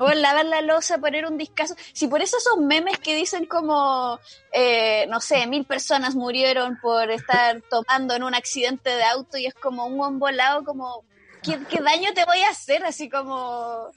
O 0.00 0.08
lavar 0.10 0.44
la 0.46 0.60
losa, 0.62 0.98
poner 0.98 1.26
un 1.26 1.36
discazo. 1.36 1.74
Si 1.92 2.06
por 2.06 2.22
eso 2.22 2.36
esos 2.38 2.58
memes 2.58 2.98
que 2.98 3.16
dicen 3.16 3.46
como, 3.46 4.20
eh, 4.52 5.06
no 5.08 5.20
sé, 5.20 5.44
mil 5.48 5.64
personas 5.64 6.14
murieron 6.14 6.78
por 6.80 7.10
estar 7.10 7.60
tomando 7.68 8.14
en 8.14 8.22
un 8.22 8.32
accidente 8.32 8.90
de 8.90 9.02
auto 9.02 9.38
y 9.38 9.46
es 9.46 9.54
como 9.54 9.86
un 9.86 9.98
buen 9.98 10.20
volado, 10.20 10.62
como, 10.62 11.02
¿qué, 11.42 11.58
qué 11.68 11.82
daño 11.82 12.10
te 12.14 12.24
voy 12.24 12.40
a 12.40 12.50
hacer? 12.50 12.84
Así 12.84 13.08
como, 13.08 13.90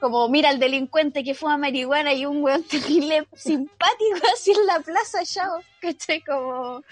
como 0.00 0.28
mira 0.28 0.50
al 0.50 0.58
delincuente 0.58 1.24
que 1.24 1.34
fuma 1.34 1.56
marihuana 1.56 2.12
y 2.12 2.26
un 2.26 2.42
weón 2.42 2.62
terrible 2.70 3.26
simpático 3.34 4.20
así 4.34 4.52
en 4.52 4.66
la 4.66 4.80
plaza, 4.80 5.24
chao. 5.24 5.60
¿Cachai? 5.80 6.22
Como, 6.22 6.82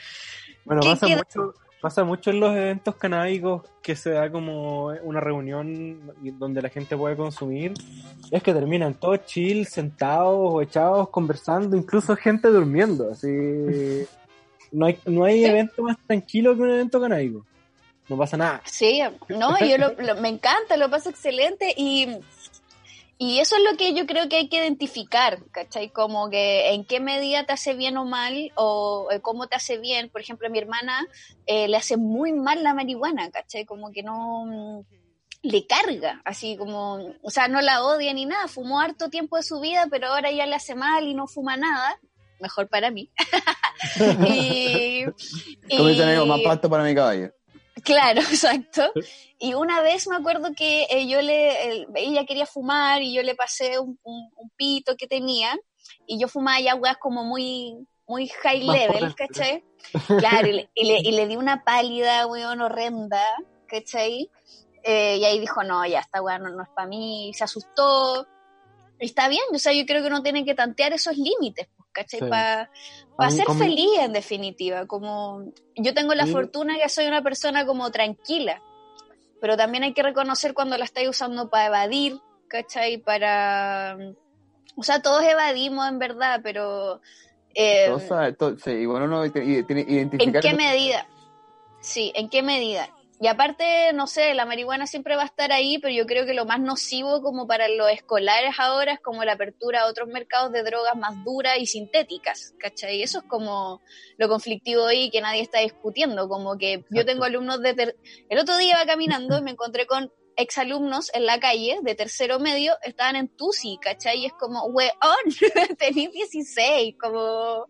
Bueno, 0.65 0.83
¿Qué 0.83 0.89
pasa 0.91 1.07
mucho, 1.07 1.55
pasa 1.83 2.05
mucho 2.05 2.31
en 2.31 2.41
los 2.41 2.57
eventos 2.57 2.95
canábicos 2.95 3.63
que 3.83 3.97
se 3.97 4.11
da 4.11 4.31
como 4.31 4.87
una 5.03 5.21
reunión 5.21 6.13
donde 6.39 6.63
la 6.63 6.69
gente 6.69 6.97
puede 6.97 7.17
consumir. 7.17 7.75
Es 8.31 8.43
que 8.43 8.55
terminan 8.55 8.95
todos 8.95 9.27
chill, 9.27 9.67
sentados 9.67 10.37
o 10.39 10.63
echados, 10.63 11.09
conversando, 11.09 11.77
incluso 11.77 12.17
gente 12.17 12.49
durmiendo. 12.49 13.11
Así. 13.11 13.29
No 14.75 14.87
hay, 14.87 14.99
no 15.05 15.25
hay 15.25 15.45
evento 15.45 15.83
más 15.83 15.99
tranquilo 16.07 16.57
que 16.57 16.63
un 16.63 16.71
evento 16.71 16.99
canábico. 16.99 17.45
No 18.09 18.17
pasa 18.17 18.37
nada. 18.37 18.63
Sí, 18.65 19.01
no, 19.29 19.59
yo 19.61 19.79
lo, 19.79 19.93
lo- 19.99 20.17
me 20.21 20.29
encanta, 20.29 20.77
lo 20.77 20.91
paso 20.91 21.09
excelente 21.11 21.73
y, 21.77 22.09
y 23.19 23.39
eso 23.39 23.57
es 23.57 23.63
lo 23.63 23.77
que 23.77 23.95
yo 23.95 24.07
creo 24.07 24.29
que 24.29 24.37
hay 24.37 24.49
que 24.49 24.57
identificar, 24.57 25.39
¿cachai? 25.53 25.91
Como 25.91 26.29
que 26.29 26.73
en 26.75 26.85
qué 26.85 26.99
medida 27.01 27.45
te 27.45 27.53
hace 27.53 27.75
bien 27.75 27.97
o 27.97 28.05
mal 28.05 28.51
o 28.57 29.09
eh, 29.13 29.21
cómo 29.21 29.47
te 29.47 29.57
hace 29.57 29.79
bien. 29.79 30.11
Por 30.11 30.21
ejemplo, 30.21 30.49
a 30.49 30.51
mi 30.51 30.59
hermana 30.59 31.07
eh, 31.47 31.69
le 31.69 31.77
hace 31.77 31.97
muy 31.97 32.33
mal 32.33 32.63
la 32.63 32.75
marihuana, 32.75 33.31
¿cachai? 33.31 33.65
Como 33.65 33.93
que 33.93 34.03
no 34.03 34.45
mm, 34.47 34.81
le 35.45 35.67
carga, 35.67 36.21
así 36.25 36.57
como, 36.57 36.99
o 37.23 37.31
sea, 37.31 37.49
no 37.49 37.61
la 37.61 37.85
odia 37.85 38.13
ni 38.13 38.27
nada, 38.27 38.47
fumó 38.49 38.81
harto 38.81 39.09
tiempo 39.11 39.37
de 39.37 39.43
su 39.43 39.61
vida, 39.61 39.87
pero 39.91 40.09
ahora 40.09 40.31
ya 40.31 40.47
le 40.47 40.55
hace 40.57 40.75
mal 40.75 41.05
y 41.07 41.15
no 41.15 41.27
fuma 41.29 41.57
nada. 41.57 41.99
Mejor 42.41 42.69
para 42.69 42.91
mí. 42.91 43.09
y, 44.27 45.05
Como 45.77 45.89
dicen 45.89 46.09
ellos, 46.09 46.25
y- 46.27 46.29
más 46.29 46.41
pasto 46.41 46.69
para 46.69 46.83
mi 46.85 46.95
caballo. 46.95 47.33
Claro, 47.85 48.21
exacto. 48.31 48.93
Y 49.39 49.55
una 49.55 49.81
vez 49.83 50.07
me 50.09 50.17
acuerdo 50.17 50.51
que 50.57 50.85
eh, 50.91 51.07
yo 51.07 51.21
le, 51.21 51.65
el- 51.69 51.87
ella 51.95 52.25
quería 52.27 52.47
fumar 52.47 53.03
y 53.03 53.13
yo 53.15 53.23
le 53.23 53.35
pasé 53.35 53.79
un, 53.79 53.99
un- 54.03 54.31
un 54.37 54.51
pito 54.57 54.97
que 54.97 55.07
tenía 55.07 55.59
y 56.07 56.19
yo 56.19 56.29
fumaba 56.29 56.61
ya 56.61 56.75
weas 56.75 56.97
como 56.99 57.25
muy, 57.25 57.87
muy 58.07 58.29
high 58.29 58.65
Más 58.65 58.77
level. 58.79 59.15
¿cachai? 59.15 59.65
Claro, 60.19 60.49
y 60.49 60.53
le, 60.53 60.71
y 60.75 60.85
le, 60.87 60.99
y 61.01 61.13
le 61.13 61.27
di 61.27 61.37
una 61.37 61.65
pálida, 61.65 62.27
weón, 62.27 62.61
horrenda, 62.61 63.23
¿cachai? 63.67 64.31
Eh, 64.85 65.17
y 65.19 65.25
ahí 65.25 65.39
dijo, 65.41 65.63
no, 65.65 65.85
ya, 65.87 66.01
esta 66.01 66.23
wea 66.23 66.39
no, 66.39 66.51
no 66.51 66.63
es 66.63 66.69
para 66.71 66.89
mí, 66.89 67.29
y 67.29 67.35
se 67.35 67.45
asustó. 67.45 68.27
está 68.99 69.29
bien, 69.29 69.43
o 69.53 69.59
sea, 69.59 69.73
yo 69.73 69.85
creo 69.87 70.03
que 70.03 70.09
uno 70.09 70.23
tiene 70.23 70.45
que 70.45 70.55
tantear 70.55 70.93
esos 70.93 71.17
límites, 71.17 71.69
¿cachai? 71.93 72.21
Sí. 72.21 72.27
Para 73.17 73.31
ser 73.31 73.47
feliz, 73.59 73.99
en 74.01 74.13
definitiva. 74.13 74.87
Como 74.87 75.45
yo 75.77 75.95
tengo 75.95 76.15
la 76.15 76.27
Sí. 76.27 76.33
fortuna 76.33 76.77
que 76.83 76.89
soy 76.89 77.07
una 77.07 77.23
persona 77.23 77.65
como 77.67 77.91
tranquila, 77.91 78.61
pero 79.41 79.57
también 79.57 79.85
hay 79.85 79.93
que 79.93 80.03
reconocer 80.03 80.55
cuando 80.55 80.77
la 80.79 80.85
estáis 80.85 81.09
usando 81.09 81.49
para 81.51 81.67
evadir, 81.67 82.21
¿cachai? 82.49 82.99
Para... 82.99 83.97
O 84.77 84.83
sea, 84.83 85.03
todos 85.03 85.23
evadimos 85.23 85.87
en 85.89 85.99
verdad, 85.99 86.41
pero... 86.43 87.01
eh, 87.55 87.91
to- 88.39 88.59
sí, 88.59 88.87
bueno, 88.87 89.05
uno 89.05 89.31
tiene 89.31 89.65
¿En 89.69 90.33
qué 90.41 90.55
medida? 90.55 91.07
Sí, 91.81 92.13
¿en 92.15 92.29
qué 92.31 92.43
medida? 92.43 92.89
Y 93.23 93.29
aparte, 93.29 93.93
no 93.95 94.09
sé, 94.09 94.35
la 94.35 94.47
marihuana 94.47 94.89
siempre 94.89 95.15
va 95.15 95.23
a 95.23 95.27
estar 95.27 95.53
ahí, 95.53 95.79
pero 95.79 95.95
yo 95.95 96.07
creo 96.07 96.27
que 96.27 96.35
lo 96.35 96.45
más 96.45 96.59
nocivo 96.59 97.23
como 97.23 97.47
para 97.47 97.69
los 97.69 97.89
escolares 97.89 98.57
ahora 98.59 98.95
es 98.95 99.01
como 99.01 99.23
la 99.23 99.35
apertura 99.35 99.83
a 99.83 99.87
otros 99.87 100.09
mercados 100.09 100.51
de 100.51 100.65
drogas 100.65 100.97
más 100.97 101.23
duras 101.25 101.57
y 101.61 101.67
sintéticas, 101.67 102.53
¿cachai? 102.59 103.01
Eso 103.01 103.19
es 103.21 103.25
como 103.29 103.81
lo 104.19 104.29
conflictivo 104.29 104.87
ahí 104.87 105.09
que 105.09 105.21
nadie 105.21 105.41
está 105.41 105.61
discutiendo, 105.61 106.29
como 106.29 106.59
que 106.59 106.85
yo 106.91 107.07
tengo 107.07 107.23
alumnos 107.23 107.63
de... 107.63 107.75
ter- 107.75 107.97
El 108.29 108.41
otro 108.41 108.57
día 108.57 108.71
iba 108.73 108.87
caminando 108.87 109.39
y 109.39 109.43
me 109.45 109.53
encontré 109.53 109.87
con 109.87 110.13
exalumnos 110.35 111.15
en 111.15 111.25
la 111.25 111.39
calle 111.39 111.79
de 111.83 111.95
tercero 111.95 112.41
medio, 112.41 112.75
estaban 112.83 113.15
en 113.15 113.29
TUSI, 113.29 113.79
¿cachai? 113.81 114.19
Y 114.19 114.27
es 114.27 114.33
como, 114.33 114.65
weón, 114.65 114.91
tenés 115.79 116.11
16, 116.11 116.97
como 117.01 117.69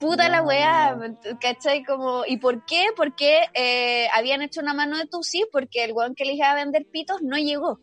puta 0.00 0.28
la 0.30 0.42
weá, 0.42 0.98
¿cachai? 1.40 1.84
Como, 1.84 2.24
¿y 2.26 2.38
por 2.38 2.64
qué? 2.64 2.86
Porque 2.96 3.42
eh, 3.54 4.08
habían 4.14 4.42
hecho 4.42 4.60
una 4.60 4.74
mano 4.74 4.96
de 4.96 5.06
Tusi 5.06 5.44
porque 5.52 5.84
el 5.84 5.92
weón 5.92 6.14
que 6.14 6.24
les 6.24 6.36
iba 6.36 6.50
a 6.50 6.54
vender 6.56 6.86
pitos 6.86 7.20
no 7.22 7.36
llegó, 7.36 7.78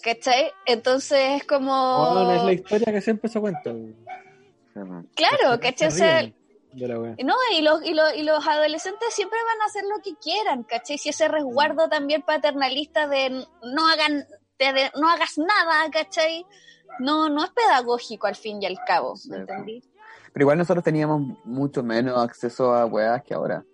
¿cachai? 0.00 0.52
Entonces 0.64 1.42
es 1.42 1.44
como... 1.44 2.14
Bueno, 2.14 2.32
es 2.34 2.44
la 2.44 2.52
historia 2.52 2.92
que 2.92 3.00
siempre 3.00 3.28
se 3.28 3.40
cuenta. 3.40 3.74
Claro, 5.14 5.60
¿cachai? 5.60 5.88
O 5.88 5.90
sea, 5.90 6.22
no, 6.22 7.34
y 7.52 7.62
los, 7.62 7.84
y, 7.84 7.92
los, 7.92 8.14
y 8.14 8.22
los 8.22 8.46
adolescentes 8.46 9.12
siempre 9.12 9.38
van 9.44 9.62
a 9.62 9.64
hacer 9.64 9.82
lo 9.84 10.00
que 10.04 10.14
quieran, 10.22 10.62
¿cachai? 10.62 10.98
Si 10.98 11.08
ese 11.08 11.26
resguardo 11.26 11.88
también 11.88 12.22
paternalista 12.22 13.08
de 13.08 13.30
no 13.30 13.88
hagan, 13.88 14.24
de, 14.58 14.72
de 14.72 14.92
no 15.00 15.08
hagas 15.08 15.36
nada, 15.36 15.90
¿cachai? 15.90 16.46
No, 16.98 17.28
no 17.28 17.44
es 17.44 17.50
pedagógico 17.50 18.26
al 18.26 18.36
fin 18.36 18.62
y 18.62 18.66
al 18.66 18.78
cabo, 18.86 19.12
¿me 19.14 19.18
Sí. 19.18 19.34
entendí? 19.34 19.82
Pero 20.32 20.44
igual 20.44 20.58
nosotros 20.58 20.84
teníamos 20.84 21.22
mucho 21.44 21.82
menos 21.82 22.18
acceso 22.18 22.74
a 22.74 22.84
weas 22.86 23.22
que 23.22 23.34
ahora. 23.34 23.64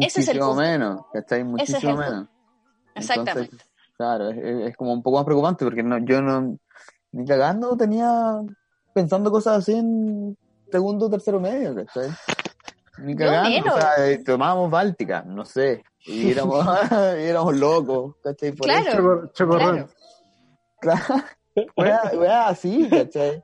Ese 0.00 0.20
es 0.20 0.28
el 0.28 0.36
Muchísimo 0.36 0.46
punto. 0.48 0.60
menos, 0.62 1.00
¿cachai? 1.12 1.40
Ese 1.40 1.40
es 1.40 1.46
Muchísimo 1.46 1.92
el 1.92 1.98
menos. 1.98 2.28
Exactamente. 2.94 3.40
Entonces, 3.54 3.68
claro, 3.96 4.28
es, 4.30 4.38
es- 4.68 4.76
como 4.76 4.92
un 4.92 5.02
poco 5.02 5.16
más 5.16 5.24
preocupante 5.24 5.64
porque 5.64 5.82
no, 5.82 5.98
yo 5.98 6.20
no, 6.22 6.56
ni 7.12 7.24
cagando 7.24 7.76
tenía 7.76 8.40
pensando 8.94 9.30
cosas 9.30 9.58
así 9.58 9.72
en 9.74 10.36
segundo 10.70 11.06
o 11.06 11.10
tercero 11.10 11.40
medio, 11.40 11.74
¿cachai? 11.74 12.10
Ni 12.98 13.16
cagando, 13.16 13.74
o 13.74 13.80
sea, 13.80 14.06
eh, 14.08 14.18
tomábamos 14.24 14.70
Báltica, 14.70 15.22
no 15.22 15.44
sé, 15.44 15.82
y 16.04 16.30
éramos, 16.32 16.64
y 17.18 17.22
éramos 17.22 17.56
locos, 17.56 18.16
¿cachai? 18.22 18.52
Por 18.52 18.66
Claro. 18.66 18.82
eso, 18.88 18.96
Choco- 18.98 19.32
chocorrón. 19.32 19.88
Claro. 20.80 21.00
claro. 21.06 21.24
Wea- 21.76 22.10
wea 22.14 22.48
así, 22.48 22.88
¿cachai? 22.88 23.42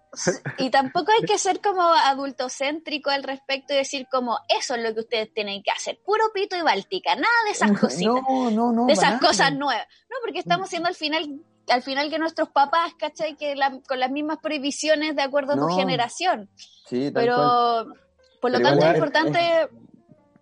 Y 0.58 0.70
tampoco 0.70 1.12
hay 1.12 1.24
que 1.26 1.38
ser 1.38 1.60
como 1.60 1.82
adultocéntrico 1.82 3.10
al 3.10 3.22
respecto 3.22 3.72
y 3.74 3.76
decir 3.76 4.06
como 4.10 4.38
eso 4.48 4.74
es 4.74 4.82
lo 4.82 4.94
que 4.94 5.00
ustedes 5.00 5.32
tienen 5.32 5.62
que 5.62 5.70
hacer, 5.70 5.98
puro 6.04 6.24
pito 6.34 6.56
y 6.56 6.62
báltica, 6.62 7.14
nada 7.14 7.34
de 7.46 7.50
esas 7.52 7.72
cositas, 7.78 8.14
No, 8.28 8.50
no, 8.50 8.72
no. 8.72 8.86
de 8.86 8.92
esas 8.92 9.20
cosas 9.20 9.52
nuevas. 9.54 9.86
No, 10.10 10.16
porque 10.24 10.38
estamos 10.38 10.68
siendo 10.68 10.88
al 10.88 10.94
final 10.94 11.40
al 11.70 11.82
final 11.82 12.10
que 12.10 12.18
nuestros 12.18 12.50
papás, 12.50 12.92
¿cachai? 12.98 13.36
Que 13.36 13.56
la- 13.56 13.80
con 13.88 13.98
las 13.98 14.10
mismas 14.10 14.36
prohibiciones 14.42 15.16
de 15.16 15.22
acuerdo 15.22 15.54
a 15.54 15.56
tu 15.56 15.74
generación. 15.74 16.50
Sí, 16.86 17.10
tal 17.10 17.24
cual. 17.24 17.24
Pero 17.24 17.94
por 18.42 18.50
lo 18.50 18.58
Pero 18.58 18.68
tanto 18.68 18.76
igual 18.76 18.78
es 18.78 18.84
es- 18.84 18.94
importante 18.96 19.68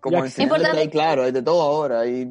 Como 0.01 0.17
enseñándote 0.25 0.43
importante- 0.43 0.89
claro, 0.89 1.23
hay 1.23 1.31
de 1.31 1.41
todo 1.41 1.61
ahora 1.61 2.05
y 2.05 2.25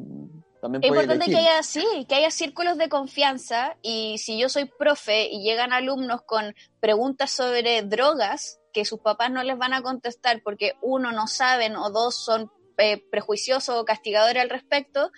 también 0.63 0.81
Es 0.83 0.87
importante 0.89 1.25
que 1.29 1.37
haya, 1.37 1.61
sí, 1.61 1.85
que 2.07 2.15
haya 2.15 2.31
círculos 2.31 2.77
de 2.77 2.87
confianza 2.87 3.75
y 3.81 4.17
si 4.17 4.39
yo 4.39 4.47
soy 4.47 4.65
profe 4.65 5.27
y 5.29 5.43
llegan 5.43 5.73
alumnos 5.73 6.21
con 6.25 6.55
preguntas 6.79 7.31
sobre 7.31 7.81
drogas 7.81 8.59
que 8.71 8.85
sus 8.85 8.99
papás 9.01 9.29
no 9.29 9.43
les 9.43 9.57
van 9.57 9.73
a 9.73 9.81
contestar 9.81 10.41
porque 10.41 10.73
uno 10.81 11.11
no 11.11 11.27
saben 11.27 11.75
o 11.75 11.89
dos 11.91 12.15
son 12.15 12.49
eh, 12.77 13.03
prejuiciosos 13.11 13.75
o 13.75 13.83
castigadores 13.85 14.41
al 14.41 14.49
respecto, 14.49 15.11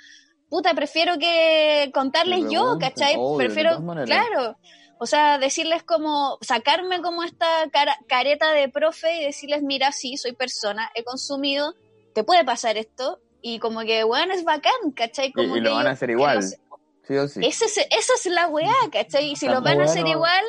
puta, 0.50 0.74
prefiero 0.74 1.18
que 1.20 1.92
contarles 1.94 2.50
yo, 2.50 2.78
¿cachai? 2.80 3.16
obvio, 3.18 3.38
prefiero, 3.38 3.78
claro. 4.06 4.58
O 4.98 5.06
sea, 5.06 5.38
decirles 5.38 5.84
como, 5.84 6.38
sacarme 6.42 7.02
como 7.02 7.24
esta 7.24 7.70
cara- 7.72 8.00
careta 8.08 8.52
de 8.54 8.70
profe 8.70 9.22
y 9.22 9.26
decirles, 9.26 9.62
mira, 9.62 9.92
sí, 9.92 10.18
soy 10.18 10.32
persona, 10.34 10.90
he 10.96 11.04
consumido, 11.04 11.76
te 12.14 12.24
puede 12.24 12.44
pasar 12.46 12.78
esto, 12.78 13.20
y 13.48 13.60
como 13.60 13.82
que, 13.82 14.04
bueno, 14.04 14.34
es 14.34 14.44
bacán, 14.44 14.92
¿cachai? 14.96 15.28
Y, 15.28 15.34
Como 15.34 15.56
y 15.56 15.60
que 15.60 15.70
lo 15.70 15.76
van 15.76 15.86
a 15.86 15.92
hacer 15.92 16.08
que 16.08 16.14
igual, 16.14 16.36
los- 16.38 16.56
sí 17.04 17.16
o 17.16 17.28
sí. 17.28 17.40
ese 17.46 17.66
es- 17.66 17.78
esa 17.92 18.14
es 18.16 18.26
la 18.26 18.48
weá, 18.48 18.74
¿cachai? 18.92 19.32
Y 19.32 19.36
si 19.36 19.48
lo 19.48 19.62
van 19.62 19.80
a 19.82 19.84
hacer 19.84 20.02
no- 20.04 20.10
igual, 20.10 20.44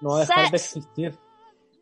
No 0.00 0.10
va 0.10 0.16
a 0.16 0.20
dejar 0.20 0.50
de 0.50 0.56
existir. 0.56 1.18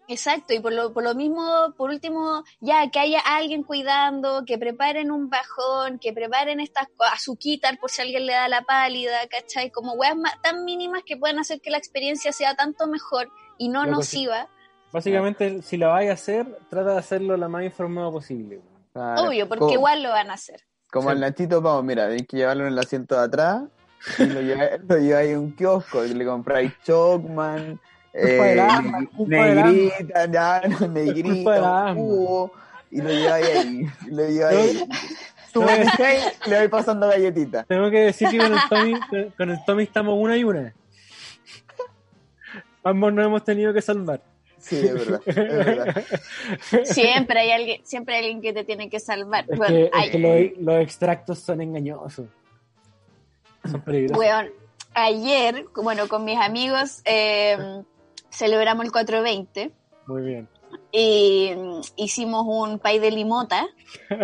exacto. 0.08 0.54
Y 0.54 0.58
por 0.60 0.72
lo, 0.72 0.92
por 0.92 1.04
lo 1.04 1.14
mismo, 1.14 1.72
por 1.76 1.90
último, 1.90 2.42
ya 2.60 2.90
que 2.90 2.98
haya 2.98 3.20
alguien 3.20 3.62
cuidando, 3.62 4.44
que 4.44 4.58
preparen 4.58 5.12
un 5.12 5.30
bajón, 5.30 6.00
que 6.00 6.12
preparen 6.12 6.58
estas 6.58 6.88
azuquitar 7.12 7.78
por 7.78 7.90
si 7.90 8.02
alguien 8.02 8.26
le 8.26 8.32
da 8.32 8.48
la 8.48 8.62
pálida, 8.62 9.18
¿cachai? 9.28 9.70
Como 9.70 9.92
weas 9.92 10.16
tan 10.42 10.64
mínimas 10.64 11.02
que 11.06 11.16
pueden 11.16 11.38
hacer 11.38 11.60
que 11.60 11.70
la 11.70 11.78
experiencia 11.78 12.32
sea 12.32 12.56
tanto 12.56 12.88
mejor 12.88 13.30
y 13.58 13.68
no 13.68 13.84
sí. 13.84 13.90
nociva. 13.90 14.48
Básicamente, 14.92 15.62
si 15.62 15.76
la 15.76 15.88
vais 15.88 16.10
a 16.10 16.14
hacer, 16.14 16.58
trata 16.70 16.92
de 16.94 16.98
hacerlo 16.98 17.36
lo 17.36 17.48
más 17.48 17.62
informado 17.64 18.10
posible. 18.10 18.60
Claro. 18.96 19.28
Obvio, 19.28 19.46
porque 19.46 19.74
igual 19.74 20.02
lo 20.02 20.08
van 20.08 20.30
a 20.30 20.34
hacer. 20.34 20.62
Como 20.90 21.10
Sí. 21.10 21.16
el 21.16 21.20
Nachito 21.20 21.62
Pau, 21.62 21.82
mira, 21.82 22.06
hay 22.06 22.24
que 22.24 22.38
llevarlo 22.38 22.66
en 22.66 22.72
el 22.72 22.78
asiento 22.78 23.14
de 23.14 23.24
atrás 23.24 23.64
y 24.18 24.24
lo 24.24 24.40
lleváis 24.40 24.70
lo 24.88 24.96
lleváis 24.96 25.36
a 25.36 25.38
un 25.38 25.52
kiosco 25.52 26.02
y 26.06 26.14
le 26.14 26.24
compráis 26.24 26.72
Chocman, 26.82 27.78
eh, 28.14 29.06
negrita, 29.18 30.24
ya, 30.32 30.62
negrita, 30.88 31.92
jugo, 31.92 32.52
y 32.90 33.02
lo 33.02 33.10
lleváis 33.10 33.46
ahí, 33.54 33.86
y 34.06 34.10
lo 34.10 34.28
lleváis 34.28 34.82
ahí. 36.00 36.20
Le 36.46 36.56
vais 36.56 36.70
pasando 36.70 37.06
galletitas. 37.08 37.66
Tengo 37.66 37.90
que 37.90 38.00
decir 38.00 38.30
que 38.30 38.38
con 38.38 38.52
el 38.54 38.58
Tommy, 38.70 39.00
con 39.36 39.50
el 39.50 39.64
Tommy 39.66 39.82
estamos 39.82 40.14
una 40.18 40.38
y 40.38 40.44
una. 40.44 40.72
Ambos 42.82 43.12
nos 43.12 43.26
hemos 43.26 43.44
tenido 43.44 43.74
que 43.74 43.82
salvar. 43.82 44.22
Sí, 44.58 44.76
es 44.78 44.94
verdad, 44.94 45.20
es 45.26 45.34
verdad. 45.36 46.04
Siempre 46.84 47.40
hay 47.40 47.50
alguien, 47.50 47.86
siempre 47.86 48.16
hay 48.16 48.24
alguien 48.24 48.42
que 48.42 48.52
te 48.52 48.64
tiene 48.64 48.88
que 48.90 49.00
salvar. 49.00 49.44
Es 49.48 49.56
Bueno, 49.58 49.74
que, 49.74 49.84
es 49.84 49.90
ay, 49.92 50.10
que 50.10 50.18
los, 50.18 50.58
los 50.64 50.82
extractos 50.82 51.38
son 51.38 51.60
engañosos. 51.60 52.26
Son 53.70 53.80
peligrosos. 53.82 54.24
Ayer, 54.94 55.66
bueno, 55.74 56.08
con 56.08 56.24
mis 56.24 56.38
amigos 56.38 57.02
eh, 57.04 57.82
celebramos 58.30 58.86
el 58.86 58.92
420 58.92 59.70
Muy 60.06 60.22
bien. 60.22 60.48
y 60.90 61.52
mm, 61.54 61.80
hicimos 61.96 62.44
un 62.46 62.78
pay 62.78 62.98
de 62.98 63.10
limota. 63.10 63.66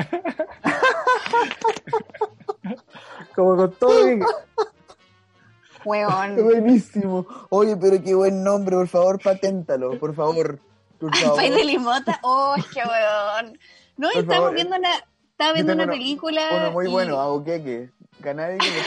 Como 3.35 3.57
con 3.57 3.73
todo. 3.75 3.93
Weón, 5.85 6.37
Buenísimo. 6.45 7.27
Oye, 7.51 7.77
pero 7.77 8.03
qué 8.03 8.15
buen 8.15 8.43
nombre, 8.45 8.77
por 8.77 8.89
favor, 8.89 9.21
paténtalo, 9.23 9.99
por 9.99 10.15
favor. 10.15 10.59
Por 10.99 11.15
favor. 11.17 11.37
pay 11.37 11.51
de 11.51 11.65
limota. 11.65 12.19
Oh, 12.23 12.55
que 12.73 12.81
weón. 12.81 13.59
No, 13.97 14.09
Por 14.11 14.21
estamos 14.23 14.37
favor, 14.37 14.55
viendo 14.55 14.77
una, 14.77 14.91
estaba 15.33 15.53
viendo 15.53 15.73
una 15.73 15.87
película. 15.87 16.49
Uno 16.53 16.71
muy 16.73 16.87
y- 16.87 16.91
bueno, 16.91 17.21
hago 17.21 17.43
queque. 17.45 17.91
Canadiense 18.23 18.69
que 18.69 18.77
le 18.77 18.83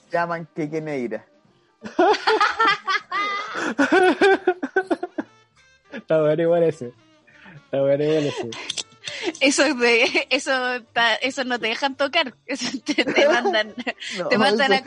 llaman 0.12 0.48
queque 0.54 0.80
negra. 0.80 1.24
Está 5.92 6.20
bueno 6.20 6.42
igual 6.42 6.62
ese. 6.64 6.92
Está 7.64 7.80
bueno 7.80 8.04
igual 8.04 8.26
ese. 8.26 8.50
Eso 9.40 9.64
es 9.64 9.78
de, 9.78 10.26
eso, 10.30 10.52
ta- 10.92 11.16
eso 11.16 11.44
no 11.44 11.58
te 11.58 11.66
dejan 11.68 11.94
tocar. 11.96 12.34
Eso 12.46 12.78
te, 12.84 12.94
te 13.04 13.28
mandan, 13.28 13.74
No, 14.18 14.28
te 14.28 14.38
mandan 14.38 14.72
a, 14.72 14.82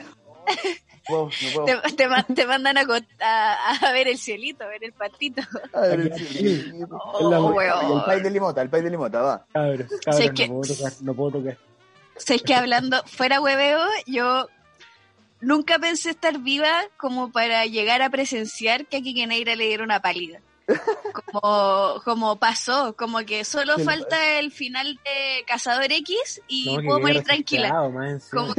Wow, 1.08 1.28
no 1.56 1.64
te, 1.66 1.92
te 1.96 2.08
ma- 2.08 2.22
te 2.22 2.46
mandan 2.46 2.78
a, 2.78 2.86
co- 2.86 2.94
a, 3.20 3.74
a 3.88 3.92
ver 3.92 4.08
el 4.08 4.16
cielito, 4.16 4.64
a 4.64 4.68
ver 4.68 4.82
el 4.84 4.92
patito. 4.94 5.42
A 5.74 5.80
ver, 5.80 6.12
Aquí, 6.12 6.22
el 6.22 6.28
cielito. 6.28 6.96
Oh, 6.96 7.60
el 7.98 8.04
pay 8.06 8.20
de 8.22 8.30
limota, 8.30 8.62
el 8.62 8.70
pay 8.70 8.80
de 8.82 8.90
limota, 8.90 9.20
va. 9.20 9.46
Cabros, 9.52 9.86
cabros, 10.04 10.30
que- 10.30 10.48
no 10.48 10.54
puedo 10.54 10.74
tocar, 10.74 10.92
no 11.02 11.14
puedo 11.14 11.30
tocar. 11.32 11.58
Sabes 12.16 12.42
que 12.42 12.54
hablando 12.54 13.02
fuera 13.06 13.40
hueveo, 13.40 13.80
yo 14.06 14.48
nunca 15.40 15.78
pensé 15.78 16.10
estar 16.10 16.38
viva 16.38 16.72
como 16.96 17.30
para 17.32 17.66
llegar 17.66 18.00
a 18.00 18.08
presenciar 18.08 18.86
que 18.86 18.96
a 18.96 19.00
Kike 19.02 19.26
Neira 19.26 19.56
le 19.56 19.64
diera 19.66 19.84
una 19.84 20.00
pálida. 20.00 20.40
Como, 21.12 22.00
como 22.04 22.36
pasó, 22.36 22.94
como 22.96 23.18
que 23.26 23.44
solo 23.44 23.74
falta 23.84 24.38
el 24.38 24.50
final 24.52 24.94
de 25.04 25.44
Cazador 25.46 25.92
X 25.92 26.40
y 26.48 26.64
No, 26.76 26.82
puedo 26.82 27.00
morir 27.00 27.22
tranquila. 27.24 27.68
Como- 28.30 28.54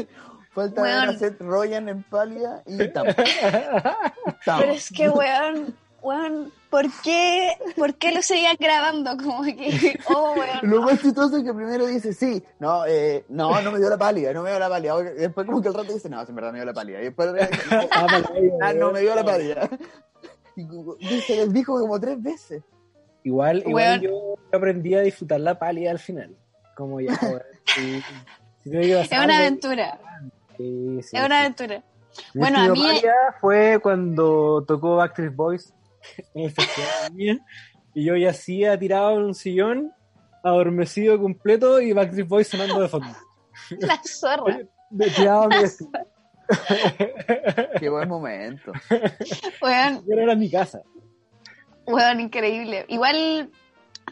Falta 0.56 0.82
ver 0.82 0.94
a 0.94 1.02
Weón. 1.04 1.20
Seth 1.20 1.42
Rogen 1.42 1.90
en 1.90 2.04
pálida 2.04 2.64
y 2.66 2.82
estamos. 2.82 3.14
Estamos. 3.18 4.62
Pero 4.62 4.72
es 4.72 4.90
que, 4.90 5.10
weón, 5.10 5.76
weón, 6.02 6.52
¿por 6.70 6.86
qué, 7.04 7.50
¿por 7.76 7.94
qué 7.96 8.14
lo 8.14 8.22
seguían 8.22 8.56
grabando? 8.60 9.18
Como 9.18 9.44
que, 9.44 10.00
oh, 10.10 10.34
weón. 10.34 10.60
Lo 10.64 10.82
más 10.82 11.02
chistoso 11.02 11.38
es 11.38 11.44
que 11.44 11.54
primero 11.54 11.86
dice, 11.88 12.14
sí, 12.14 12.42
no, 12.60 12.86
eh, 12.86 13.26
no, 13.30 13.62
no 13.62 13.72
me 13.72 13.80
dio 13.80 13.90
la 13.90 13.98
pálida, 13.98 14.32
no 14.34 14.44
me 14.44 14.50
dio 14.50 14.60
la 14.60 14.70
pálida. 14.70 14.98
Después 15.04 15.46
como 15.46 15.62
que 15.62 15.68
el 15.68 15.74
rato 15.74 15.94
dice, 15.94 16.10
no, 16.10 16.22
sí, 16.24 16.30
en 16.30 16.36
verdad 16.36 16.52
me 16.54 16.60
dio 16.60 16.66
la 16.66 16.74
pálida. 16.74 17.02
Y 17.02 17.04
después, 17.06 17.30
Ah, 17.92 18.08
la 18.10 18.40
vida, 18.40 18.54
ah, 18.62 18.74
no 18.74 18.92
me 18.94 19.02
dio 19.02 19.10
la 19.14 19.24
weón. 19.24 19.26
pálida. 19.26 19.70
Y 20.56 21.22
se 21.22 21.36
les 21.36 21.52
dijo 21.52 21.78
como 21.78 22.00
tres 22.00 22.22
veces. 22.24 22.64
Igual, 23.24 23.58
igual 23.68 24.00
Weón. 24.00 24.02
yo 24.02 24.36
aprendí 24.58 24.94
a 24.94 25.02
disfrutar 25.02 25.42
la 25.42 25.60
pálida 25.60 25.92
al 25.92 26.00
final. 26.00 26.34
Como 26.78 27.02
ya, 27.02 27.14
weón. 27.22 27.42
Si 28.64 28.72
Es 28.72 29.12
una 29.12 29.38
aventura, 29.38 30.00
sí, 30.58 30.64
sí, 30.64 30.98
es 31.00 31.10
sí. 31.10 31.18
una 31.18 31.40
aventura. 31.42 31.84
Mi 32.34 32.40
Bueno, 32.42 32.60
a 32.60 32.68
mí- 32.70 33.02
fue 33.42 33.80
cuando 33.82 34.64
tocó 34.68 34.96
Backstreet 34.98 35.36
Boys 35.36 35.74
en 36.34 36.46
el 36.46 36.52
festival 36.52 37.42
y 37.94 38.04
yo 38.06 38.16
yacía 38.16 38.78
tirado 38.78 39.12
en 39.18 39.24
un 39.26 39.36
sillón, 39.36 39.92
adormecido 40.44 41.20
completo 41.20 41.80
y 41.82 41.94
Backstreet 41.94 42.28
Boys 42.28 42.48
sonando 42.48 42.80
de 42.82 42.88
fondo. 42.90 43.08
La 43.80 44.00
zorra. 44.04 44.60
De 44.90 45.10
tirado 45.12 45.44
a 45.44 45.48
mi 45.48 45.58
vestido. 45.60 45.90
Qué 47.80 47.90
buen 47.90 48.08
momento. 48.08 48.72
Yo 48.90 50.14
era 50.14 50.36
mi 50.36 50.50
casa. 50.50 50.82
weón, 51.88 52.20
increíble. 52.20 52.86
Igual, 52.88 53.50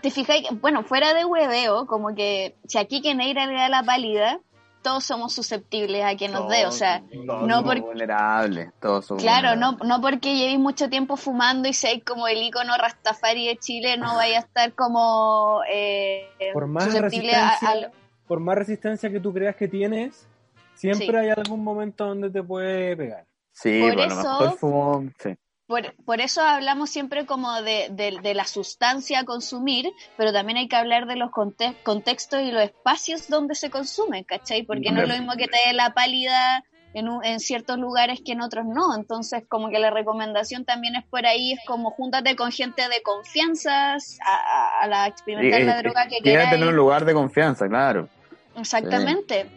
te 0.02 0.10
fijáis, 0.10 0.48
que, 0.48 0.56
bueno, 0.56 0.84
fuera 0.84 1.14
de 1.14 1.26
hueveo, 1.26 1.86
como 1.86 2.16
que 2.16 2.56
si 2.68 2.78
aquí 2.80 3.02
que 3.02 3.14
Neira 3.16 3.46
le 3.46 3.54
da 3.54 3.70
la 3.70 3.84
pálida, 3.84 4.40
todos 4.84 5.04
somos 5.06 5.34
susceptibles 5.34 6.04
a 6.06 6.16
que 6.16 6.28
nos 6.30 6.48
dé, 6.50 6.68
o 6.68 6.72
sea, 6.72 7.02
Todos 7.26 7.48
no 7.48 7.64
porque- 7.64 7.82
vulnerables, 7.82 8.72
todos 8.80 9.06
somos 9.08 9.24
Claro, 9.24 9.56
no, 9.56 9.72
vulnerables. 9.78 9.88
no 9.88 10.02
porque 10.02 10.36
llevéis 10.36 10.60
mucho 10.60 10.90
tiempo 10.90 11.18
fumando 11.18 11.68
y 11.68 11.74
seáis 11.74 12.04
como 12.04 12.28
el 12.28 12.44
icono 12.44 12.78
Rastafari 12.78 13.48
de 13.48 13.58
Chile, 13.58 13.98
no 13.98 14.16
vaya 14.16 14.38
a 14.38 14.42
estar 14.42 14.74
como 14.74 15.62
eh, 15.72 16.28
Por 16.54 16.68
más 16.68 16.84
susceptible 16.86 17.34
a, 17.34 17.50
resistencia, 17.54 17.88
a- 17.88 18.28
por 18.28 18.40
más 18.40 18.56
resistencia 18.58 19.10
que 19.10 19.20
tú 19.20 19.34
creas 19.34 19.56
que 19.56 19.68
tienes, 19.68 20.28
siempre 20.76 21.08
Sí. 21.08 21.16
hay 21.16 21.30
algún 21.30 21.64
momento 21.64 22.06
donde 22.06 22.30
te 22.30 22.44
puede 22.44 22.96
pegar. 22.98 23.26
Sí, 23.52 23.82
Por 23.82 23.96
lo 23.96 24.04
eso- 24.04 24.16
mejor 24.18 24.58
fumo, 24.58 25.04
sí. 25.20 25.36
Por, 25.68 25.94
por 26.04 26.20
eso 26.22 26.42
hablamos 26.42 26.90
siempre 26.90 27.26
como 27.26 27.62
de, 27.62 27.88
de- 27.92 28.20
de 28.22 28.34
la 28.34 28.46
sustancia 28.46 29.20
a 29.20 29.24
consumir, 29.24 29.90
pero 30.18 30.32
también 30.34 30.58
hay 30.58 30.68
que 30.68 30.76
hablar 30.76 31.08
de 31.08 31.16
los 31.16 31.32
conte- 31.32 31.76
contextos 31.84 32.42
y 32.42 32.52
los 32.52 32.64
espacios 32.64 33.28
donde 33.30 33.56
se 33.56 33.70
consume, 33.70 34.26
¿cachai? 34.26 34.64
Porque 34.64 34.92
no 34.92 35.02
es 35.02 35.08
lo 35.10 35.16
mismo 35.16 35.34
que 35.38 35.48
te 35.48 35.58
dé 35.68 35.74
la 35.74 35.94
pálida 35.94 36.64
en, 36.94 37.10
un- 37.10 37.26
en 37.26 37.40
ciertos 37.40 37.80
lugares 37.80 38.20
que 38.24 38.34
en 38.34 38.42
otros 38.42 38.66
no. 38.66 38.96
Entonces, 38.96 39.44
como 39.48 39.70
que 39.70 39.80
la 39.80 39.90
recomendación 39.90 40.64
también 40.66 40.96
es 40.96 41.06
por 41.06 41.26
ahí, 41.26 41.54
es 41.54 41.60
como 41.66 41.90
júntate 41.92 42.36
con 42.36 42.52
gente 42.52 42.84
de 42.90 43.02
confianza 43.02 43.94
a, 43.94 43.98
a- 43.98 44.80
a 44.82 44.88
la 44.88 45.08
experimentar 45.08 45.62
Y- 45.62 45.64
la 45.66 45.80
y- 45.80 45.82
droga 45.82 46.08
que 46.08 46.20
queráis. 46.20 46.54
en 46.54 46.64
un 46.68 46.76
lugar 46.76 47.06
de 47.06 47.14
confianza, 47.14 47.68
claro. 47.68 48.10
Exactamente. 48.56 49.50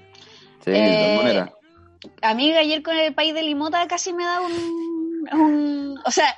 Sí, 0.65 0.71
de 0.71 1.15
Eh, 1.15 1.17
maneras. 1.17 1.51
Amiga, 2.23 2.61
ayer 2.61 2.83
con 2.83 2.97
el 2.97 3.13
país 3.13 3.35
de 3.35 3.43
Limota 3.43 3.87
casi 3.89 4.13
me 4.13 4.25
da 4.25 4.41
un... 4.41 5.06
un- 5.33 5.99
o 6.05 6.11
sea, 6.11 6.35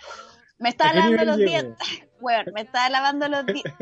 me 0.59 0.71
estaba 0.71 0.91
¿A 0.91 0.93
qué 0.95 0.99
lavando 1.01 1.25
los 1.25 1.37
llego? 1.39 1.51
dientes. 1.51 1.89
Bueno, 2.21 2.51
me 2.53 2.63
estaba 2.63 2.89
lavando 2.91 3.29
los 3.29 3.47
dientes. 3.47 3.73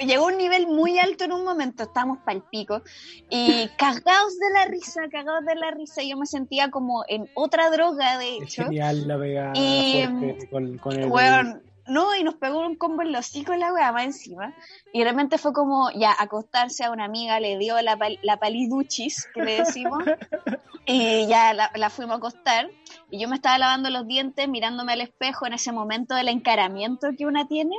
Llegó 0.00 0.24
a 0.24 0.32
un 0.32 0.38
nivel 0.38 0.66
muy 0.66 0.98
alto 0.98 1.24
en 1.24 1.32
un 1.32 1.44
momento, 1.44 1.82
estábamos 1.82 2.20
pal 2.24 2.42
pico. 2.50 2.80
Y 3.28 3.68
cagados 3.76 4.38
de 4.38 4.50
la 4.54 4.64
risa, 4.64 5.02
cagados 5.12 5.44
de 5.44 5.56
la 5.56 5.72
risa. 5.72 6.00
Yo 6.02 6.16
me 6.16 6.24
sentía 6.24 6.70
como 6.70 7.04
en 7.06 7.28
otra 7.34 7.68
droga, 7.68 8.16
de 8.16 8.38
Es 8.38 8.42
hecho. 8.44 8.64
genial 8.64 9.06
la 9.06 9.18
pegada 9.18 9.52
Y, 9.54 10.06
fuerte 10.18 10.48
con, 10.48 10.78
con 10.78 10.92
el... 10.98 11.10
Weón, 11.10 11.62
no, 11.88 12.14
y 12.16 12.22
nos 12.24 12.34
pegó 12.36 12.60
un 12.60 12.76
combo 12.76 13.02
en 13.02 13.12
los 13.12 13.26
hocico 13.28 13.54
la 13.54 13.72
weá 13.72 13.92
más 13.92 14.04
encima. 14.04 14.54
Y 14.92 15.02
realmente 15.02 15.38
fue 15.38 15.52
como, 15.52 15.90
ya, 15.92 16.14
acostarse 16.18 16.84
a 16.84 16.90
una 16.90 17.04
amiga, 17.04 17.38
le 17.40 17.58
dio 17.58 17.80
la, 17.82 17.96
pal- 17.96 18.18
la 18.22 18.38
paliduchis, 18.38 19.28
que 19.34 19.42
le 19.42 19.56
decimos. 19.58 20.02
y 20.86 21.26
ya 21.26 21.52
la, 21.54 21.70
la 21.74 21.90
fuimos 21.90 22.14
a 22.14 22.18
acostar. 22.18 22.70
Y 23.10 23.20
yo 23.20 23.28
me 23.28 23.36
estaba 23.36 23.58
lavando 23.58 23.90
los 23.90 24.06
dientes, 24.06 24.48
mirándome 24.48 24.92
al 24.94 25.00
espejo 25.00 25.46
en 25.46 25.52
ese 25.54 25.72
momento 25.72 26.14
del 26.14 26.28
encaramiento 26.28 27.08
que 27.16 27.26
una 27.26 27.46
tiene. 27.46 27.76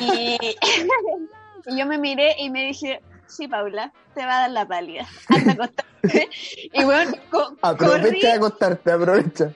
Y, 0.00 0.36
y 1.66 1.78
yo 1.78 1.86
me 1.86 1.98
miré 1.98 2.36
y 2.38 2.50
me 2.50 2.64
dije, 2.66 3.00
sí, 3.26 3.48
Paula, 3.48 3.92
te 4.14 4.24
va 4.24 4.36
a 4.38 4.40
dar 4.42 4.50
la 4.50 4.66
pálida. 4.66 5.06
Anda 5.28 5.50
a 5.52 5.54
acostarte. 5.54 6.28
y 6.72 6.84
bueno, 6.84 7.12
co- 7.30 7.48
corrí, 7.48 7.58
Aprovecha 7.62 8.26
de 8.28 8.32
acostarte, 8.32 8.92
aprovecha. 8.92 9.52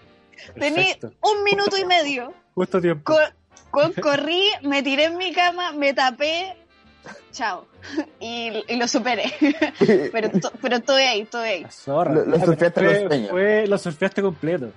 tení 0.59 0.77
Perfecto. 0.77 1.13
un 1.23 1.45
minuto 1.45 1.77
y 1.77 1.85
medio. 1.85 2.33
Justo 2.55 2.81
tiempo. 2.81 3.13
Corrí, 3.71 4.43
me 4.63 4.83
tiré 4.83 5.05
en 5.05 5.17
mi 5.17 5.33
cama, 5.33 5.73
me 5.73 5.93
tapé, 5.95 6.57
chao. 7.33 7.67
Y, 8.21 8.53
y 8.69 8.77
lo 8.77 8.89
superé. 8.89 9.33
pero, 10.13 10.31
to- 10.31 10.53
pero 10.61 10.77
estoy 10.77 11.03
ahí, 11.03 11.21
estoy 11.23 11.49
ahí. 11.49 11.67
Zorra. 11.71 12.13
Lo- 12.15 12.25
lo 12.27 12.37
Ah, 12.37 12.45
surfeaste 12.45 12.81
fue- 13.09 13.29
fue- 13.29 13.67
lo 13.67 13.79
surfeaste 13.79 14.23
completo. 14.23 14.73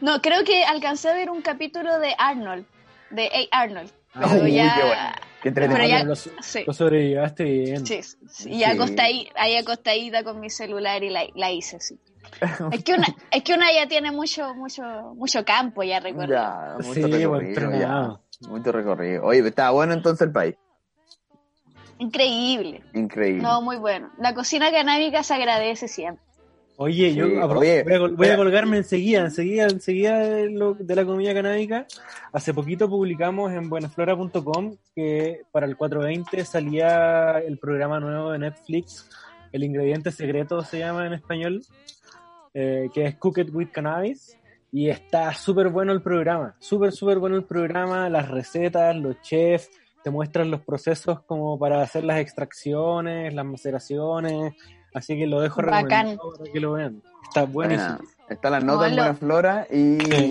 No, 0.00 0.20
creo 0.20 0.44
que 0.44 0.64
alcancé 0.64 1.08
a 1.08 1.14
ver 1.14 1.30
un 1.30 1.42
capítulo 1.42 1.98
de 1.98 2.14
Arnold, 2.18 2.64
de 3.10 3.48
A. 3.52 3.60
Arnold. 3.62 3.90
Pero 4.14 4.42
Uy, 4.42 4.54
ya. 4.54 4.74
qué 4.74 4.82
bueno. 4.82 5.12
Qué 5.42 5.52
Pero 5.52 5.86
ya- 5.86 6.02
Lo, 6.04 6.16
Sí, 6.16 6.64
lo 6.66 6.72
sobrellevaste 6.72 7.44
bien. 7.44 7.86
sí, 7.86 8.00
sí. 8.02 8.50
Y 8.50 8.64
ahí 8.64 9.56
acostadita 9.56 10.24
con 10.24 10.40
mi 10.40 10.50
celular 10.50 11.02
y 11.04 11.10
la, 11.10 11.24
la 11.34 11.50
hice, 11.52 11.78
sí. 11.80 11.98
Es 12.72 12.84
que 12.84 12.92
una, 12.94 13.06
es 13.30 13.42
que 13.42 13.54
una 13.54 13.72
ya 13.72 13.86
tiene 13.88 14.12
mucho, 14.12 14.54
mucho, 14.54 14.82
mucho 15.16 15.44
campo 15.44 15.82
ya 15.82 16.00
recorrido. 16.00 16.34
Ya, 16.34 16.74
mucho 16.78 16.92
Sí, 16.94 17.02
recorrido, 17.02 17.70
ya. 17.78 18.20
Mucho 18.48 18.72
recorrido. 18.72 19.24
Oye, 19.24 19.40
estaba 19.46 19.70
bueno 19.70 19.92
entonces 19.94 20.26
el 20.26 20.32
país. 20.32 20.54
Increíble. 21.98 22.82
Increíble. 22.94 23.42
No, 23.42 23.60
muy 23.60 23.76
bueno. 23.76 24.10
La 24.18 24.34
cocina 24.34 24.70
canábica 24.70 25.22
se 25.22 25.34
agradece 25.34 25.88
siempre. 25.88 26.24
Oye, 26.76 27.12
yo 27.12 27.26
Sí, 27.26 27.32
apro- 27.32 27.58
oye, 27.58 27.82
voy, 27.82 27.94
a, 27.94 27.98
voy 27.98 28.36
colgarme 28.36 28.76
enseguida, 28.76 29.18
enseguida, 29.22 29.64
enseguida 29.64 30.18
de, 30.18 30.48
lo- 30.50 30.74
de 30.74 30.94
la 30.94 31.04
comida 31.04 31.34
canábica. 31.34 31.86
Hace 32.32 32.54
poquito 32.54 32.88
publicamos 32.88 33.50
en 33.52 33.68
buenaflora.com 33.68 34.76
que 34.94 35.40
para 35.50 35.66
el 35.66 35.76
420 35.76 36.44
salía 36.44 37.40
el 37.40 37.58
programa 37.58 37.98
nuevo 37.98 38.30
de 38.30 38.38
Netflix, 38.38 39.10
El 39.50 39.64
ingrediente 39.64 40.12
secreto 40.12 40.62
se 40.62 40.78
llama 40.78 41.04
en 41.06 41.14
español, 41.14 41.62
eh, 42.54 42.88
que 42.92 43.04
es 43.06 43.16
Cooked 43.16 43.50
with 43.52 43.68
Cannabis. 43.72 44.36
Y 44.70 44.90
está 44.90 45.32
súper 45.32 45.68
bueno 45.70 45.92
el 45.92 46.02
programa, 46.02 46.54
súper, 46.58 46.92
súper 46.92 47.18
bueno 47.18 47.36
el 47.36 47.44
programa, 47.44 48.10
las 48.10 48.28
recetas, 48.28 48.94
los 48.94 49.18
chefs, 49.22 49.70
te 50.04 50.10
muestran 50.10 50.50
los 50.50 50.60
procesos 50.60 51.22
como 51.22 51.58
para 51.58 51.80
hacer 51.80 52.04
las 52.04 52.18
extracciones, 52.20 53.32
las 53.32 53.46
maceraciones, 53.46 54.52
así 54.92 55.16
que 55.16 55.26
lo 55.26 55.40
dejo 55.40 55.62
Bacán. 55.62 55.84
recomendado 55.88 56.32
para 56.38 56.52
que 56.52 56.60
lo 56.60 56.72
vean. 56.72 57.02
Está 57.24 57.44
buenísimo. 57.44 57.96
Buena. 57.96 58.10
Está 58.28 58.50
la 58.50 58.60
nota 58.60 58.88
en 58.88 58.96
Buena 58.96 59.14
Flora 59.14 59.66
y, 59.70 59.98
Sí. 60.00 60.30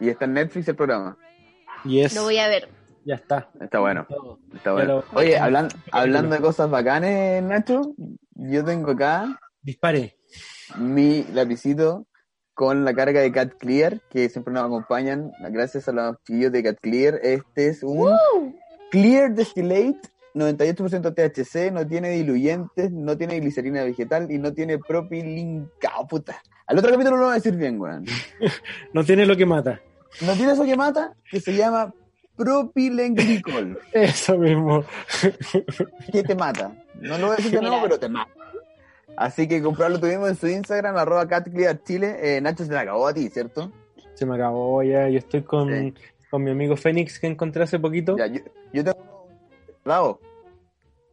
y 0.00 0.08
está 0.08 0.24
en 0.24 0.32
Netflix 0.34 0.66
el 0.68 0.74
programa. 0.74 1.16
Y 1.84 2.00
es, 2.00 2.16
Lo 2.16 2.24
voy 2.24 2.38
a 2.38 2.48
ver. 2.48 2.68
ya 3.04 3.14
está. 3.14 3.48
Está 3.60 3.78
bueno. 3.78 4.06
Está 4.54 4.70
Ya 4.70 4.72
bueno. 4.72 4.94
lo- 5.12 5.18
Oye, 5.20 5.38
hablan- 5.38 5.68
hablando 5.92 6.34
de 6.34 6.40
cosas 6.40 6.68
bacanes, 6.68 7.40
Nacho, 7.44 7.94
yo 8.34 8.64
tengo 8.64 8.90
acá 8.90 9.38
Dispare. 9.62 10.16
Mi 10.78 11.24
lapicito 11.32 12.06
con 12.54 12.84
la 12.84 12.94
carga 12.94 13.20
de 13.20 13.32
Cat 13.32 13.54
Clear, 13.58 14.00
que 14.10 14.28
siempre 14.28 14.54
nos 14.54 14.64
acompañan, 14.64 15.32
gracias 15.50 15.88
a 15.88 15.92
los 15.92 16.16
chiquillos 16.24 16.52
de 16.52 16.62
Cat 16.62 16.78
Clear. 16.80 17.18
Este 17.22 17.68
es 17.68 17.82
un 17.82 18.16
Clear 18.90 19.34
Distillate, 19.34 20.00
98% 20.34 21.14
THC, 21.14 21.72
no 21.72 21.86
tiene 21.86 22.10
diluyentes, 22.10 22.92
no 22.92 23.16
tiene 23.16 23.40
glicerina 23.40 23.82
vegetal 23.82 24.30
y 24.30 24.38
no 24.38 24.52
tiene 24.52 24.78
propilincao, 24.78 26.06
puta. 26.06 26.40
Al 26.66 26.78
otro 26.78 26.92
capítulo 26.92 27.16
lo 27.16 27.24
voy 27.24 27.32
a 27.32 27.34
decir 27.34 27.56
bien, 27.56 27.80
weón. 27.80 28.04
No 28.92 29.04
tiene 29.04 29.26
lo 29.26 29.36
que 29.36 29.46
mata. 29.46 29.80
No 30.20 30.32
tiene 30.34 30.52
eso 30.52 30.64
que 30.64 30.76
mata, 30.76 31.14
que 31.28 31.40
se 31.40 31.54
llama 31.54 31.92
propilenglicol. 32.36 33.78
Eso 33.92 34.36
mismo. 34.38 34.84
¿Qué 36.12 36.22
te 36.22 36.34
mata? 36.34 36.72
No 37.00 37.18
lo 37.18 37.26
voy 37.26 37.34
a 37.34 37.36
decir 37.36 37.52
de 37.52 37.60
nuevo, 37.60 37.80
pero 37.82 37.98
te 37.98 38.08
mata. 38.08 38.30
Así 39.16 39.46
que 39.48 39.62
comprarlo 39.62 39.98
tuvimos 40.00 40.28
en 40.28 40.36
su 40.36 40.48
Instagram, 40.48 40.96
arroba 40.96 41.26
catclearchile. 41.28 42.36
Eh, 42.36 42.40
Nacho 42.40 42.64
se 42.64 42.72
le 42.72 42.78
acabó 42.78 43.06
a 43.06 43.14
ti, 43.14 43.28
¿cierto? 43.28 43.70
Se 44.14 44.26
me 44.26 44.34
acabó 44.34 44.82
ya. 44.82 45.08
Yo 45.08 45.18
estoy 45.18 45.42
con, 45.42 45.68
Sí. 45.70 45.94
con 46.30 46.42
mi 46.42 46.50
amigo 46.50 46.76
Fénix 46.76 47.18
que 47.18 47.26
encontré 47.28 47.62
hace 47.64 47.78
poquito. 47.78 48.16
Ya, 48.16 48.26
yo, 48.26 48.40
yo 48.72 48.84
tengo 48.84 48.98
uno 49.00 49.26
guardado. 49.84 50.20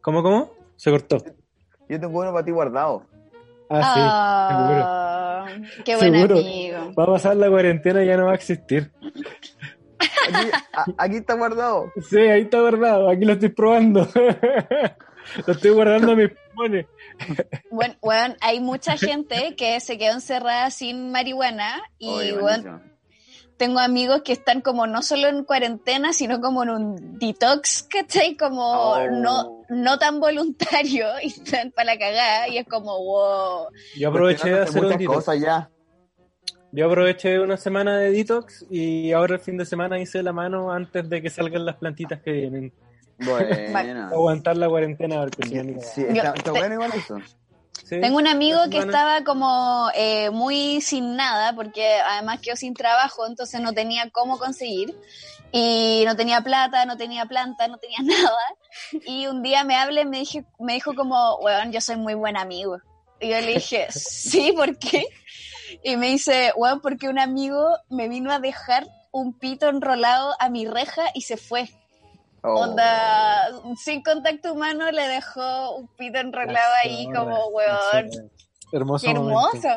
¿Cómo, 0.00 0.22
cómo? 0.22 0.50
Se 0.76 0.90
cortó. 0.90 1.18
Yo 1.88 2.00
tengo 2.00 2.18
uno 2.20 2.32
para 2.32 2.44
ti 2.44 2.50
guardado. 2.50 3.04
Ah, 3.70 5.44
Ah, 5.44 5.46
qué 5.84 5.96
buen 5.96 6.12
Seguro. 6.12 6.36
amigo. 6.36 6.78
sí. 6.88 6.94
Va 6.98 7.04
a 7.04 7.06
pasar 7.06 7.36
la 7.36 7.48
cuarentena 7.48 8.02
y 8.02 8.06
ya 8.06 8.16
no 8.16 8.26
va 8.26 8.32
a 8.32 8.34
existir. 8.34 8.90
Aquí, 10.28 10.48
a- 10.72 10.84
aquí 11.04 11.16
está 11.16 11.34
guardado. 11.34 11.90
Sí, 12.08 12.18
ahí 12.18 12.42
está 12.42 12.60
guardado. 12.60 13.08
Aquí 13.08 13.24
lo 13.24 13.32
estoy 13.34 13.48
probando. 13.50 14.06
Lo 15.46 15.52
estoy 15.52 15.70
guardando 15.70 16.12
a 16.12 16.16
mis 16.16 16.30
pulmones. 16.30 16.86
Bueno, 17.70 17.94
bueno, 18.00 18.34
hay 18.40 18.60
mucha 18.60 18.96
gente 18.96 19.54
que 19.56 19.80
se 19.80 19.98
quedó 19.98 20.14
encerrada 20.14 20.70
sin 20.70 21.10
marihuana 21.10 21.82
y 21.98 22.08
Oye, 22.08 22.32
bueno, 22.32 22.80
tengo 23.56 23.78
amigos 23.78 24.22
que 24.22 24.32
están 24.32 24.60
como 24.60 24.86
no 24.86 25.02
solo 25.02 25.28
en 25.28 25.44
cuarentena, 25.44 26.12
sino 26.12 26.40
como 26.40 26.64
en 26.64 26.70
un 26.70 27.18
detox, 27.18 27.84
¿cachai? 27.84 28.36
Como 28.36 28.62
Oh. 28.62 29.10
no, 29.10 29.64
no 29.68 29.98
tan 29.98 30.18
voluntario 30.18 31.06
y 31.22 31.28
están 31.28 31.70
para 31.70 31.92
la 31.94 31.98
cagada 31.98 32.48
y 32.48 32.58
es 32.58 32.66
como, 32.66 32.98
wow. 32.98 33.68
Yo 33.96 34.08
aproveché 34.08 34.50
de 34.50 34.56
no 34.56 34.62
hacer 34.62 34.84
un 34.84 34.90
detox. 34.90 35.14
cosas 35.14 35.40
ya. 35.40 35.70
Yo 36.72 36.86
aproveché 36.86 37.38
una 37.38 37.56
semana 37.56 37.98
de 37.98 38.10
detox 38.10 38.66
y 38.70 39.12
ahora 39.12 39.34
el 39.34 39.40
fin 39.40 39.58
de 39.58 39.66
semana 39.66 40.00
hice 40.00 40.22
la 40.22 40.32
mano 40.32 40.72
antes 40.72 41.08
de 41.08 41.20
que 41.20 41.30
salgan 41.30 41.64
las 41.66 41.76
plantitas 41.76 42.20
que 42.22 42.32
vienen. 42.32 42.72
Bueno. 43.24 44.06
Aguantar 44.08 44.56
la 44.56 44.68
cuarentena 44.68 45.20
porque 45.20 45.48
Sí, 45.94 46.04
está, 46.08 46.32
está 46.34 46.42
te- 46.42 46.50
bueno 46.50 46.74
igual 46.74 46.92
eso. 46.94 47.16
Sí. 47.84 48.00
Tengo 48.00 48.16
un 48.16 48.26
amigo 48.26 48.58
que 48.70 48.78
estaba 48.78 49.22
como 49.24 49.88
eh, 49.94 50.30
muy 50.30 50.80
sin 50.80 51.16
nada, 51.16 51.54
porque 51.54 51.96
además 52.00 52.40
quedó 52.40 52.56
sin 52.56 52.74
trabajo, 52.74 53.26
entonces 53.26 53.60
no 53.60 53.72
tenía 53.72 54.08
cómo 54.10 54.38
conseguir. 54.38 54.96
Y 55.54 56.02
no 56.06 56.16
tenía 56.16 56.40
plata, 56.40 56.86
no 56.86 56.96
tenía 56.96 57.26
planta, 57.26 57.68
no 57.68 57.76
tenía 57.76 57.98
nada. 58.02 58.38
Y 59.06 59.26
un 59.26 59.42
día 59.42 59.64
me 59.64 59.76
hablé 59.76 60.02
y 60.02 60.06
me, 60.06 60.18
dije, 60.20 60.44
me 60.58 60.74
dijo 60.74 60.94
como, 60.94 61.36
weón, 61.36 61.72
yo 61.72 61.80
soy 61.80 61.96
muy 61.96 62.14
buen 62.14 62.36
amigo. 62.38 62.78
Y 63.20 63.28
yo 63.28 63.40
le 63.40 63.54
dije, 63.54 63.86
sí, 63.90 64.52
¿por 64.56 64.78
qué? 64.78 65.04
Y 65.82 65.96
me 65.96 66.06
dice, 66.08 66.52
weón, 66.56 66.80
porque 66.80 67.08
un 67.08 67.18
amigo 67.18 67.66
me 67.90 68.08
vino 68.08 68.32
a 68.32 68.38
dejar 68.38 68.86
un 69.10 69.38
pito 69.38 69.68
enrolado 69.68 70.34
a 70.38 70.48
mi 70.48 70.66
reja 70.66 71.02
y 71.14 71.22
se 71.22 71.36
fue. 71.36 71.68
Oh. 72.44 72.60
Onda, 72.60 73.48
sin 73.76 74.02
contacto 74.02 74.52
humano 74.52 74.90
le 74.90 75.06
dejó 75.08 75.76
un 75.76 75.88
pito 75.96 76.18
enrolado 76.18 76.74
ahí 76.84 77.06
como, 77.06 77.46
weón. 77.48 78.10
Hermoso. 78.72 79.06
Qué 79.06 79.14
momento. 79.14 79.38
hermoso, 79.42 79.68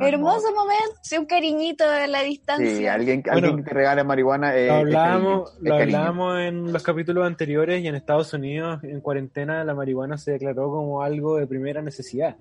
hermoso 0.00 0.52
momento. 0.52 0.96
Sí, 1.02 1.16
un 1.16 1.26
cariñito 1.26 1.88
de 1.88 2.08
la 2.08 2.22
distancia. 2.22 2.74
Sí, 2.76 2.86
alguien, 2.86 3.22
Bueno, 3.22 3.38
alguien 3.38 3.56
que 3.58 3.62
te 3.62 3.74
regale 3.74 4.02
marihuana 4.04 4.56
eh, 4.56 4.66
Lo 4.66 4.74
es 4.74 4.80
hablábamos, 4.80 5.22
cariño, 5.22 5.46
es 5.46 5.62
lo 5.62 5.78
cariño. 5.78 5.96
hablábamos 5.98 6.40
en 6.40 6.72
los 6.72 6.82
capítulos 6.82 7.26
anteriores 7.26 7.82
y 7.84 7.86
en 7.86 7.94
Estados 7.94 8.32
Unidos, 8.34 8.82
en 8.82 9.00
cuarentena, 9.00 9.62
la 9.62 9.74
marihuana 9.74 10.18
se 10.18 10.32
declaró 10.32 10.70
como 10.70 11.02
algo 11.02 11.36
de 11.36 11.46
primera 11.46 11.82
necesidad. 11.82 12.36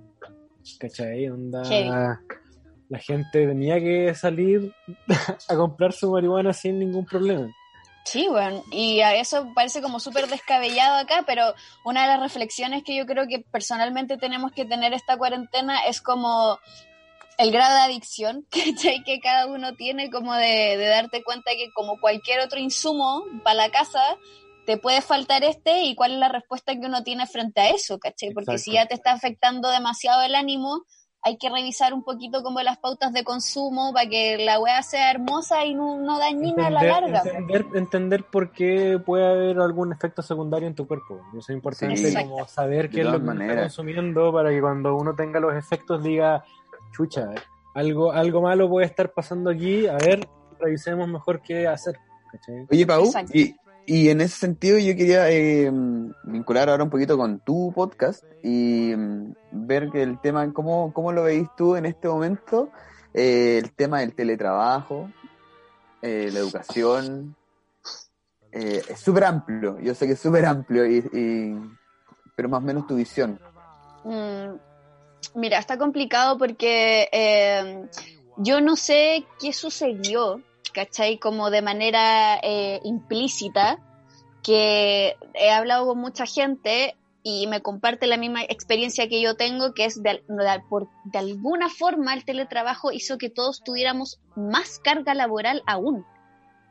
¿Cachai? 0.79 1.29
Onda, 1.29 1.63
Heavy. 1.65 1.89
la 2.89 2.99
gente 2.99 3.47
tenía 3.47 3.79
que 3.79 4.13
salir 4.15 4.73
a 5.49 5.55
comprar 5.55 5.93
su 5.93 6.11
marihuana 6.11 6.51
sin 6.51 6.79
ningún 6.79 7.05
problema. 7.05 7.47
Sí, 8.03 8.27
bueno, 8.27 8.63
y 8.71 9.01
a 9.01 9.15
eso 9.15 9.51
parece 9.53 9.81
como 9.81 9.99
súper 9.99 10.27
descabellado 10.27 10.97
acá, 10.97 11.23
pero 11.25 11.53
una 11.85 12.01
de 12.01 12.07
las 12.07 12.19
reflexiones 12.19 12.83
que 12.83 12.95
yo 12.95 13.05
creo 13.05 13.27
que 13.27 13.39
personalmente 13.39 14.17
tenemos 14.17 14.51
que 14.51 14.65
tener 14.65 14.93
esta 14.93 15.17
cuarentena 15.17 15.85
es 15.85 16.01
como 16.01 16.59
el 17.37 17.51
grado 17.51 17.75
de 17.75 17.81
adicción 17.81 18.45
¿cachai? 18.51 19.03
que 19.03 19.19
cada 19.19 19.47
uno 19.47 19.75
tiene, 19.75 20.09
como 20.09 20.33
de, 20.33 20.77
de 20.77 20.87
darte 20.87 21.23
cuenta 21.23 21.51
que 21.51 21.71
como 21.73 21.99
cualquier 21.99 22.39
otro 22.39 22.59
insumo 22.59 23.23
para 23.43 23.55
la 23.55 23.69
casa, 23.69 24.17
te 24.65 24.77
puede 24.77 25.01
faltar 25.01 25.43
este 25.43 25.83
y 25.83 25.95
cuál 25.95 26.13
es 26.13 26.19
la 26.19 26.29
respuesta 26.29 26.73
que 26.73 26.85
uno 26.85 27.03
tiene 27.03 27.27
frente 27.27 27.61
a 27.61 27.69
eso, 27.69 27.99
¿cachai? 27.99 28.31
Porque 28.31 28.57
si 28.57 28.73
ya 28.73 28.85
te 28.85 28.93
está 28.93 29.11
afectando 29.11 29.69
demasiado 29.69 30.21
el 30.21 30.35
ánimo, 30.35 30.83
hay 31.23 31.37
que 31.37 31.49
revisar 31.49 31.93
un 31.93 32.03
poquito 32.03 32.41
como 32.41 32.61
las 32.61 32.77
pautas 32.79 33.13
de 33.13 33.23
consumo 33.23 33.93
para 33.93 34.09
que 34.09 34.37
la 34.43 34.59
weá 34.59 34.81
sea 34.81 35.11
hermosa 35.11 35.63
y 35.65 35.75
no, 35.75 35.97
no 35.99 36.17
dañina 36.17 36.67
a 36.67 36.69
la 36.71 36.83
larga. 36.83 37.21
entender, 37.25 37.65
entender 37.75 38.23
por 38.23 38.51
qué 38.51 38.99
puede 39.05 39.25
haber 39.27 39.59
algún 39.59 39.93
efecto 39.93 40.21
secundario 40.23 40.67
en 40.67 40.73
tu 40.75 40.87
cuerpo. 40.87 41.21
Eso 41.31 41.39
es 41.39 41.49
importante 41.51 41.95
Sí. 41.97 42.15
como 42.15 42.47
saber 42.47 42.89
De 42.89 42.95
qué 42.95 42.99
es 43.01 43.05
lo 43.05 43.11
que 43.13 43.17
uno 43.17 43.31
está 43.33 43.43
maneras. 43.43 43.63
consumiendo 43.65 44.33
para 44.33 44.49
que 44.49 44.61
cuando 44.61 44.95
uno 44.95 45.13
tenga 45.15 45.39
los 45.39 45.53
efectos 45.55 46.01
diga, 46.03 46.43
chucha, 46.91 47.29
algo, 47.75 48.11
algo 48.11 48.41
malo 48.41 48.67
puede 48.67 48.87
estar 48.87 49.13
pasando 49.13 49.49
aquí, 49.51 49.87
a 49.87 49.97
ver, 49.97 50.27
revisemos 50.59 51.07
mejor 51.07 51.41
qué 51.41 51.67
hacer. 51.67 51.95
¿cachai? 52.31 52.65
Oye, 52.71 52.85
Pau, 52.87 53.05
Exacto. 53.05 53.31
y, 53.37 53.55
y 53.85 54.09
en 54.09 54.21
ese 54.21 54.37
sentido 54.37 54.77
yo 54.77 54.95
quería 54.95 55.29
eh, 55.29 55.71
vincular 56.23 56.69
ahora 56.69 56.83
un 56.83 56.89
poquito 56.89 57.17
con 57.17 57.39
tu 57.39 57.71
podcast 57.73 58.23
y 58.43 58.93
mm, 58.95 59.33
ver 59.51 59.89
que 59.89 60.03
el 60.03 60.19
tema, 60.21 60.51
¿cómo, 60.53 60.93
cómo 60.93 61.11
lo 61.11 61.23
veis 61.23 61.47
tú 61.57 61.75
en 61.75 61.85
este 61.85 62.07
momento? 62.07 62.71
Eh, 63.13 63.59
el 63.61 63.71
tema 63.73 63.99
del 63.99 64.15
teletrabajo, 64.15 65.09
eh, 66.01 66.29
la 66.31 66.39
educación, 66.39 67.35
eh, 68.51 68.81
es 68.87 68.99
súper 68.99 69.25
amplio, 69.25 69.79
yo 69.79 69.93
sé 69.93 70.07
que 70.07 70.13
es 70.13 70.19
súper 70.19 70.45
amplio, 70.45 70.85
y, 70.85 71.57
pero 72.35 72.49
más 72.49 72.61
o 72.61 72.65
menos 72.65 72.87
tu 72.87 72.95
visión. 72.95 73.39
Mm, 74.03 74.55
mira, 75.35 75.59
está 75.59 75.77
complicado 75.77 76.37
porque 76.37 77.89
yo 78.37 78.61
no 78.61 78.75
sé 78.75 79.25
qué 79.39 79.51
sucedió, 79.51 80.41
¿cachai? 80.73 81.17
Como 81.19 81.49
de 81.49 81.61
manera 81.61 82.39
eh, 82.41 82.79
implícita, 82.83 83.79
que 84.43 85.15
he 85.33 85.51
hablado 85.51 85.85
con 85.87 85.99
mucha 85.99 86.25
gente 86.25 86.95
y 87.23 87.45
me 87.47 87.61
comparte 87.61 88.07
la 88.07 88.17
misma 88.17 88.41
experiencia 88.43 89.07
que 89.07 89.21
yo 89.21 89.35
tengo, 89.35 89.73
que 89.73 89.85
es 89.85 90.01
de, 90.01 90.23
por- 90.69 90.89
de 91.05 91.19
alguna 91.19 91.69
forma 91.69 92.13
el 92.13 92.25
teletrabajo 92.25 92.91
hizo 92.91 93.17
que 93.19 93.29
todos 93.29 93.63
tuviéramos 93.63 94.19
más 94.35 94.79
carga 94.79 95.13
laboral 95.13 95.61
aún. 95.67 96.05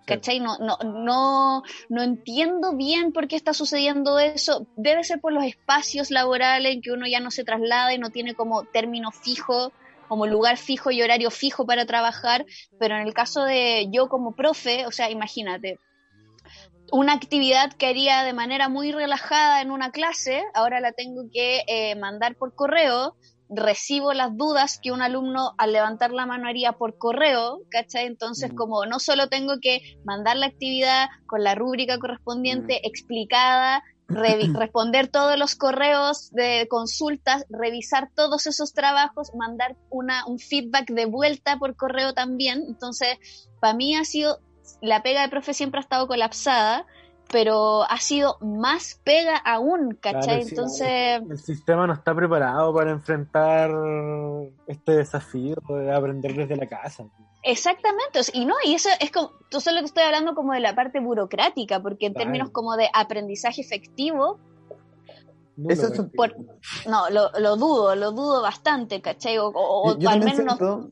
¿Cachai? 0.06 0.40
No, 0.40 0.58
no, 0.58 0.76
no, 0.82 1.62
no 1.88 2.02
entiendo 2.02 2.74
bien 2.74 3.12
por 3.12 3.28
qué 3.28 3.36
está 3.36 3.54
sucediendo 3.54 4.18
eso. 4.18 4.66
Debe 4.74 5.04
ser 5.04 5.20
por 5.20 5.32
los 5.32 5.44
espacios 5.44 6.10
laborales 6.10 6.74
en 6.74 6.82
que 6.82 6.90
uno 6.90 7.06
ya 7.06 7.20
no 7.20 7.30
se 7.30 7.44
traslada 7.44 7.94
y 7.94 7.98
no 7.98 8.10
tiene 8.10 8.34
como 8.34 8.64
término 8.64 9.12
fijo, 9.12 9.72
como 10.10 10.26
lugar 10.26 10.56
fijo 10.56 10.90
y 10.90 11.00
horario 11.02 11.30
fijo 11.30 11.64
para 11.66 11.86
trabajar. 11.86 12.44
Pero 12.80 12.96
en 12.96 13.06
el 13.06 13.14
caso 13.14 13.44
de 13.44 13.86
yo 13.92 14.08
como 14.08 14.34
profe, 14.34 14.84
o 14.86 14.90
sea, 14.90 15.08
imagínate, 15.08 15.78
una 16.90 17.12
actividad 17.12 17.72
que 17.74 17.86
haría 17.86 18.24
de 18.24 18.32
manera 18.32 18.68
muy 18.68 18.90
relajada 18.90 19.62
en 19.62 19.70
una 19.70 19.92
clase, 19.92 20.42
ahora 20.52 20.80
la 20.80 20.90
tengo 20.90 21.22
que 21.32 21.62
eh, 21.68 21.94
mandar 21.94 22.34
por 22.34 22.56
correo, 22.56 23.14
recibo 23.48 24.12
las 24.12 24.36
dudas 24.36 24.80
que 24.82 24.90
un 24.90 25.00
alumno 25.00 25.54
al 25.58 25.72
levantar 25.72 26.10
la 26.10 26.26
mano 26.26 26.48
haría 26.48 26.72
por 26.72 26.98
correo, 26.98 27.60
¿cachai? 27.70 28.06
Entonces, 28.06 28.50
como 28.52 28.86
no 28.86 28.98
solo 28.98 29.28
tengo 29.28 29.60
que 29.62 29.80
mandar 30.04 30.36
la 30.36 30.46
actividad 30.46 31.06
con 31.26 31.44
la 31.44 31.54
rúbrica 31.54 32.00
correspondiente 32.00 32.84
explicada, 32.84 33.84
responder 34.54 35.08
todos 35.08 35.38
los 35.38 35.54
correos 35.54 36.30
de 36.32 36.66
consultas, 36.68 37.44
revisar 37.48 38.10
todos 38.14 38.46
esos 38.46 38.72
trabajos, 38.72 39.32
mandar 39.34 39.76
una, 39.90 40.26
un 40.26 40.38
feedback 40.38 40.90
de 40.90 41.06
vuelta 41.06 41.58
por 41.58 41.76
correo 41.76 42.12
también. 42.12 42.64
Entonces, 42.68 43.18
para 43.60 43.74
mí 43.74 43.94
ha 43.94 44.04
sido, 44.04 44.40
la 44.80 45.02
pega 45.02 45.22
de 45.22 45.28
profe 45.28 45.54
siempre 45.54 45.78
ha 45.78 45.82
estado 45.82 46.06
colapsada, 46.06 46.86
pero 47.32 47.82
ha 47.84 47.98
sido 47.98 48.36
más 48.40 49.00
pega 49.04 49.36
aún, 49.36 49.96
¿cachai? 50.00 50.22
Claro, 50.24 50.42
sí, 50.42 50.48
Entonces... 50.50 51.22
El 51.30 51.38
sistema 51.38 51.86
no 51.86 51.92
está 51.92 52.14
preparado 52.14 52.74
para 52.74 52.90
enfrentar 52.90 53.70
este 54.66 54.92
desafío 54.96 55.54
de 55.68 55.94
aprender 55.94 56.34
desde 56.34 56.56
la 56.56 56.66
casa. 56.66 57.04
Exactamente, 57.42 58.20
y 58.34 58.44
no, 58.44 58.54
y 58.64 58.74
eso 58.74 58.90
es 59.00 59.10
como, 59.10 59.32
tú 59.50 59.60
solo 59.60 59.78
que 59.80 59.86
estoy 59.86 60.02
hablando 60.02 60.34
como 60.34 60.52
de 60.52 60.60
la 60.60 60.74
parte 60.74 61.00
burocrática, 61.00 61.80
porque 61.80 62.06
en 62.06 62.14
términos 62.14 62.50
como 62.50 62.76
de 62.76 62.90
aprendizaje 62.92 63.62
efectivo, 63.62 64.38
Eso 65.68 65.86
es 65.88 65.98
un- 65.98 66.10
por, 66.10 66.34
no, 66.86 67.08
lo, 67.10 67.30
lo 67.38 67.56
dudo, 67.56 67.94
lo 67.94 68.12
dudo 68.12 68.42
bastante, 68.42 69.00
¿cachai? 69.00 69.36
O, 69.38 69.96
Yo- 69.98 70.08
al 70.10 70.20
menos 70.20 70.44
no, 70.44 70.56
siento, 70.56 70.90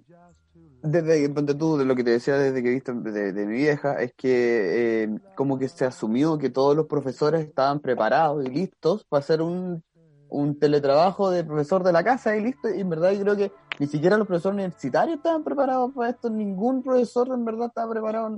desde 0.83 1.29
ponte 1.31 1.55
tú, 1.55 1.77
de 1.77 1.85
lo 1.85 1.95
que 1.97 2.05
te 2.05 2.11
decía 2.11 2.37
desde 2.37 2.63
que 2.63 2.69
he 2.69 2.75
visto 2.75 2.95
de, 2.95 3.33
de 3.33 3.47
mi 3.47 3.57
vieja, 3.57 4.01
es 4.01 4.13
que 4.15 5.05
eh, 5.05 5.19
como 5.35 5.59
que 5.59 5.69
se 5.69 5.85
asumió 5.85 6.39
que 6.39 6.51
todos 6.51 6.77
los 6.77 6.87
profesores 6.87 7.47
estaban 7.47 7.81
preparados 7.81 8.45
y 8.45 8.49
listos 8.49 9.05
para 9.09 9.21
hacer 9.21 9.43
un, 9.43 9.83
un 10.29 10.59
teletrabajo 10.59 11.31
de 11.31 11.45
profesor 11.45 11.83
de 11.83 11.93
la 11.93 12.05
casa 12.05 12.37
y 12.37 12.43
listo. 12.43 12.69
Y 12.69 12.81
en 12.81 12.91
verdad 12.91 13.13
yo 13.13 13.21
creo 13.21 13.37
que 13.37 13.53
ni 13.79 13.87
siquiera 13.87 14.17
los 14.17 14.27
profesores 14.27 14.55
universitarios 14.55 15.17
estaban 15.17 15.45
preparados 15.45 15.93
para 15.93 16.11
esto, 16.11 16.31
ningún 16.31 16.83
profesor 16.83 17.29
en 17.29 17.45
verdad 17.45 17.69
estaba 17.69 17.91
preparado, 17.91 18.37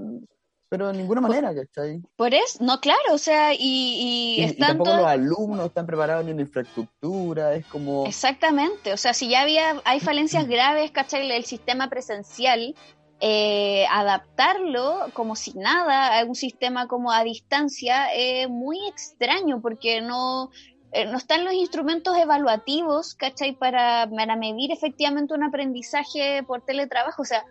pero 0.70 0.86
de 0.86 0.96
ninguna 0.96 1.20
manera, 1.20 1.52
¿cachai? 1.54 2.00
por 2.16 2.32
eso, 2.32 2.64
no, 2.64 2.80
claro, 2.80 3.12
o 3.12 3.18
sea, 3.18 3.52
y, 3.52 3.58
y 3.58 4.36
Y, 4.38 4.40
y 4.40 4.44
están 4.44 4.68
tampoco 4.68 4.90
todos- 4.90 5.02
los 5.02 5.10
alumnos 5.10 5.66
están 5.66 5.84
preparados 5.86 6.24
ni 6.24 6.30
en 6.30 6.40
infraestructura, 6.40 7.54
es 7.54 7.66
como... 7.66 8.06
Exactamente, 8.06 8.92
o 8.92 8.96
sea, 8.96 9.12
si 9.12 9.28
ya 9.28 9.42
había, 9.42 9.82
hay 9.84 10.00
falencias 10.00 10.46
graves, 10.48 10.92
¿cachai? 10.92 11.30
El 11.30 11.44
sistema 11.44 11.90
presencial, 11.90 12.74
eh, 13.20 13.84
adaptarlo 13.90 15.08
como 15.12 15.36
si 15.36 15.52
nada 15.54 16.18
a 16.18 16.24
un 16.24 16.34
sistema 16.34 16.86
como 16.88 17.12
a 17.12 17.22
distancia 17.24 18.06
es 18.14 18.48
muy 18.48 18.78
extraño 18.88 19.60
porque 19.60 20.00
no, 20.00 20.50
eh, 20.92 21.04
no 21.04 21.18
están 21.18 21.44
los 21.44 21.52
instrumentos 21.52 22.16
evaluativos, 22.16 23.14
¿cachai? 23.16 23.52
Para, 23.56 24.08
para 24.08 24.36
medir 24.36 24.70
efectivamente 24.72 25.34
un 25.34 25.42
aprendizaje 25.42 26.42
por 26.44 26.62
teletrabajo, 26.64 27.22
o 27.22 27.24
sea, 27.26 27.44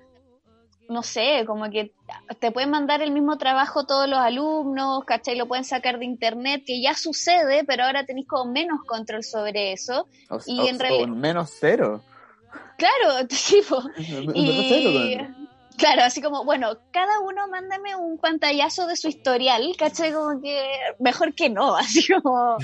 no 0.89 1.03
sé, 1.03 1.43
como 1.45 1.69
que 1.69 1.93
te 2.39 2.51
pueden 2.51 2.71
mandar 2.71 3.01
el 3.01 3.11
mismo 3.11 3.37
trabajo 3.37 3.85
todos 3.85 4.09
los 4.09 4.19
alumnos, 4.19 5.03
¿cachai? 5.05 5.37
Lo 5.37 5.47
pueden 5.47 5.63
sacar 5.63 5.99
de 5.99 6.05
internet, 6.05 6.63
que 6.65 6.81
ya 6.81 6.95
sucede, 6.95 7.63
pero 7.63 7.83
ahora 7.85 8.05
tenéis 8.05 8.27
como 8.27 8.51
menos 8.51 8.79
control 8.87 9.23
sobre 9.23 9.71
eso. 9.71 10.07
O, 10.29 10.39
Y 10.45 10.59
o- 10.59 10.67
en 10.67 10.79
realidad- 10.79 11.07
menos 11.07 11.51
cero. 11.59 12.01
Claro, 12.77 13.27
tipo, 13.27 13.81
Menos 13.97 14.35
y 14.35 14.69
cero, 14.69 15.27
claro, 15.79 16.03
así 16.03 16.21
como, 16.21 16.43
bueno, 16.45 16.77
cada 16.91 17.19
uno 17.21 17.47
mándame 17.47 17.95
un 17.95 18.17
pantallazo 18.17 18.85
de 18.85 18.95
su 18.95 19.07
historial, 19.07 19.75
¿cachai? 19.77 20.13
Como 20.13 20.41
que 20.41 20.61
mejor 20.99 21.33
que 21.33 21.49
no, 21.49 21.75
así 21.77 22.05
como, 22.13 22.57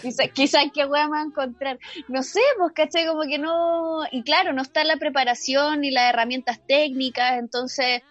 quizás 0.00 0.28
quizá 0.32 0.60
qué 0.72 0.86
wea 0.86 1.08
a 1.12 1.22
encontrar. 1.22 1.78
No 2.08 2.22
sé, 2.22 2.40
pues, 2.58 2.72
¿cachai? 2.72 3.06
Como 3.06 3.22
que 3.22 3.38
no, 3.38 4.04
y 4.10 4.22
claro, 4.22 4.52
no 4.52 4.62
está 4.62 4.84
la 4.84 4.96
preparación 4.96 5.80
ni 5.80 5.90
las 5.90 6.08
herramientas 6.08 6.60
técnicas, 6.66 7.38
entonces 7.38 8.02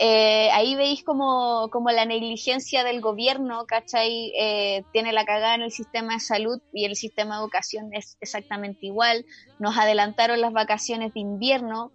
eh, 0.00 0.48
ahí 0.52 0.76
veis 0.76 1.02
como, 1.02 1.68
como 1.70 1.90
la 1.90 2.04
negligencia 2.04 2.84
del 2.84 3.00
gobierno, 3.00 3.66
¿cachai? 3.66 4.32
Eh, 4.38 4.84
tiene 4.92 5.12
la 5.12 5.24
cagada 5.24 5.56
en 5.56 5.62
el 5.62 5.72
sistema 5.72 6.14
de 6.14 6.20
salud 6.20 6.60
y 6.72 6.84
el 6.84 6.94
sistema 6.94 7.34
de 7.34 7.42
educación 7.42 7.90
es 7.92 8.16
exactamente 8.20 8.86
igual. 8.86 9.26
Nos 9.58 9.76
adelantaron 9.76 10.40
las 10.40 10.52
vacaciones 10.52 11.12
de 11.14 11.20
invierno, 11.20 11.90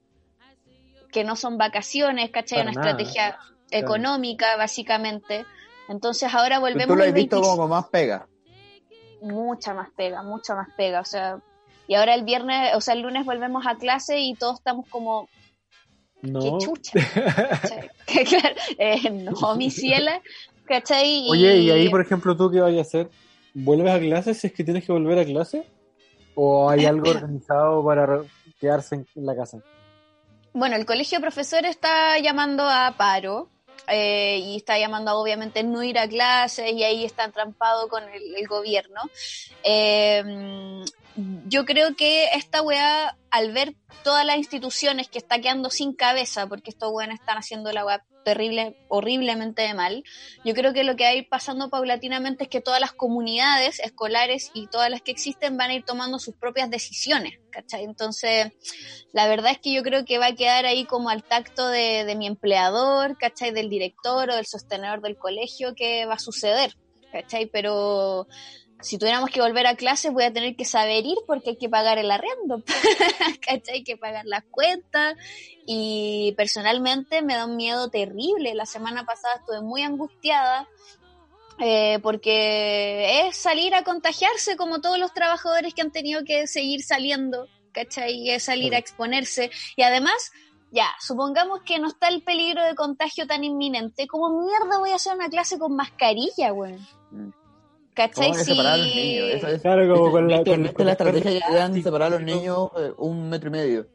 que 1.14 1.24
no 1.24 1.36
son 1.38 1.58
vacaciones, 1.58 2.30
¿cachai? 2.32 2.60
Para 2.60 2.72
Una 2.72 2.82
nada. 2.82 2.92
estrategia 2.92 3.40
económica, 3.72 4.58
básicamente. 4.58 5.46
Entonces 5.88 6.34
ahora 6.34 6.60
volvemos 6.60 6.88
Tú 6.88 6.96
lo 6.96 7.04
has 7.04 7.14
visto 7.14 7.36
25 7.38 7.56
como 7.56 7.68
más 7.70 7.86
pega. 7.90 8.28
mucha 9.22 9.74
más 9.74 9.90
pega, 9.96 10.24
mucha 10.24 10.56
más 10.56 10.68
pega, 10.76 11.00
o 11.00 11.06
sea, 11.06 11.40
y 11.88 11.96
ahora 11.96 12.14
el 12.16 12.24
viernes, 12.24 12.76
o 12.76 12.82
sea, 12.82 12.94
el 12.94 13.02
lunes 13.02 13.26
volvemos 13.26 13.66
a 13.68 13.76
clase 13.76 14.20
y 14.20 14.36
todos 14.36 14.60
estamos 14.60 14.86
como, 14.90 15.30
No. 16.22 16.40
qué 16.42 16.66
chucha, 16.66 16.92
claro, 18.30 18.56
eh, 18.78 19.10
no, 19.10 19.56
mi 19.56 19.70
ciela, 19.70 20.22
¿cachai? 20.66 21.26
Oye, 21.30 21.58
y 21.60 21.72
ahí, 21.72 21.90
por 21.90 22.02
ejemplo, 22.02 22.36
¿tú 22.36 22.50
qué 22.52 22.60
vas 22.62 22.74
a 22.76 22.82
hacer? 22.82 23.10
¿Vuelves 23.54 23.94
a 23.94 24.00
clase 24.00 24.34
si 24.34 24.48
es 24.48 24.54
que 24.54 24.64
tienes 24.64 24.86
que 24.86 24.92
volver 24.92 25.20
a 25.20 25.26
clase? 25.26 25.66
¿O 26.36 26.70
hay 26.70 26.86
algo 26.86 27.10
organizado 27.10 27.84
para 27.86 28.24
quedarse 28.60 28.96
en 28.96 29.26
la 29.26 29.36
casa? 29.36 29.60
Bueno, 30.54 30.76
el 30.76 30.86
colegio 30.86 31.18
de 31.18 31.22
profesores 31.22 31.72
está 31.72 32.20
llamando 32.20 32.64
a 32.64 32.94
paro 32.96 33.50
eh, 33.88 34.40
y 34.40 34.56
está 34.56 34.78
llamando 34.78 35.12
a 35.12 35.16
obviamente 35.16 35.64
no 35.64 35.82
ir 35.84 35.98
a 35.98 36.08
clases 36.08 36.72
y 36.72 36.84
ahí 36.84 37.04
está 37.04 37.26
entrampado 37.26 37.88
con 37.90 38.04
el, 38.04 38.36
el 38.36 38.48
gobierno. 38.48 39.02
Eh, 39.64 40.24
yo 41.16 41.66
creo 41.66 41.96
que 41.96 42.26
esta 42.34 42.62
weá, 42.62 43.18
al 43.30 43.52
ver 43.52 43.76
todas 44.04 44.26
las 44.26 44.38
instituciones 44.38 45.08
que 45.08 45.20
está 45.20 45.40
quedando 45.40 45.70
sin 45.70 45.94
cabeza, 45.94 46.48
porque 46.48 46.72
estos 46.72 46.92
weones 46.92 47.20
están 47.20 47.38
haciendo 47.38 47.72
la 47.72 47.86
weá 47.86 48.04
terrible, 48.24 48.78
horriblemente 48.88 49.62
de 49.62 49.74
mal, 49.74 50.04
yo 50.44 50.54
creo 50.54 50.74
que 50.74 50.84
lo 50.84 50.96
que 50.96 51.04
va 51.04 51.10
a 51.10 51.16
ir 51.16 51.28
pasando 51.30 51.70
paulatinamente 51.70 52.46
es 52.46 52.50
que 52.50 52.62
todas 52.62 52.80
las 52.80 52.94
comunidades 52.94 53.80
escolares 53.80 54.50
y 54.54 54.68
todas 54.68 54.90
las 54.90 55.02
que 55.02 55.12
existen 55.12 55.58
van 55.58 55.72
a 55.72 55.74
ir 55.76 55.84
tomando 55.84 56.20
sus 56.20 56.36
propias 56.36 56.70
decisiones, 56.70 57.40
¿cachai? 57.52 57.84
Entonces, 57.84 58.52
la 59.12 59.28
verdad 59.28 59.52
es 59.52 59.60
que 59.60 59.74
yo 59.74 59.84
creo 59.84 60.06
que 60.06 60.18
va 60.18 60.28
a 60.28 60.36
quedar 60.36 60.66
ahí 60.66 60.86
como 60.86 61.10
al 61.10 61.24
tacto 61.24 61.68
de, 61.68 62.06
de 62.06 62.16
mi 62.16 62.28
empleador, 62.28 63.18
¿cachai? 63.18 63.52
Del 63.52 63.70
director 63.70 64.30
o 64.30 64.36
del 64.36 64.46
sostenedor 64.46 65.02
del 65.02 65.18
colegio 65.18 65.76
que 65.76 66.06
va 66.06 66.16
a 66.16 66.20
suceder, 66.20 66.76
¿cachai? 67.12 67.46
Pero 67.48 68.28
si 68.84 68.98
tuviéramos 68.98 69.30
que 69.30 69.42
volver 69.42 69.66
a 69.66 69.76
clases 69.76 70.12
voy 70.12 70.26
a 70.26 70.34
tener 70.34 70.56
que 70.56 70.66
saber 70.66 71.06
ir 71.06 71.18
porque 71.26 71.52
hay 71.52 71.58
que 71.58 71.70
pagar 71.70 71.98
el 71.98 72.12
arriendo, 72.12 72.64
¿cachai? 73.42 73.76
Hay 73.76 73.84
que 73.84 73.98
pagar 73.98 74.26
las 74.26 74.44
cuentas 74.44 75.16
y 75.66 76.34
personalmente 76.36 77.22
me 77.22 77.36
da 77.36 77.46
un 77.46 77.56
miedo 77.56 77.90
terrible. 77.90 78.54
La 78.54 78.66
semana 78.66 79.06
pasada 79.06 79.36
estuve 79.36 79.62
muy 79.62 79.82
angustiada 79.82 80.68
eh, 81.60 82.00
porque 82.04 83.28
es 83.28 83.38
salir 83.38 83.74
a 83.74 83.84
contagiarse 83.84 84.58
como 84.58 84.82
todos 84.82 85.00
los 85.00 85.14
trabajadores 85.14 85.74
que 85.74 85.82
han 85.82 85.92
tenido 85.92 86.24
que 86.26 86.46
seguir 86.48 86.84
saliendo, 86.84 87.48
¿cachai? 87.72 88.30
Es 88.30 88.44
salir 88.44 88.76
a 88.76 88.80
exponerse 88.80 89.50
y 89.76 89.84
además... 89.84 90.32
Ya, 90.76 90.88
supongamos 91.00 91.62
que 91.62 91.78
no 91.78 91.88
está 91.88 92.08
el 92.08 92.24
peligro 92.24 92.64
de 92.64 92.74
contagio 92.74 93.28
tan 93.28 93.44
inminente. 93.44 94.08
¿Cómo 94.08 94.42
mierda 94.42 94.80
voy 94.80 94.90
a 94.90 94.96
hacer 94.96 95.14
una 95.14 95.30
clase 95.30 95.60
con 95.60 95.76
mascarilla, 95.76 96.50
güey? 96.50 96.80
¿Cachai? 97.94 98.30
¿Cómo 98.30 98.30
van 98.32 98.40
a 98.40 98.44
Si- 98.44 98.52
separar 98.52 98.74
a 98.74 98.78
los 98.78 98.88
niños? 98.96 99.30
Esa 99.34 99.52
es, 99.52 99.62
Claro, 99.62 99.96
como 99.96 100.12
con 100.12 100.28
la... 100.28 100.36
¿Viste, 100.38 100.52
con- 100.52 100.62
viste 100.64 100.76
con 100.76 100.86
la 100.86 100.92
el 100.92 100.98
estrategia 100.98 101.32
que 101.32 101.38
plástico, 101.40 101.58
dan 101.60 101.84
separar 101.84 102.08
a 102.08 102.10
los 102.12 102.22
niños 102.24 102.70
eh, 102.78 102.92
un 102.98 103.30
metro 103.30 103.50
y 103.50 103.52
medio? 103.52 103.88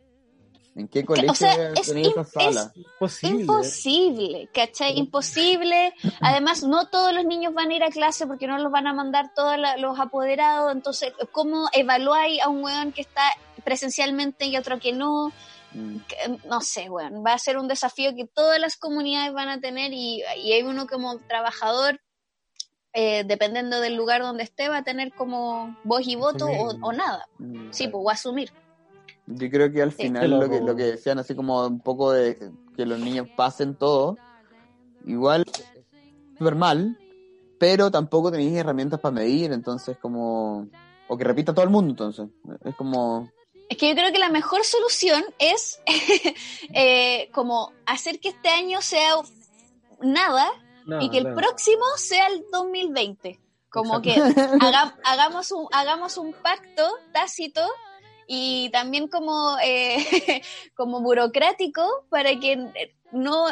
¿En 0.77 0.87
qué 0.87 1.05
colegio 1.05 1.35
sea, 1.35 1.73
es 1.73 1.89
esa 1.89 2.23
sala? 2.25 2.73
Imposible. 2.77 3.41
Imposible, 3.41 4.49
¿cachai? 4.55 4.97
Imposible. 4.97 5.93
Además, 6.21 6.63
no 6.63 6.87
todos 6.89 7.13
los 7.13 7.25
niños 7.25 7.53
van 7.53 7.71
a 7.71 7.75
ir 7.75 7.83
a 7.83 7.89
clase 7.91 8.29
porque 8.29 8.47
no 8.47 8.59
los 8.59 8.71
van 8.71 8.87
a 8.87 8.93
mandar 8.93 9.33
todos 9.35 9.57
los 9.79 9.99
apoderados. 9.99 10.73
Entonces, 10.73 11.13
¿cómo 11.33 11.69
evaluáis 11.73 12.41
a 12.43 12.49
un 12.49 12.63
weón 12.63 12.93
que 12.93 13.01
está 13.01 13.23
presencialmente 13.65 14.47
y 14.47 14.57
otro 14.57 14.79
que 14.79 14.93
no? 14.93 15.33
Mm. 15.73 15.97
No 16.49 16.61
sé, 16.61 16.89
weón. 16.89 17.25
Va 17.27 17.33
a 17.33 17.39
ser 17.39 17.59
un 17.59 17.67
desafío 17.67 18.15
que 18.15 18.27
todas 18.27 18.61
las 18.61 18.77
comunidades 18.77 19.33
van 19.33 19.49
a 19.49 19.61
tener 19.61 19.93
y, 19.93 20.23
y 20.43 20.53
hay 20.53 20.63
uno 20.63 20.87
como 20.87 21.19
trabajador, 21.27 22.01
eh, 23.01 23.23
dependiendo 23.25 23.81
del 23.81 23.95
lugar 23.95 24.23
donde 24.23 24.43
esté, 24.43 24.69
va 24.69 24.79
a 24.79 24.83
tener 24.83 25.13
como 25.15 25.77
voz 25.85 26.05
y 26.05 26.17
voto 26.17 26.47
o, 26.47 26.71
o 26.83 26.93
nada. 26.93 27.29
Mm, 27.39 27.71
Sí, 27.71 27.85
claro. 27.85 27.93
pues, 27.93 28.07
o 28.07 28.11
asumir. 28.11 28.51
Yo 29.27 29.49
creo 29.51 29.71
que 29.71 29.83
al 29.83 29.93
Sí. 29.93 30.03
final 30.05 30.23
Pero- 30.23 30.39
lo 30.41 30.51
que, 30.51 30.61
lo 30.61 30.75
que 30.75 30.83
decían, 30.85 31.19
así 31.21 31.37
como 31.37 31.65
un 31.65 31.79
poco 31.81 32.11
de 32.13 32.37
que 32.77 32.85
los 32.87 32.99
niños 32.99 33.29
pasen 33.37 33.77
todo, 33.77 34.17
igual 35.07 35.45
súper 36.39 36.57
mal, 36.57 36.99
pero 37.61 37.89
tampoco 37.91 38.33
tenéis 38.33 38.57
herramientas 38.57 38.99
para 38.99 39.13
medir, 39.15 39.53
entonces 39.53 39.97
como... 39.99 40.69
O 41.11 41.17
que 41.17 41.25
repita 41.25 41.55
todo 41.55 41.65
el 41.65 41.71
mundo, 41.71 41.91
entonces. 41.93 42.29
Es 42.65 42.75
como... 42.75 43.31
Es 43.69 43.77
que 43.77 43.89
yo 43.91 43.95
creo 43.95 44.11
que 44.13 44.19
la 44.19 44.29
mejor 44.31 44.65
solución 44.65 45.23
es 45.39 45.81
eh, 46.75 47.29
como 47.33 47.73
hacer 47.87 48.19
que 48.19 48.31
este 48.31 48.49
año 48.49 48.81
sea 48.83 49.15
nada 50.01 50.49
No, 50.89 51.01
y 51.03 51.11
que 51.11 51.19
el 51.19 51.33
próximo 51.35 51.85
sea 51.97 52.27
el 52.29 52.45
2020. 52.51 53.39
Como 53.71 54.01
que 54.03 54.15
haga- 54.61 54.97
hagamos, 55.05 55.53
un, 55.53 55.69
hagamos 55.73 56.17
un 56.17 56.33
pacto 56.33 56.89
tácito 57.13 57.63
y 58.27 58.71
también 58.71 59.07
como, 59.09 59.57
eh, 59.63 60.43
como 60.75 61.01
burocrático 61.01 61.83
para 62.11 62.39
que 62.41 62.57
no 63.13 63.47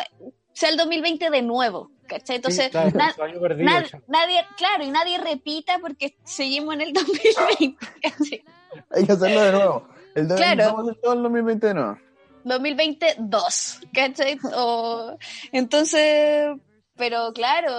sea 0.52 0.70
el 0.70 0.76
2020 0.76 1.30
de 1.30 1.42
nuevo. 1.42 1.90
¿cachai? 2.06 2.36
Entonces, 2.36 2.66
Sí, 2.66 2.70
claro, 2.70 2.90
na- 2.94 3.14
perdido, 3.40 3.64
na- 3.70 3.84
ya. 3.84 4.00
nadie, 4.06 4.46
claro, 4.56 4.84
y 4.84 4.90
nadie 4.90 5.18
repita 5.18 5.78
porque 5.80 6.16
seguimos 6.24 6.74
en 6.74 6.80
el 6.82 6.92
2020. 6.92 7.76
¿cachai? 8.02 8.44
Hay 8.90 9.06
que 9.06 9.12
hacerlo 9.12 9.40
de 9.42 9.52
nuevo. 9.52 9.88
El 10.14 10.26
Claro. 10.28 10.64
Vamos 10.66 10.78
a 10.78 10.90
hacer 10.90 11.02
todo 11.02 11.12
el 11.14 11.22
2020 11.22 11.66
de 11.66 11.74
nuevo. 11.74 11.98
2022, 12.44 13.80
¿cachai? 13.92 14.38
O, 14.54 15.16
entonces, 15.52 16.56
pero 16.96 17.32
claro, 17.32 17.72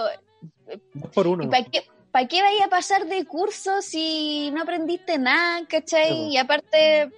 por 1.14 1.26
uno. 1.26 1.44
¿y 1.44 1.46
para 1.48 1.64
qué, 1.64 1.84
pa' 2.10 2.26
qué 2.26 2.42
vaya 2.42 2.66
a 2.66 2.70
pasar 2.70 3.06
de 3.06 3.24
curso 3.24 3.82
si 3.82 4.50
no 4.52 4.62
aprendiste 4.62 5.18
nada, 5.18 5.66
¿cachai? 5.66 6.08
Sí. 6.08 6.28
Y 6.30 6.36
aparte, 6.36 7.10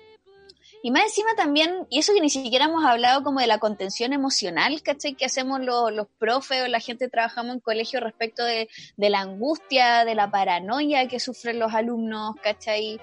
y 0.82 0.90
más 0.90 1.04
encima 1.04 1.34
también, 1.36 1.86
y 1.90 1.98
eso 1.98 2.14
que 2.14 2.20
ni 2.20 2.30
siquiera 2.30 2.64
hemos 2.64 2.84
hablado 2.84 3.22
como 3.22 3.40
de 3.40 3.46
la 3.46 3.58
contención 3.58 4.12
emocional, 4.12 4.82
¿cachai? 4.82 5.14
Que 5.14 5.26
hacemos 5.26 5.60
los, 5.60 5.92
los 5.92 6.06
profes 6.18 6.62
o 6.62 6.68
la 6.68 6.80
gente 6.80 7.06
que 7.06 7.10
trabajamos 7.10 7.54
en 7.54 7.60
colegio 7.60 8.00
respecto 8.00 8.44
de, 8.44 8.68
de 8.96 9.10
la 9.10 9.20
angustia, 9.20 10.04
de 10.04 10.14
la 10.14 10.30
paranoia 10.30 11.06
que 11.06 11.20
sufren 11.20 11.58
los 11.58 11.74
alumnos, 11.74 12.34
¿cachai? 12.42 13.00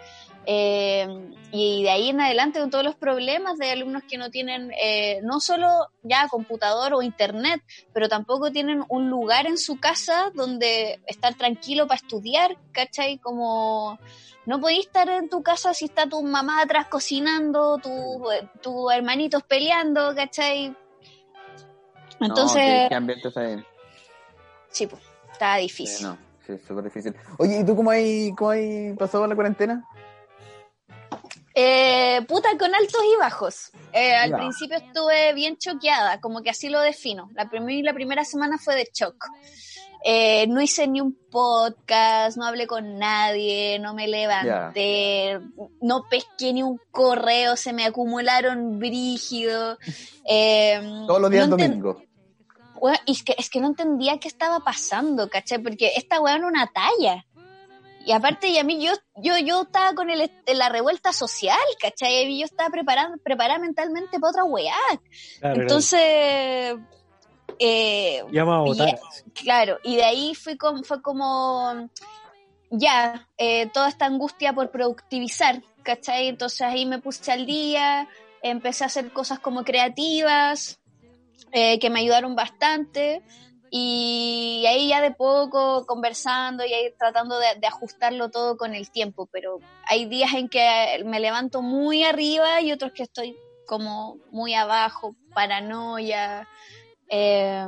Eh, 0.50 1.06
y 1.52 1.84
de 1.84 1.90
ahí 1.90 2.08
en 2.10 2.22
adelante 2.22 2.62
con 2.62 2.70
todos 2.70 2.86
los 2.86 2.96
problemas 2.96 3.58
de 3.58 3.70
alumnos 3.72 4.04
que 4.08 4.18
no 4.18 4.30
tienen 4.30 4.72
eh, 4.82 5.20
no 5.24 5.42
solo 5.42 5.68
ya 6.04 6.30
computador 6.30 6.94
o 6.94 7.02
internet, 7.02 7.60
pero 7.92 8.08
tampoco 8.08 8.50
tienen 8.50 8.82
un 8.88 9.10
lugar 9.10 9.46
en 9.46 9.58
su 9.58 9.78
casa 9.78 10.32
donde 10.36 11.02
estar 11.06 11.36
tranquilo 11.36 11.86
para 11.86 11.98
estudiar, 11.98 12.58
¿cachai? 12.72 13.20
Como 13.20 14.00
no 14.46 14.62
podéis 14.62 14.86
estar 14.86 15.10
en 15.10 15.28
tu 15.28 15.44
casa 15.44 15.74
si 15.74 15.84
está 15.86 16.08
tu 16.08 16.24
mamá 16.24 16.62
atrás 16.62 16.88
cocinando, 16.90 17.78
tu- 17.84 18.24
tus 18.62 18.94
hermanitos 18.94 19.44
peleando, 19.44 20.16
¿cachai? 20.16 20.74
Entonces, 22.22 22.62
No, 22.66 22.84
¿qué, 22.84 22.86
qué 22.90 22.96
ambiente 22.96 23.28
está 23.28 23.42
ahí? 23.42 23.58
sí, 24.70 24.88
pues, 24.88 25.02
está 25.32 25.56
Sí, 25.58 25.64
difícil. 25.64 26.08
no, 26.08 26.18
sí, 26.46 26.54
súper 26.66 26.86
difícil. 26.86 27.14
Oye, 27.38 27.60
¿y 27.60 27.66
tú 27.66 27.76
cómo 27.76 27.92
hay, 27.92 28.34
cómo 28.36 28.52
hay 28.52 28.94
pasado 28.94 29.28
la 29.28 29.36
cuarentena? 29.36 29.86
Eh, 31.60 32.22
puta, 32.28 32.50
con 32.56 32.76
altos 32.76 33.02
y 33.04 33.18
bajos. 33.18 33.72
Eh, 33.92 34.14
al 34.14 34.32
principio 34.32 34.78
estuve 34.78 35.34
bien 35.34 35.58
choqueada, 35.58 36.22
como 36.22 36.44
que 36.44 36.52
así 36.52 36.70
lo 36.70 36.80
defino. 36.82 37.32
La, 37.34 37.50
la 37.52 37.94
primera 37.94 38.24
semana 38.24 38.60
fue 38.60 38.76
de 38.76 38.88
shock. 38.94 39.26
Eh, 40.06 40.46
no 40.46 40.62
hice 40.62 40.88
ni 40.88 41.02
un 41.02 41.18
podcast, 41.32 42.38
no 42.38 42.46
hablé 42.46 42.68
con 42.68 43.00
nadie, 43.00 43.80
no 43.80 43.96
me 43.96 44.08
levanté, 44.08 45.40
no 45.82 46.08
pesqué 46.08 46.54
ni 46.54 46.62
un 46.62 46.80
correo, 46.92 47.56
se 47.56 47.74
me 47.74 47.86
acumularon 47.86 48.78
brígidos. 48.78 49.80
Eh, 50.30 50.80
Todos 51.08 51.22
los 51.22 51.32
días 51.32 51.50
no 51.50 51.58
domingo. 51.58 52.04
Weón, 52.76 52.98
y 53.08 53.14
es 53.14 53.24
que, 53.24 53.34
es 53.36 53.50
que 53.50 53.60
no 53.60 53.66
entendía 53.66 54.20
qué 54.20 54.28
estaba 54.28 54.60
pasando, 54.60 55.28
¿cachai? 55.28 55.58
Porque 55.58 55.94
esta 55.96 56.22
weá 56.22 56.36
era 56.36 56.46
una 56.46 56.68
talla. 56.68 57.26
Y 58.08 58.14
aparte, 58.14 58.48
y 58.48 58.58
a 58.58 58.64
mí, 58.64 58.82
yo, 58.82 58.94
yo, 59.18 59.38
yo 59.38 59.64
estaba 59.64 59.94
con 59.94 60.10
el, 60.10 60.32
la 60.56 60.70
revuelta 60.70 61.12
social, 61.12 61.58
¿cachai? 61.78 62.24
Y 62.32 62.40
yo 62.40 62.46
estaba 62.46 62.70
preparando, 62.70 63.18
preparada 63.22 63.60
mentalmente 63.60 64.18
para 64.18 64.30
otra 64.30 64.44
weá. 64.46 64.74
Claro, 65.42 65.62
Entonces, 65.62 66.78
eh, 67.60 68.20
claro. 68.20 68.30
Y 68.32 68.38
vamos 68.38 68.56
a 68.56 68.60
votar. 68.60 69.00
Claro, 69.34 69.80
y 69.84 69.98
de 69.98 70.06
ahí 70.06 70.36
fui 70.36 70.56
como, 70.56 70.84
fue 70.84 71.02
como, 71.02 71.90
ya, 72.70 73.28
eh, 73.38 73.68
toda 73.74 73.90
esta 73.90 74.06
angustia 74.06 74.54
por 74.54 74.72
productivizar, 74.72 75.62
¿cachai? 75.84 76.30
Entonces 76.30 76.62
ahí 76.62 76.86
me 76.86 77.00
puse 77.00 77.30
al 77.30 77.46
día, 77.46 78.08
empecé 78.42 78.86
a 78.86 78.88
hacer 78.88 79.12
cosas 79.12 79.40
como 79.40 79.66
creativas, 79.66 80.80
eh, 81.52 81.78
que 81.80 81.90
me 81.90 82.00
ayudaron 82.00 82.38
bastante, 82.38 83.22
y 83.70 84.64
ahí 84.68 84.88
ya 84.90 85.02
de 85.02 85.12
poco 85.12 85.86
conversando 85.86 86.66
y 86.66 86.74
ahí 86.74 86.94
tratando 86.98 87.38
de, 87.40 87.48
de 87.60 87.68
ajustarlo 87.68 88.30
todo 88.30 88.58
con 88.58 88.74
el 88.74 88.90
tiempo, 88.92 89.28
pero 89.32 89.60
hay 89.86 90.06
días 90.06 90.34
en 90.34 90.50
que 90.50 91.04
me 91.06 91.20
levanto 91.20 91.62
muy 91.62 92.04
arriba 92.04 92.62
y 92.62 92.72
otros 92.72 92.92
que 92.94 93.04
estoy 93.04 93.36
como 93.66 94.18
muy 94.32 94.54
abajo, 94.54 95.16
paranoia, 95.34 96.48
eh, 97.10 97.66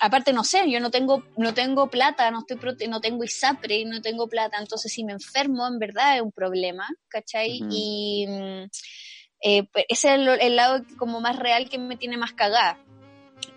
aparte 0.00 0.32
no 0.32 0.44
sé, 0.44 0.70
yo 0.70 0.80
no 0.80 0.90
tengo 0.90 1.22
no 1.36 1.52
tengo 1.54 1.88
plata, 1.88 2.30
no 2.30 2.40
estoy 2.40 2.56
prote- 2.56 2.88
no 2.88 3.00
tengo 3.00 3.24
ISAPRE, 3.24 3.84
no 3.84 4.00
tengo 4.00 4.28
plata, 4.28 4.58
entonces 4.58 4.92
si 4.92 5.04
me 5.04 5.12
enfermo 5.12 5.66
en 5.66 5.78
verdad 5.78 6.16
es 6.16 6.22
un 6.22 6.32
problema, 6.32 6.88
¿cachai? 7.08 7.62
Ujú. 7.62 7.68
Y 7.70 8.26
mm, 8.28 8.64
eh, 9.42 9.64
pues, 9.72 9.84
ese 9.88 10.08
es 10.08 10.14
el, 10.14 10.28
el 10.28 10.56
lado 10.56 10.84
como 10.98 11.20
más 11.20 11.36
real 11.36 11.68
que 11.68 11.78
me 11.78 11.96
tiene 11.96 12.16
más 12.16 12.32
cagada. 12.32 12.78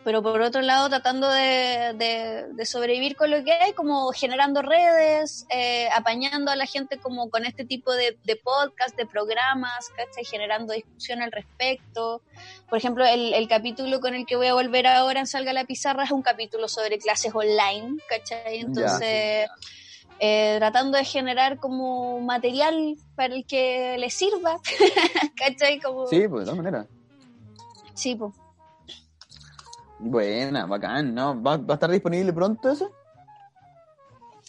Pero 0.05 0.21
por 0.21 0.39
otro 0.39 0.61
lado, 0.61 0.87
tratando 0.87 1.27
de, 1.29 1.93
de- 1.95 2.45
de 2.53 2.65
sobrevivir 2.67 3.15
con 3.17 3.31
lo 3.31 3.43
que 3.43 3.51
hay, 3.51 3.73
como 3.73 4.11
generando 4.11 4.61
redes, 4.61 5.47
eh, 5.49 5.89
apañando 5.93 6.51
a 6.51 6.55
la 6.55 6.67
gente 6.67 6.99
como 6.99 7.29
con 7.31 7.43
este 7.43 7.65
tipo 7.65 7.91
de, 7.91 8.15
de 8.23 8.35
podcast, 8.35 8.95
de 8.95 9.07
programas, 9.07 9.89
¿cachai? 9.97 10.23
Generando 10.23 10.73
discusión 10.73 11.23
al 11.23 11.31
respecto. 11.31 12.21
Por 12.69 12.77
ejemplo, 12.77 13.03
el, 13.03 13.33
el 13.33 13.47
capítulo 13.47 13.99
con 13.99 14.13
el 14.13 14.27
que 14.27 14.35
voy 14.35 14.45
a 14.47 14.53
volver 14.53 14.85
ahora 14.85 15.19
en 15.19 15.25
Salga 15.27 15.51
la 15.53 15.65
Pizarra 15.65 16.03
es 16.03 16.11
un 16.11 16.21
capítulo 16.21 16.67
sobre 16.69 16.99
clases 16.99 17.33
online, 17.33 17.97
¿cachai? 18.07 18.59
Entonces, 18.59 19.49
eh, 20.19 20.55
tratando 20.59 20.97
de 20.99 21.03
generar 21.03 21.57
como 21.57 22.19
material 22.21 22.95
para 23.15 23.33
el 23.33 23.43
que 23.47 23.97
le 23.97 24.11
sirva, 24.11 24.59
¿cachai? 25.35 25.79
Como, 25.79 26.05
Sí, 26.05 26.27
pues 26.27 26.41
de 26.41 26.45
todas 26.51 26.57
maneras. 26.57 26.85
Sí, 27.95 28.13
po. 28.15 28.31
Buena, 29.99 30.65
bacán, 30.65 31.13
¿no? 31.13 31.41
¿Va, 31.41 31.57
va 31.57 31.73
a 31.73 31.73
estar 31.75 31.89
disponible 31.89 32.33
pronto 32.33 32.71
eso? 32.71 32.91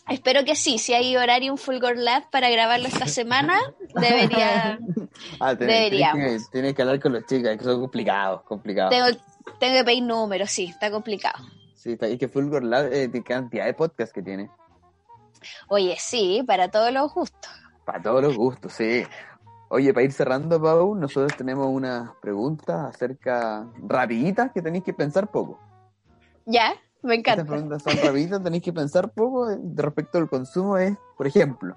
Espero 0.08 0.44
que 0.44 0.54
sí, 0.54 0.78
si 0.78 0.94
hay 0.94 1.16
horario 1.16 1.50
en 1.50 1.58
Fulgor 1.58 1.96
Lab 1.96 2.30
para 2.30 2.48
grabarlo 2.48 2.86
esta 2.86 3.06
semana, 3.06 3.58
debería... 3.94 4.78
Ah, 5.40 5.56
que, 5.56 5.64
Deberíamos. 5.64 6.50
tenés 6.50 6.74
que 6.74 6.82
hablar 6.82 7.00
con 7.00 7.14
los 7.14 7.24
chicas, 7.24 7.56
que 7.56 7.64
son 7.64 7.80
complicados, 7.80 8.42
complicados. 8.42 8.90
tengo, 8.90 9.06
tengo 9.58 9.78
que 9.78 9.84
pedir 9.84 10.02
números, 10.02 10.50
sí, 10.50 10.66
está 10.66 10.90
complicado. 10.90 11.42
Sí, 11.74 11.92
está 11.92 12.04
ahí 12.04 12.18
que 12.18 12.28
Fulgor 12.28 12.62
Lab, 12.62 12.92
eh, 12.92 13.08
de 13.08 13.22
cantidad 13.22 13.64
de 13.64 13.72
podcast 13.72 14.12
que 14.12 14.20
tiene. 14.20 14.50
Oye, 15.68 15.96
sí, 15.98 16.42
para 16.46 16.70
todos 16.70 16.92
los 16.92 17.14
gustos. 17.14 17.50
Para 17.86 18.02
todos 18.02 18.22
los 18.22 18.36
gustos, 18.36 18.74
sí. 18.74 19.04
Oye, 19.68 19.92
para 19.92 20.04
ir 20.04 20.12
cerrando, 20.12 20.60
Pau, 20.62 20.94
nosotros 20.94 21.36
tenemos 21.36 21.66
unas 21.66 22.12
preguntas 22.22 22.94
acerca 22.94 23.66
rapiditas 23.78 24.52
que 24.52 24.62
tenéis 24.62 24.84
que 24.84 24.92
pensar 24.94 25.30
poco. 25.30 25.58
Ya, 26.44 26.74
me 27.02 27.16
Estas 27.16 27.34
encanta. 27.34 27.52
preguntas 27.52 27.82
son 27.82 27.96
rapiditas, 27.96 28.42
tenéis 28.42 28.62
que 28.62 28.72
pensar 28.72 29.10
poco 29.12 29.50
eh, 29.50 29.56
de 29.60 29.82
respecto 29.82 30.18
al 30.18 30.28
consumo. 30.28 30.76
Es, 30.78 30.96
por 31.16 31.26
ejemplo, 31.26 31.76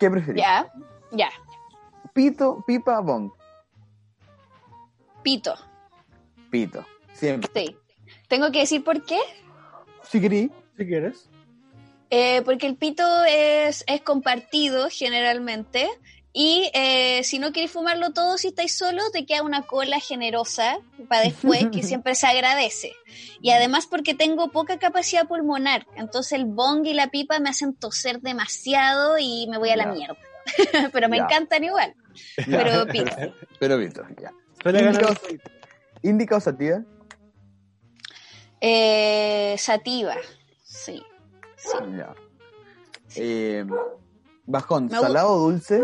¿qué 0.00 0.10
preferís? 0.10 0.42
Ya, 0.42 0.68
ya. 1.12 1.30
Pito, 2.12 2.64
pipa, 2.66 2.98
bong. 3.00 3.30
Pito, 5.22 5.54
Pito. 6.50 6.84
Siempre. 7.12 7.50
sí. 7.54 7.76
¿Tengo 8.26 8.50
que 8.50 8.60
decir 8.60 8.82
por 8.82 9.04
qué? 9.04 9.18
Si 10.02 10.20
querí. 10.20 10.50
Si 10.76 10.86
quieres. 10.86 11.28
Eh, 12.10 12.42
porque 12.42 12.66
el 12.66 12.76
pito 12.76 13.04
es, 13.28 13.84
es 13.86 14.00
compartido 14.02 14.88
generalmente 14.90 15.88
y 16.32 16.70
eh, 16.74 17.22
si 17.24 17.38
no 17.40 17.50
quieres 17.52 17.72
fumarlo 17.72 18.12
todo, 18.12 18.38
si 18.38 18.48
estáis 18.48 18.76
solo, 18.76 19.02
te 19.12 19.26
queda 19.26 19.42
una 19.42 19.62
cola 19.62 19.98
generosa 19.98 20.78
para 21.08 21.22
después 21.22 21.66
que 21.72 21.82
siempre 21.82 22.14
se 22.14 22.26
agradece. 22.26 22.92
Y 23.40 23.50
además 23.50 23.86
porque 23.86 24.14
tengo 24.14 24.50
poca 24.52 24.78
capacidad 24.78 25.26
pulmonar, 25.26 25.86
entonces 25.96 26.32
el 26.32 26.44
bong 26.44 26.86
y 26.86 26.94
la 26.94 27.08
pipa 27.08 27.38
me 27.40 27.48
hacen 27.50 27.74
toser 27.74 28.20
demasiado 28.20 29.18
y 29.18 29.46
me 29.50 29.58
voy 29.58 29.70
a 29.70 29.76
la 29.76 29.84
Ya. 29.86 29.92
mierda. 29.92 30.18
Pero 30.92 31.08
me 31.08 31.16
Ya. 31.18 31.24
encantan 31.24 31.64
igual. 31.64 31.94
Ya. 32.46 32.62
Pero 32.62 32.86
pito. 32.92 33.16
Pero 33.58 33.78
pito, 33.78 34.02
ya. 34.20 34.32
Indica, 34.78 35.08
indica 36.02 36.36
o 36.36 36.40
sativa. 36.40 36.82
Eh, 38.60 39.56
sativa, 39.58 40.16
sí. 40.64 41.02
sí. 41.56 41.78
Ya. 41.96 42.14
Eh, 43.16 43.64
bajón, 44.44 44.90
salado 44.90 45.32
o 45.32 45.38
dulce. 45.38 45.82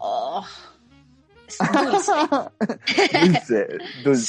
Oh, 0.00 0.44
es 1.46 1.58
dulce. 1.72 2.12
Dulce, 3.12 3.68
dulce. 4.04 4.22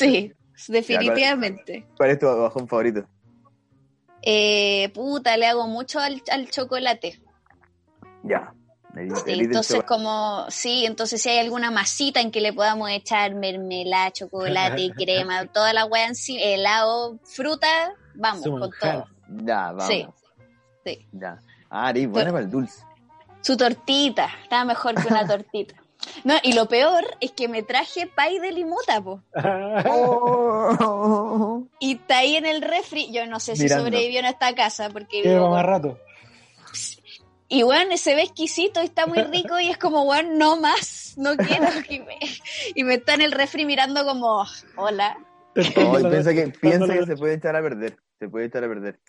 Sí, 0.56 0.72
definitivamente. 0.72 1.88
¿Cuál 1.98 2.10
es 2.12 2.20
tu 2.20 2.26
bajón 2.28 2.68
favorito? 2.68 3.06
Eh, 4.22 4.90
puta, 4.94 5.38
le 5.38 5.48
hago 5.48 5.68
mucho 5.68 6.00
al, 6.00 6.22
al 6.32 6.50
chocolate. 6.50 7.22
Ya. 8.24 8.54
El- 8.96 9.16
Sí, 9.16 9.22
el 9.28 9.38
líder 9.38 9.46
entonces 9.52 9.84
como, 9.84 10.46
sí, 10.50 10.84
entonces 10.86 11.22
si 11.22 11.30
hay 11.30 11.38
alguna 11.38 11.70
masita 11.70 12.22
en 12.22 12.32
que 12.32 12.42
le 12.42 12.52
podamos 12.54 12.90
echar 12.90 13.36
mermelada, 13.36 14.12
chocolate, 14.12 14.92
crema, 14.98 15.46
toda 15.46 15.74
la 15.74 15.86
weá 15.86 16.08
encima, 16.08 16.42
helado, 16.42 17.20
fruta, 17.24 17.94
vamos, 18.16 18.44
con 18.44 18.60
todo. 18.82 19.06
Ya, 19.46 19.72
vamos. 19.72 19.86
Sí, 19.88 20.08
sí. 20.84 21.08
Ya. 21.14 21.40
Ah, 21.70 21.92
eres 21.92 22.10
buena 22.10 22.26
Pero- 22.26 22.34
para 22.34 22.46
el 22.46 22.52
dulce. 22.52 22.84
Su 23.42 23.58
tortita, 23.58 24.30
estaba 24.44 24.66
mejor 24.66 24.96
que 24.96 25.08
una 25.08 25.26
tortita. 25.28 25.76
No, 26.24 26.36
y 26.44 26.54
lo 26.54 26.68
peor 26.68 27.04
es 27.20 27.32
que 27.32 27.48
me 27.50 27.62
traje 27.62 28.08
pay 28.08 28.40
de 28.40 28.52
limota, 28.52 29.02
po. 29.02 29.22
Oh. 29.86 31.64
Y 31.80 31.96
está 31.96 32.20
ahí 32.20 32.36
en 32.36 32.46
el 32.46 32.62
refri, 32.62 33.12
yo 33.12 33.26
no 33.26 33.40
sé 33.40 33.56
si 33.56 33.64
Mirando. 33.64 33.86
sobrevivió 33.86 34.20
en 34.20 34.26
esta 34.26 34.54
casa, 34.56 34.90
porque 34.90 35.22
Lleva 35.22 35.50
más 35.50 35.66
rato. 35.66 35.98
Y 37.52 37.64
bueno, 37.64 37.98
se 37.98 38.14
ve 38.16 38.22
exquisito 38.22 38.82
y 38.82 38.86
está 38.86 39.08
muy 39.08 39.22
rico 39.24 39.60
y 39.60 39.70
es 39.70 39.78
como, 39.78 40.06
bueno, 40.06 40.30
no 40.36 40.58
más, 40.62 41.16
no 41.18 41.36
quiero. 41.36 41.66
Y 41.90 42.00
me, 42.00 42.20
y 42.76 42.84
me 42.84 42.94
está 42.96 43.16
en 43.16 43.22
el 43.22 43.32
refri 43.32 43.66
mirando 43.66 44.06
como, 44.06 44.46
hola. 44.76 45.18
Oh, 45.56 46.00
y 46.00 46.04
piensa 46.04 46.34
que, 46.34 46.50
piensa 46.50 46.94
que 46.94 47.06
se 47.08 47.18
puede 47.18 47.34
echar 47.34 47.56
a 47.56 47.62
perder. 47.62 47.98
Se 48.20 48.30
puede 48.30 48.46
echar 48.46 48.64
a 48.64 48.68
perder. 48.68 49.00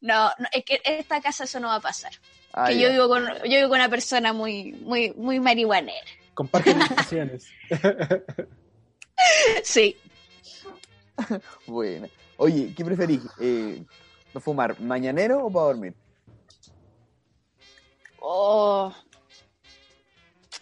No, 0.00 0.30
no, 0.38 0.48
es 0.52 0.64
que 0.64 0.80
en 0.84 1.00
esta 1.00 1.20
casa 1.20 1.44
eso 1.44 1.60
no 1.60 1.68
va 1.68 1.76
a 1.76 1.80
pasar. 1.80 2.12
Ah, 2.52 2.68
que 2.68 2.78
yo 2.78 2.90
vivo 2.90 3.08
con, 3.08 3.26
yo 3.26 3.56
vivo 3.56 3.68
con 3.68 3.78
una 3.78 3.88
persona 3.88 4.32
muy, 4.32 4.72
muy, 4.72 5.12
muy 5.14 5.40
marihuanera. 5.40 6.06
Comparten 6.34 6.80
estaciones. 6.82 7.46
Sí. 9.62 9.96
Bueno. 11.66 12.08
Oye, 12.36 12.74
¿qué 12.76 12.84
preferís? 12.84 13.22
Eh, 13.40 13.82
¿Fumar 14.38 14.78
mañanero 14.80 15.46
o 15.46 15.50
para 15.50 15.66
dormir? 15.66 15.94
Oh. 18.20 18.92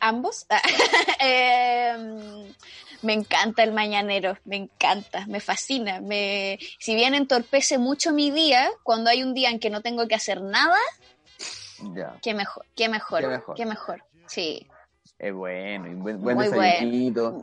¿Ambos? 0.01 0.47
Em, 1.19 2.53
me 3.05 3.13
encanta 3.13 3.63
el 3.63 3.73
mañanero, 3.73 4.37
me 4.45 4.57
encanta, 4.57 5.27
me 5.27 5.41
fascina. 5.41 6.01
Me, 6.01 6.59
si 6.79 6.95
bien 6.95 7.15
entorpece 7.15 7.79
mucho 7.79 8.13
mi 8.13 8.31
día, 8.31 8.69
cuando 8.83 9.11
hay 9.11 9.23
un 9.23 9.35
día 9.35 9.51
en 9.51 9.59
que 9.61 9.71
no 9.71 9.81
tengo 9.83 10.09
que 10.09 10.15
hacer 10.15 10.41
nada, 10.43 10.79
Ya. 11.95 12.17
qué 12.23 12.35
mejor, 12.35 12.65
qué 12.75 12.89
mejor, 12.89 13.21
Qué 13.21 13.29
mejor. 13.29 13.55
qué 13.57 13.67
mejor. 13.67 14.05
Sí. 14.27 14.67
Es 15.19 15.33
bueno. 15.33 15.87
Y 15.89 15.95
buen, 15.95 16.21
buen 16.21 16.37
Muy 16.37 16.49
desayunito. 16.49 17.41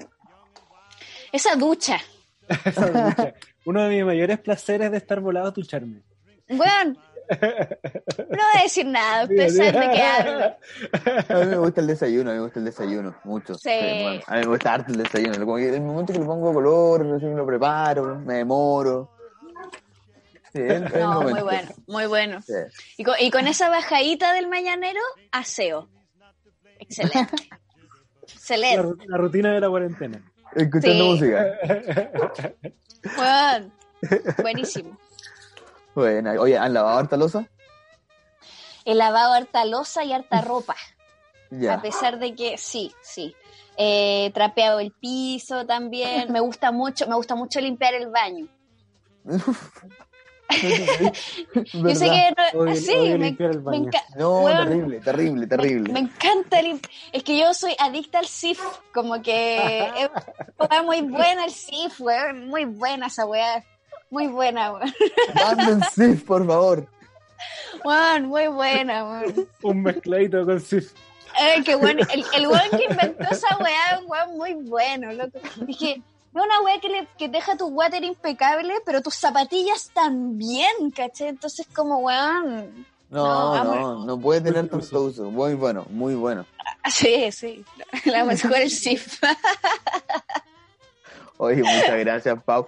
Esa 1.31 1.55
ducha. 1.55 1.99
Esa 2.65 2.87
ducha. 2.89 3.33
Uno 3.65 3.83
de 3.83 3.89
mis 3.95 4.03
mayores 4.05 4.39
placeres 4.39 4.91
de 4.91 4.97
estar 4.97 5.19
volado 5.19 5.49
es 5.49 5.53
ducharme. 5.53 6.01
Bueno, 6.49 6.95
No 7.31 8.37
voy 8.37 8.59
a 8.59 8.63
decir 8.63 8.85
nada, 8.85 9.23
ustedes 9.23 9.55
saben 9.57 9.79
de 9.79 9.89
qué 9.91 10.01
hablo. 10.01 10.45
A 11.29 11.39
mí 11.39 11.45
me 11.45 11.57
gusta 11.57 11.81
el 11.81 11.87
desayuno, 11.87 12.29
a 12.31 12.33
mí 12.33 12.39
me 12.39 12.43
gusta 12.45 12.59
el 12.59 12.65
desayuno, 12.65 13.15
mucho. 13.23 13.55
Sí. 13.55 13.69
bueno, 13.69 14.21
a 14.27 14.33
mí 14.35 14.39
me 14.41 14.45
gusta 14.47 14.73
harto 14.73 14.91
el 14.91 14.97
desayuno. 15.03 15.45
Como 15.45 15.55
que 15.57 15.69
el 15.69 15.81
momento 15.81 16.13
que 16.13 16.19
le 16.19 16.25
pongo 16.25 16.53
color, 16.53 17.05
lo 17.05 17.45
preparo, 17.45 18.19
me 18.19 18.35
demoro. 18.35 19.11
Sí, 20.53 20.59
No, 20.99 21.21
muy 21.21 21.41
bueno, 21.41 21.69
muy 21.87 22.05
bueno. 22.07 22.41
Sí. 22.41 22.53
Y 22.97 23.03
con, 23.05 23.15
y 23.19 23.31
con 23.31 23.47
esa 23.47 23.69
bajadita 23.69 24.33
del 24.33 24.49
mañanero, 24.49 24.99
aseo. 25.31 25.87
Excelente. 26.79 27.35
La, 27.49 27.57
Excelente. 28.23 29.05
la 29.07 29.17
rutina 29.17 29.53
de 29.53 29.59
la 29.61 29.69
cuarentena. 29.69 30.21
Escuchando 30.55 31.03
Sí. 31.03 31.09
música. 31.09 31.45
Bueno, 33.15 33.71
buenísimo. 34.41 34.97
Bueno, 35.95 36.31
oye, 36.41 36.57
¿han 36.57 36.73
lavado 36.73 36.97
harta 36.99 37.17
losa? 37.17 37.47
He 38.85 38.95
lavado 38.95 39.33
harta 39.33 39.65
losa 39.65 40.03
y 40.03 40.13
harta 40.13 40.41
ropa. 40.41 40.75
A 41.69 41.81
pesar 41.81 42.17
de 42.19 42.33
que 42.33 42.57
sí, 42.57 42.93
sí. 43.01 43.35
He 43.77 44.31
trapeado 44.33 44.79
el 44.79 44.91
piso 44.91 45.65
también. 45.65 46.31
Me 46.31 46.39
gusta 46.39 46.71
mucho, 46.71 47.07
me 47.07 47.15
gusta 47.15 47.35
mucho 47.35 47.59
limpiar 47.59 47.93
el 47.93 48.07
baño. 48.09 48.47
Yo 50.51 51.95
sé 51.95 52.09
que 52.09 52.33
no, 52.53 52.59
Odio- 52.59 52.75
sí, 52.75 52.91
odio 52.91 53.17
me, 53.17 53.25
limpiar 53.27 53.51
el 53.51 53.57
me 53.59 53.63
baño. 53.63 53.83
enca- 53.89 54.03
No, 54.17 54.41
Weón, 54.41 54.57
terrible, 54.67 54.99
terrible, 54.99 55.39
me- 55.41 55.47
terrible. 55.47 55.93
Me, 55.93 55.99
encanta 56.01 56.61
limpiar. 56.61 56.91
Es 57.13 57.23
que 57.23 57.37
yo 57.39 57.53
soy 57.53 57.73
adicta 57.79 58.19
al 58.19 58.27
SIF. 58.27 58.61
Como 58.93 59.21
que 59.21 59.87
es 60.69 60.83
muy 60.83 61.01
buena 61.01 61.45
el 61.45 61.51
SIF, 61.51 62.01
weón. 62.01 62.47
Muy 62.47 62.65
buena 62.65 63.07
esa 63.07 63.25
weá. 63.25 63.63
Muy 64.11 64.27
buena, 64.27 64.73
weón. 64.73 64.93
Manden 65.33 65.81
SIF, 65.95 66.23
por 66.23 66.45
favor. 66.45 66.85
Weón, 67.83 68.25
muy 68.27 68.47
buena, 68.47 69.03
weón. 69.05 69.47
Un 69.63 69.81
mezcladito 69.81 70.45
con 70.45 70.59
Sif. 70.61 70.91
Ay, 71.33 71.63
qué 71.63 71.75
bueno. 71.75 72.05
El, 72.13 72.23
el 72.35 72.47
weón 72.47 72.69
que 72.71 72.83
inventó 72.91 73.23
esa 73.31 73.57
weá 73.57 73.93
es 73.95 74.01
un 74.01 74.11
weón 74.11 74.37
muy 74.37 74.53
bueno, 74.53 75.11
loco. 75.13 75.39
Dije, 75.65 75.93
es 75.93 76.01
una 76.33 76.61
weá 76.61 76.79
que, 76.79 76.89
le, 76.89 77.07
que 77.17 77.29
deja 77.29 77.55
tu 77.57 77.67
water 77.67 78.03
impecable, 78.03 78.75
pero 78.85 79.01
tus 79.01 79.15
zapatillas 79.15 79.89
también, 79.93 80.91
¿caché? 80.95 81.29
Entonces, 81.29 81.65
como 81.73 81.99
weón. 81.99 82.85
No, 83.09 83.55
No, 83.55 83.63
no, 83.63 84.05
no 84.05 84.19
puede 84.19 84.41
tener 84.41 84.67
tanto 84.69 85.01
uso. 85.03 85.31
Muy 85.31 85.53
bueno, 85.55 85.85
muy 85.89 86.15
bueno. 86.15 86.45
Sí, 86.89 87.31
sí. 87.31 87.63
La 88.05 88.23
mejor 88.25 88.57
el 88.57 88.69
SIF. 88.69 89.21
Oye, 91.37 91.63
muchas 91.63 91.97
gracias, 91.99 92.43
Pau. 92.43 92.67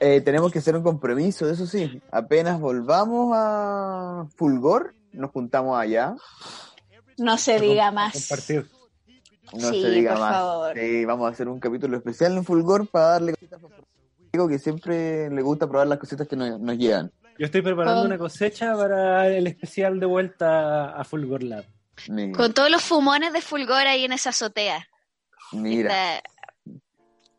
Eh, 0.00 0.20
tenemos 0.22 0.50
que 0.52 0.58
hacer 0.60 0.76
un 0.76 0.82
compromiso, 0.82 1.48
eso 1.48 1.66
sí. 1.66 2.00
Apenas 2.10 2.58
volvamos 2.60 3.32
a 3.34 4.26
Fulgor, 4.36 4.94
nos 5.12 5.30
juntamos 5.30 5.78
allá. 5.78 6.14
No 7.18 7.36
se 7.38 7.60
diga 7.60 7.90
más. 7.90 8.12
Compartir. 8.28 8.68
No 9.52 9.70
Sí, 9.70 9.82
se 9.82 9.90
diga 9.90 10.12
por 10.12 10.20
más. 10.20 10.32
favor. 10.34 10.74
Sí, 10.78 11.04
vamos 11.04 11.26
a 11.28 11.32
hacer 11.32 11.48
un 11.48 11.60
capítulo 11.60 11.96
especial 11.96 12.36
en 12.36 12.44
Fulgor 12.44 12.88
para 12.88 13.06
darle 13.06 13.32
cositas 13.34 13.62
a 13.62 13.66
Digo 14.32 14.48
que 14.48 14.58
siempre 14.58 15.30
le 15.30 15.42
gusta 15.42 15.68
probar 15.68 15.86
las 15.86 15.98
cositas 15.98 16.26
que 16.26 16.34
nos, 16.34 16.58
nos 16.58 16.76
llegan. 16.76 17.12
Yo 17.38 17.46
estoy 17.46 17.62
preparando 17.62 18.02
una 18.04 18.18
cosecha 18.18 18.74
para 18.76 19.28
el 19.28 19.46
especial 19.46 20.00
de 20.00 20.06
vuelta 20.06 20.90
a 20.90 21.04
Fulgor 21.04 21.42
Lab. 21.44 21.64
Mira, 22.08 22.36
Con 22.36 22.52
todos 22.52 22.70
los 22.70 22.82
fumones 22.82 23.32
de 23.32 23.40
fulgor 23.40 23.86
ahí 23.86 24.04
en 24.04 24.12
esa 24.12 24.30
azotea. 24.30 24.88
mira, 25.52 26.16
Está- 26.16 26.30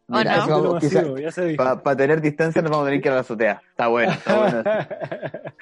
mira, 0.07 0.35
no? 0.37 0.41
así 0.43 0.49
vamos, 0.51 0.73
Capítulo 0.73 0.79
quizá- 0.79 0.99
masivo, 1.01 1.17
ya 1.17 1.31
se 1.31 1.45
dijo. 1.45 1.63
Para 1.83 1.97
tener 1.97 2.21
distancia 2.21 2.61
nos 2.61 2.71
vamos 2.71 2.85
a 2.85 2.87
tener 2.87 3.01
que 3.01 3.07
ir 3.07 3.11
a 3.11 3.15
la 3.15 3.21
azotea. 3.21 3.61
Está 3.69 3.87
bueno, 3.87 4.11
está 4.11 4.37
bueno. 4.39 4.63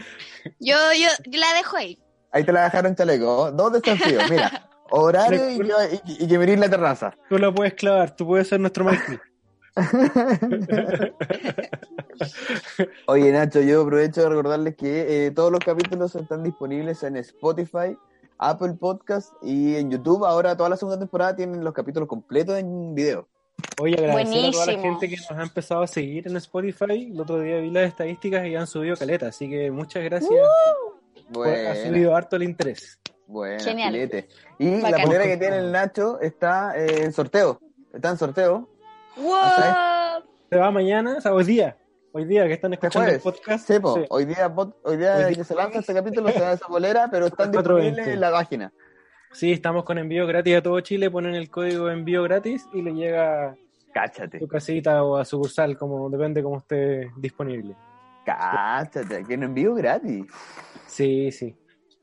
Yo, 0.60 0.76
yo, 1.00 1.08
yo 1.26 1.40
la 1.40 1.54
dejo 1.54 1.78
ahí. 1.78 1.98
Ahí 2.32 2.44
te 2.44 2.52
la 2.52 2.64
dejaron 2.66 2.96
chaleco. 2.96 3.52
Dos 3.52 3.74
desafíos, 3.74 4.24
mira. 4.30 4.68
Horario 4.90 5.50
y, 5.50 5.60
que- 5.60 6.02
y, 6.06 6.24
y 6.26 6.28
que 6.28 6.38
venir 6.38 6.60
la 6.60 6.70
terraza. 6.70 7.16
Tú 7.30 7.38
la 7.38 7.52
puedes 7.54 7.74
clavar, 7.76 8.16
tú 8.16 8.26
puedes 8.28 8.48
ser 8.50 8.60
nuestro 8.60 8.84
maestro. 8.86 9.20
Oye, 13.08 13.32
Nacho, 13.32 13.62
yo 13.62 13.82
aprovecho 13.82 14.22
de 14.22 14.30
recordarles 14.30 14.76
que 14.76 15.26
eh, 15.28 15.32
todos 15.32 15.52
los 15.52 15.62
capítulos 15.62 16.16
están 16.16 16.44
disponibles 16.44 17.02
en 17.04 17.18
Spotify, 17.18 17.98
Apple 18.38 18.74
Podcast 18.80 19.32
y 19.42 19.76
en 19.76 19.90
YouTube. 19.92 20.26
Ahora, 20.26 20.56
toda 20.56 20.70
la 20.70 20.78
segunda 20.78 21.00
temporada 21.00 21.36
tienen 21.36 21.64
los 21.64 21.74
capítulos 21.74 22.08
completos 22.08 22.58
en 22.60 22.94
video. 22.94 23.28
Oye, 23.82 23.96
agradecer 23.96 24.22
a 24.46 24.52
toda 24.52 24.66
la 24.66 24.74
Buenísimo. 24.74 24.82
gente 25.00 25.10
que 25.10 25.16
nos 25.18 25.32
ha 25.32 25.42
empezado 25.44 25.82
a 25.82 25.88
seguir 25.88 26.28
en 26.28 26.38
Spotify. 26.38 27.12
El 27.12 27.20
otro 27.20 27.40
día 27.40 27.58
vi 27.60 27.72
las 27.72 27.88
estadísticas 27.88 28.46
y 28.46 28.56
han 28.56 28.68
subido 28.68 28.96
caleta, 28.96 29.28
así 29.28 29.50
que 29.50 29.72
muchas 29.72 30.04
gracias. 30.04 30.32
Pues, 31.32 31.68
ha 31.68 31.74
Bueno, 31.74 31.88
subido 31.90 32.16
harto 32.16 32.36
el 32.36 32.44
interés. 32.44 33.00
bueno, 33.28 33.64
Genial. 33.64 33.92
filete. 33.94 34.28
Y 34.60 34.78
la 34.82 34.92
Bacán. 34.92 35.06
polera 35.06 35.24
que 35.26 35.38
tiene 35.38 35.58
el 35.58 35.72
Nacho 35.72 36.20
está 36.22 36.74
eh, 36.78 37.04
en 37.04 37.14
sorteo. 37.14 37.60
Está 37.94 38.10
en 38.10 38.18
sorteo. 38.18 38.70
¡Wow! 39.18 40.24
Se 40.50 40.58
va 40.58 40.72
mañana, 40.72 41.16
o 41.18 41.22
sea, 41.22 41.34
hoy 41.34 41.44
día. 41.44 41.78
Hoy 42.12 42.26
día 42.26 42.46
que 42.48 42.54
están 42.54 42.74
escuchando 42.74 43.10
el 43.10 43.20
podcast. 43.20 43.66
Sí, 43.68 43.74
sí. 43.76 44.06
Hoy 44.10 44.26
día, 44.26 44.54
hoy 44.56 44.98
día 44.98 45.16
Hoy 45.16 45.24
día- 45.26 45.34
que 45.36 45.44
se 45.44 45.56
lanza 45.56 45.80
este 45.80 45.94
capítulo 45.96 46.30
se 46.30 46.40
da 46.40 46.54
esa 46.54 46.68
polera, 46.68 47.08
pero 47.10 47.26
están 47.26 47.52
4.20. 47.52 47.58
disponibles 47.58 48.08
en 48.08 48.20
la 48.20 48.32
página. 48.32 48.74
Sí, 49.34 49.52
estamos 49.52 49.84
con 49.84 49.98
envío 49.98 50.26
gratis 50.28 50.56
a 50.58 50.62
todo 50.62 50.80
Chile. 50.82 51.10
Ponen 51.12 51.36
el 51.36 51.50
código 51.50 51.90
envío 51.90 52.24
gratis 52.24 52.66
y 52.74 52.82
le 52.82 52.94
llega 52.94 53.50
a 53.50 54.12
su 54.40 54.48
casita 54.48 55.04
o 55.04 55.18
a 55.18 55.26
su 55.26 55.38
sucursal, 55.38 55.78
como 55.78 56.10
depende 56.10 56.42
como 56.44 56.58
esté 56.58 57.12
disponible. 57.18 57.76
cáchate, 58.26 59.24
que 59.26 59.36
no 59.38 59.46
envío 59.46 59.74
gratis. 59.76 60.26
Sí, 60.88 61.32
sí. 61.32 61.56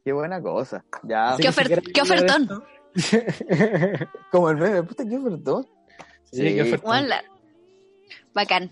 Qué 0.04 0.12
buena 0.12 0.40
cosa. 0.42 0.84
Ya, 1.02 1.34
¿Qué 1.36 1.42
si 1.44 1.48
ofer- 1.48 1.92
qué 1.92 2.00
ofertón? 2.02 2.64
como 4.30 4.50
el 4.50 4.56
meme, 4.56 4.82
puta, 4.82 5.04
qué 5.08 5.16
ofertón. 5.16 5.66
sí, 6.32 6.42
qué 6.54 6.62
ofertón. 6.62 6.88
Bueno, 6.90 7.08
la- 7.08 7.24
Bacán. 8.34 8.70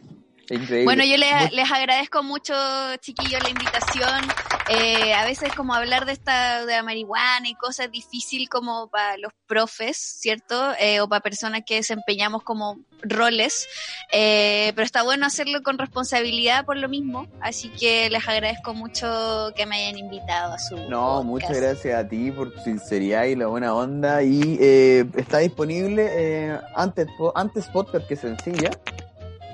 Increíble. 0.51 0.85
Bueno, 0.85 1.05
yo 1.05 1.17
les, 1.19 1.53
les 1.53 1.71
agradezco 1.71 2.23
mucho, 2.23 2.55
chiquillos, 3.01 3.43
la 3.43 3.51
invitación. 3.51 4.25
Eh, 4.71 5.15
a 5.15 5.25
veces 5.25 5.55
como 5.55 5.73
hablar 5.75 6.05
de 6.05 6.13
esta 6.13 6.67
de 6.67 6.77
la 6.77 6.83
marihuana 6.83 7.49
y 7.49 7.55
cosas 7.55 7.87
es 7.87 7.93
difícil 7.93 8.49
como 8.51 8.89
para 8.89 9.17
los 9.17 9.33
profes, 9.47 9.97
¿cierto? 9.97 10.73
Eh, 10.79 11.01
o 11.01 11.09
para 11.09 11.23
personas 11.23 11.63
que 11.67 11.77
desempeñamos 11.77 12.43
como 12.43 12.79
roles. 13.01 13.67
Eh, 14.13 14.73
pero 14.75 14.85
está 14.85 15.03
bueno 15.03 15.27
hacerlo 15.27 15.63
con 15.63 15.79
responsabilidad 15.79 16.67
por 16.67 16.77
lo 16.77 16.89
mismo. 16.89 17.27
Así 17.41 17.71
que 17.71 18.11
les 18.11 18.29
agradezco 18.29 18.75
mucho 18.75 19.53
que 19.57 19.65
me 19.65 19.77
hayan 19.77 19.99
invitado 19.99 20.53
a 20.53 20.59
su 20.59 20.77
No, 20.77 21.23
podcast. 21.23 21.25
muchas 21.25 21.57
gracias 21.57 22.05
a 22.05 22.09
ti 22.09 22.31
por 22.31 22.53
tu 22.53 22.61
sinceridad 22.61 23.25
y 23.25 23.37
la 23.37 23.47
buena 23.47 23.75
onda. 23.75 24.23
Y 24.23 24.59
eh, 24.61 25.07
está 25.17 25.39
disponible 25.39 26.09
eh, 26.11 26.59
antes, 26.75 27.07
antes 27.35 27.67
podcast 27.69 28.07
que 28.07 28.17
sencilla. 28.17 28.71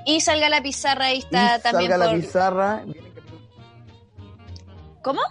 Y 0.05 0.21
salga 0.21 0.49
la 0.49 0.61
pizarra, 0.61 1.05
ahí 1.05 1.19
está 1.19 1.57
y 1.57 1.61
también 1.61 1.89
salga 1.89 2.05
la 2.05 2.11
por... 2.11 2.21
pizarra. 2.21 2.83
¿Cómo? 5.05 5.21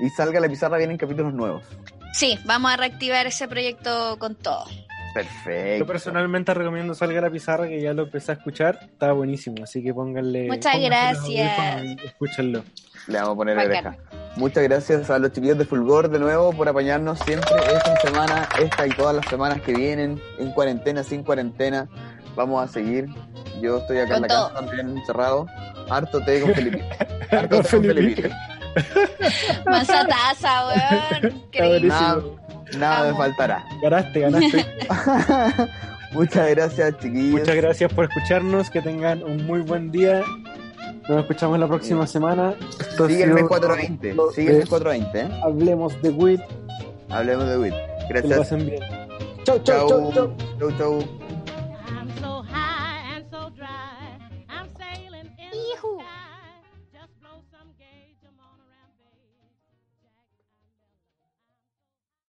Y 0.00 0.08
salga 0.10 0.38
la 0.38 0.48
pizarra 0.48 0.78
vienen 0.78 0.96
capítulos 0.96 1.34
nuevos. 1.34 1.64
Sí, 2.12 2.38
vamos 2.44 2.70
a 2.72 2.76
reactivar 2.76 3.26
ese 3.26 3.48
proyecto 3.48 4.16
con 4.20 4.36
todo. 4.36 4.66
Perfecto. 5.14 5.78
Yo 5.80 5.86
personalmente 5.86 6.54
recomiendo 6.54 6.94
Salga 6.94 7.20
la 7.22 7.30
Pizarra, 7.30 7.66
que 7.66 7.80
ya 7.80 7.92
lo 7.92 8.02
empecé 8.04 8.32
a 8.32 8.34
escuchar. 8.36 8.78
Está 8.82 9.12
buenísimo, 9.12 9.64
así 9.64 9.82
que 9.82 9.92
pónganle. 9.92 10.46
Muchas 10.46 10.78
gracias. 10.78 11.82
Escúchenlo. 12.04 12.62
Le 13.08 13.18
vamos 13.18 13.32
a 13.32 13.36
poner 13.36 13.58
oreja. 13.58 13.96
Muchas 14.36 14.62
gracias 14.62 15.10
a 15.10 15.18
los 15.18 15.32
chiquillos 15.32 15.58
de 15.58 15.64
Fulgor 15.64 16.08
de 16.08 16.20
nuevo 16.20 16.52
por 16.52 16.68
apañarnos 16.68 17.18
siempre 17.20 17.50
esta 17.72 17.96
semana, 17.96 18.48
esta 18.60 18.86
y 18.86 18.90
todas 18.90 19.16
las 19.16 19.26
semanas 19.26 19.60
que 19.62 19.72
vienen, 19.72 20.20
en 20.38 20.52
cuarentena, 20.52 21.02
sin 21.02 21.24
cuarentena. 21.24 21.88
Vamos 22.36 22.62
a 22.62 22.72
seguir. 22.72 23.08
Yo 23.60 23.78
estoy 23.78 23.98
acá 23.98 24.16
en 24.16 24.22
la 24.22 24.28
todo. 24.28 24.48
casa 24.52 24.66
también 24.66 24.98
encerrado. 24.98 25.46
Harto 25.90 26.22
té 26.24 26.40
con 26.42 26.52
Felipito. 26.54 26.84
Harto 27.30 27.56
Con 27.56 27.62
té 27.64 27.70
con 27.70 27.84
Felipito. 27.84 28.28
Mansa 29.66 30.06
taza, 30.06 30.66
weón. 30.68 31.32
Increíble. 31.46 31.88
Nada, 31.88 32.22
nada 32.78 33.10
me 33.12 33.16
faltará. 33.16 33.64
Ganaste, 33.82 34.20
ganaste. 34.20 34.66
Muchas 36.12 36.50
gracias, 36.50 36.98
chiquillos. 36.98 37.40
Muchas 37.40 37.56
gracias 37.56 37.92
por 37.92 38.04
escucharnos. 38.04 38.70
Que 38.70 38.80
tengan 38.80 39.22
un 39.22 39.46
muy 39.46 39.60
buen 39.60 39.90
día. 39.90 40.22
Nos 41.08 41.20
escuchamos 41.20 41.58
la 41.58 41.68
próxima 41.68 42.06
semana. 42.06 42.54
Esto 42.80 43.06
Sigue 43.06 43.24
el 43.24 43.30
mes 43.30 43.38
sido 43.38 43.48
420. 43.48 44.14
todo 44.14 44.32
Sigue 44.32 44.48
el 44.48 44.52
de 44.54 44.58
mes 44.60 44.68
420, 44.68 45.20
¿eh? 45.20 45.40
Hablemos 45.44 46.02
de 46.02 46.10
WIT. 46.10 46.40
Hablemos 47.10 47.48
de 47.48 47.58
WIT. 47.58 47.74
Que 47.74 48.14
lo 48.14 48.20
Gracias. 48.20 48.38
pasen 48.38 48.66
bien. 48.66 48.82
Chau, 49.44 49.58
chau, 49.62 49.88
chau, 49.88 50.12
chau. 50.12 50.36
Chau, 50.58 50.72
chau. 50.78 51.15